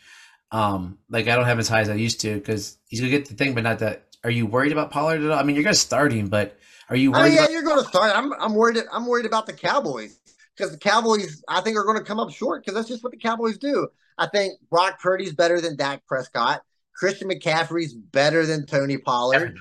Um, 0.51 0.99
like 1.09 1.27
I 1.27 1.35
don't 1.35 1.45
have 1.45 1.59
as 1.59 1.67
high 1.67 1.81
as 1.81 1.89
I 1.89 1.95
used 1.95 2.21
to 2.21 2.35
because 2.35 2.77
he's 2.87 2.99
gonna 2.99 3.11
get 3.11 3.27
the 3.27 3.35
thing, 3.35 3.53
but 3.53 3.63
not 3.63 3.79
that. 3.79 4.07
Are 4.23 4.31
you 4.31 4.45
worried 4.45 4.71
about 4.71 4.91
Pollard 4.91 5.21
at 5.21 5.29
all? 5.31 5.37
I 5.39 5.43
mean, 5.43 5.55
you're 5.55 5.63
gonna 5.63 5.75
start 5.75 6.13
him, 6.13 6.29
but 6.29 6.57
are 6.89 6.95
you 6.95 7.11
worried? 7.11 7.21
Oh, 7.21 7.25
yeah, 7.25 7.39
about- 7.39 7.51
you're 7.51 7.63
gonna 7.63 7.83
start. 7.83 8.15
I'm 8.15 8.33
I'm 8.33 8.53
worried. 8.55 8.77
I'm 8.91 9.05
worried 9.05 9.25
about 9.25 9.45
the 9.45 9.53
Cowboys 9.53 10.19
because 10.55 10.71
the 10.71 10.77
Cowboys 10.77 11.43
I 11.47 11.61
think 11.61 11.77
are 11.77 11.83
going 11.83 11.97
to 11.97 12.03
come 12.03 12.19
up 12.19 12.31
short 12.31 12.63
because 12.63 12.75
that's 12.75 12.87
just 12.87 13.03
what 13.03 13.11
the 13.11 13.17
Cowboys 13.17 13.57
do. 13.57 13.87
I 14.17 14.27
think 14.27 14.59
Brock 14.69 14.99
Purdy's 15.01 15.33
better 15.33 15.59
than 15.59 15.75
Dak 15.75 16.05
Prescott. 16.05 16.61
Christian 16.95 17.29
McCaffrey's 17.29 17.93
better 17.93 18.45
than 18.45 18.65
Tony 18.65 18.97
Pollard. 18.97 19.57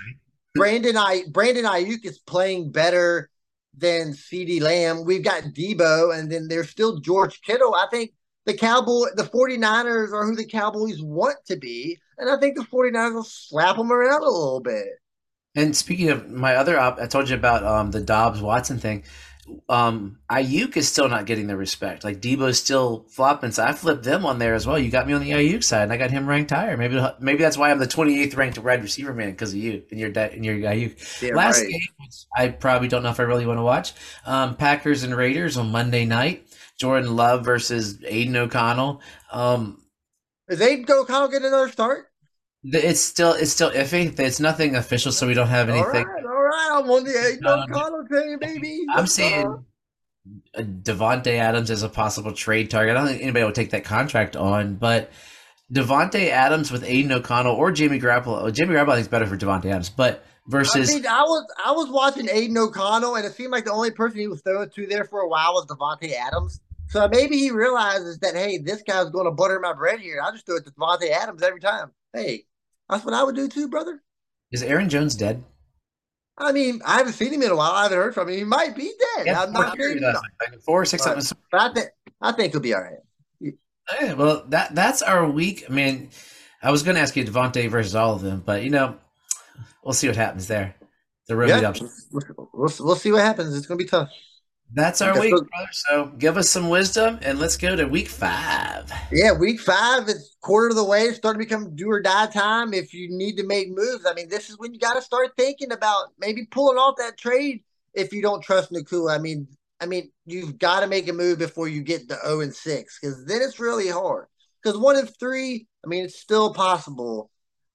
Brandon 0.54 0.96
I 0.96 1.24
Brandon 1.30 1.64
Aiyuk 1.64 2.04
is 2.04 2.18
playing 2.18 2.72
better 2.72 3.30
than 3.76 4.12
CeeDee 4.12 4.60
Lamb. 4.60 5.04
We've 5.04 5.24
got 5.24 5.44
Deebo, 5.44 6.18
and 6.18 6.30
then 6.30 6.48
there's 6.48 6.70
still 6.70 7.00
George 7.00 7.40
Kittle. 7.42 7.74
I 7.74 7.86
think 7.90 8.12
the 8.44 8.54
Cowboy, 8.54 9.06
the 9.14 9.22
49ers 9.22 10.12
are 10.12 10.26
who 10.26 10.36
the 10.36 10.46
Cowboys 10.46 11.00
want 11.00 11.36
to 11.46 11.56
be. 11.56 11.98
And 12.18 12.30
I 12.30 12.38
think 12.38 12.56
the 12.56 12.64
49ers 12.64 13.14
will 13.14 13.24
slap 13.24 13.76
them 13.76 13.92
around 13.92 14.22
a 14.22 14.28
little 14.28 14.60
bit. 14.60 14.86
And 15.54 15.76
speaking 15.76 16.08
of 16.08 16.30
my 16.30 16.56
other 16.56 16.78
op, 16.78 16.98
I 16.98 17.06
told 17.06 17.28
you 17.28 17.36
about 17.36 17.64
um, 17.64 17.90
the 17.90 18.00
Doubs 18.00 18.40
Watson 18.40 18.78
thing 18.78 19.04
um 19.68 20.18
Aiyuk 20.30 20.76
is 20.76 20.88
still 20.88 21.08
not 21.08 21.26
getting 21.26 21.46
the 21.46 21.56
respect. 21.56 22.04
Like 22.04 22.20
Deebo's 22.20 22.58
still 22.58 23.06
flopping. 23.08 23.52
So 23.52 23.64
I 23.64 23.72
flipped 23.72 24.04
them 24.04 24.26
on 24.26 24.38
there 24.38 24.54
as 24.54 24.66
well. 24.66 24.78
You 24.78 24.90
got 24.90 25.06
me 25.06 25.12
on 25.12 25.20
the 25.22 25.30
Aiyuk 25.30 25.64
side, 25.64 25.84
and 25.84 25.92
I 25.92 25.96
got 25.96 26.10
him 26.10 26.28
ranked 26.28 26.50
higher. 26.50 26.76
Maybe 26.76 27.00
maybe 27.20 27.42
that's 27.42 27.56
why 27.56 27.70
I'm 27.70 27.78
the 27.78 27.86
28th 27.86 28.36
ranked 28.36 28.58
wide 28.58 28.82
receiver 28.82 29.14
man 29.14 29.30
because 29.30 29.52
of 29.52 29.58
you 29.58 29.82
and 29.90 30.00
your 30.00 30.10
and 30.10 30.44
your 30.44 30.56
Aiyuk. 30.56 31.22
Yeah, 31.22 31.34
Last 31.34 31.60
right. 31.60 31.70
game, 31.70 31.80
I 32.36 32.48
probably 32.48 32.88
don't 32.88 33.02
know 33.02 33.10
if 33.10 33.20
I 33.20 33.24
really 33.24 33.46
want 33.46 33.58
to 33.58 33.62
watch. 33.64 33.92
Um, 34.26 34.56
Packers 34.56 35.02
and 35.02 35.16
Raiders 35.16 35.56
on 35.56 35.70
Monday 35.70 36.04
night. 36.04 36.46
Jordan 36.78 37.14
Love 37.14 37.44
versus 37.44 37.98
Aidan 38.04 38.34
O'Connell. 38.36 39.02
Um, 39.30 39.82
Is 40.48 40.60
Aidan 40.60 40.86
O'Connell 40.90 41.28
get 41.28 41.42
another 41.42 41.68
start? 41.68 42.06
it's 42.64 43.00
still 43.00 43.32
it's 43.32 43.50
still 43.52 43.70
iffy. 43.70 44.18
It's 44.18 44.40
nothing 44.40 44.76
official, 44.76 45.12
so 45.12 45.26
we 45.26 45.34
don't 45.34 45.48
have 45.48 45.68
anything. 45.68 46.06
All 46.06 46.12
right, 46.12 46.24
all 46.24 46.30
right. 46.30 46.41
I'm 46.54 46.90
on 46.90 47.04
the 47.04 47.10
Aidan 47.10 47.46
Um, 47.46 47.60
O'Connell 47.70 48.06
train, 48.08 48.38
baby. 48.38 48.84
I'm 48.90 48.98
Let's 49.00 49.16
go. 49.16 49.22
seeing 49.24 49.64
uh, 50.54 50.60
Davante 50.62 51.34
Adams 51.34 51.70
as 51.70 51.82
a 51.82 51.88
possible 51.88 52.32
trade 52.32 52.70
target. 52.70 52.96
I 52.96 52.98
don't 53.00 53.08
think 53.08 53.22
anybody 53.22 53.44
will 53.44 53.52
take 53.52 53.70
that 53.70 53.84
contract 53.84 54.36
on, 54.36 54.74
but 54.76 55.10
Davante 55.72 56.28
Adams 56.28 56.70
with 56.70 56.84
Aidan 56.84 57.12
O'Connell 57.12 57.54
or 57.54 57.72
Jimmy 57.72 57.98
Garoppolo. 57.98 58.52
Jimmy 58.52 58.74
Garoppolo 58.74 58.90
I 58.90 58.94
think 58.96 59.00
is 59.02 59.08
better 59.08 59.26
for 59.26 59.36
Davante 59.36 59.66
Adams, 59.66 59.90
but 59.90 60.24
versus 60.48 60.90
I 60.90 60.94
mean, 60.94 61.06
I 61.06 61.22
was 61.22 61.46
I 61.64 61.72
was 61.72 61.88
watching 61.88 62.28
Aidan 62.28 62.58
O'Connell, 62.58 63.16
and 63.16 63.24
it 63.24 63.32
seemed 63.34 63.52
like 63.52 63.64
the 63.64 63.72
only 63.72 63.90
person 63.90 64.18
he 64.20 64.28
was 64.28 64.42
throwing 64.42 64.68
to 64.70 64.86
there 64.86 65.04
for 65.04 65.20
a 65.20 65.28
while 65.28 65.54
was 65.54 65.66
Davante 65.66 66.12
Adams. 66.12 66.60
So 66.88 67.08
maybe 67.08 67.38
he 67.38 67.50
realizes 67.50 68.18
that 68.18 68.34
hey, 68.34 68.58
this 68.58 68.82
guy's 68.82 69.08
going 69.10 69.24
to 69.24 69.30
butter 69.30 69.58
my 69.60 69.72
bread 69.72 70.00
here. 70.00 70.20
I 70.22 70.30
just 70.30 70.44
throw 70.44 70.56
it 70.56 70.64
to 70.66 70.70
Davante 70.72 71.10
Adams 71.10 71.42
every 71.42 71.60
time. 71.60 71.90
Hey, 72.12 72.44
that's 72.88 73.04
what 73.04 73.14
I 73.14 73.22
would 73.22 73.34
do 73.34 73.48
too, 73.48 73.68
brother. 73.68 74.02
is 74.50 74.62
Aaron 74.62 74.90
Jones 74.90 75.14
dead? 75.14 75.42
I 76.42 76.52
mean, 76.52 76.80
I 76.84 76.98
haven't 76.98 77.12
seen 77.12 77.32
him 77.32 77.42
in 77.42 77.50
a 77.50 77.56
while. 77.56 77.72
I 77.72 77.84
haven't 77.84 77.98
heard 77.98 78.14
from 78.14 78.28
him. 78.28 78.36
He 78.36 78.44
might 78.44 78.76
be 78.76 78.92
dead. 79.16 79.26
Yeah, 79.26 79.42
I'm 79.42 79.52
not 79.52 79.76
years, 79.78 79.92
saying 79.92 80.04
I 80.04 80.12
no. 80.12 80.20
think, 80.20 80.52
like 80.52 80.60
four 80.62 80.82
or 80.82 80.84
six. 80.84 81.06
Episodes. 81.06 81.40
but 81.50 81.60
I 81.60 81.72
think 81.72 81.88
I 82.20 82.32
think 82.32 82.52
he'll 82.52 82.60
be 82.60 82.74
all 82.74 82.82
right. 82.82 82.98
Yeah, 84.00 84.14
well, 84.14 84.44
that 84.48 84.74
that's 84.74 85.02
our 85.02 85.28
week. 85.28 85.64
I 85.68 85.72
mean, 85.72 86.10
I 86.62 86.70
was 86.70 86.82
going 86.82 86.94
to 86.96 87.00
ask 87.00 87.16
you 87.16 87.24
Davante 87.24 87.68
versus 87.68 87.94
all 87.94 88.14
of 88.14 88.22
them, 88.22 88.42
but 88.44 88.62
you 88.62 88.70
know, 88.70 88.96
we'll 89.84 89.94
see 89.94 90.06
what 90.06 90.16
happens 90.16 90.46
there. 90.46 90.74
The 91.28 91.36
road 91.36 91.48
Yeah, 91.48 91.72
we'll, 92.10 92.72
we'll 92.80 92.96
see 92.96 93.12
what 93.12 93.22
happens. 93.22 93.56
It's 93.56 93.66
going 93.66 93.78
to 93.78 93.84
be 93.84 93.88
tough. 93.88 94.10
That's 94.74 95.02
our 95.02 95.18
week, 95.20 95.30
brother. 95.30 95.68
So 95.70 96.06
give 96.18 96.36
us 96.36 96.48
some 96.48 96.70
wisdom, 96.70 97.18
and 97.22 97.38
let's 97.38 97.56
go 97.56 97.76
to 97.76 97.84
week 97.84 98.08
five. 98.08 98.90
Yeah, 99.10 99.32
week 99.32 99.60
five 99.60 100.08
is 100.08 100.34
quarter 100.40 100.68
of 100.68 100.76
the 100.76 100.84
way. 100.84 101.02
It's 101.02 101.18
starting 101.18 101.40
to 101.40 101.46
become 101.46 101.76
do 101.76 101.90
or 101.90 102.00
die 102.00 102.26
time. 102.26 102.72
If 102.72 102.94
you 102.94 103.08
need 103.10 103.36
to 103.36 103.46
make 103.46 103.68
moves, 103.68 104.06
I 104.06 104.14
mean, 104.14 104.28
this 104.28 104.48
is 104.48 104.58
when 104.58 104.72
you 104.72 104.80
got 104.80 104.94
to 104.94 105.02
start 105.02 105.32
thinking 105.36 105.72
about 105.72 106.06
maybe 106.18 106.46
pulling 106.46 106.78
off 106.78 106.96
that 106.98 107.18
trade 107.18 107.62
if 107.92 108.12
you 108.12 108.22
don't 108.22 108.42
trust 108.42 108.72
Nacua. 108.72 109.14
I 109.14 109.18
mean, 109.18 109.46
I 109.78 109.86
mean, 109.86 110.10
you've 110.24 110.58
got 110.58 110.80
to 110.80 110.86
make 110.86 111.08
a 111.08 111.12
move 111.12 111.38
before 111.38 111.68
you 111.68 111.82
get 111.82 112.08
to 112.08 112.18
zero 112.24 112.40
and 112.40 112.54
six 112.54 112.98
because 113.00 113.26
then 113.26 113.42
it's 113.42 113.60
really 113.60 113.88
hard. 113.88 114.26
Because 114.62 114.78
one 114.78 114.96
and 114.96 115.10
three, 115.18 115.66
I 115.84 115.88
mean, 115.88 116.04
it's 116.04 116.20
still 116.20 116.54
possible 116.54 117.30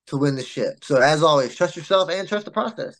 to 0.07 0.17
win 0.17 0.35
the 0.35 0.43
ship. 0.43 0.83
So 0.83 0.97
as 0.97 1.21
always, 1.21 1.53
trust 1.53 1.75
yourself 1.75 2.09
and 2.09 2.27
trust 2.27 2.45
the 2.45 2.51
process. 2.51 2.95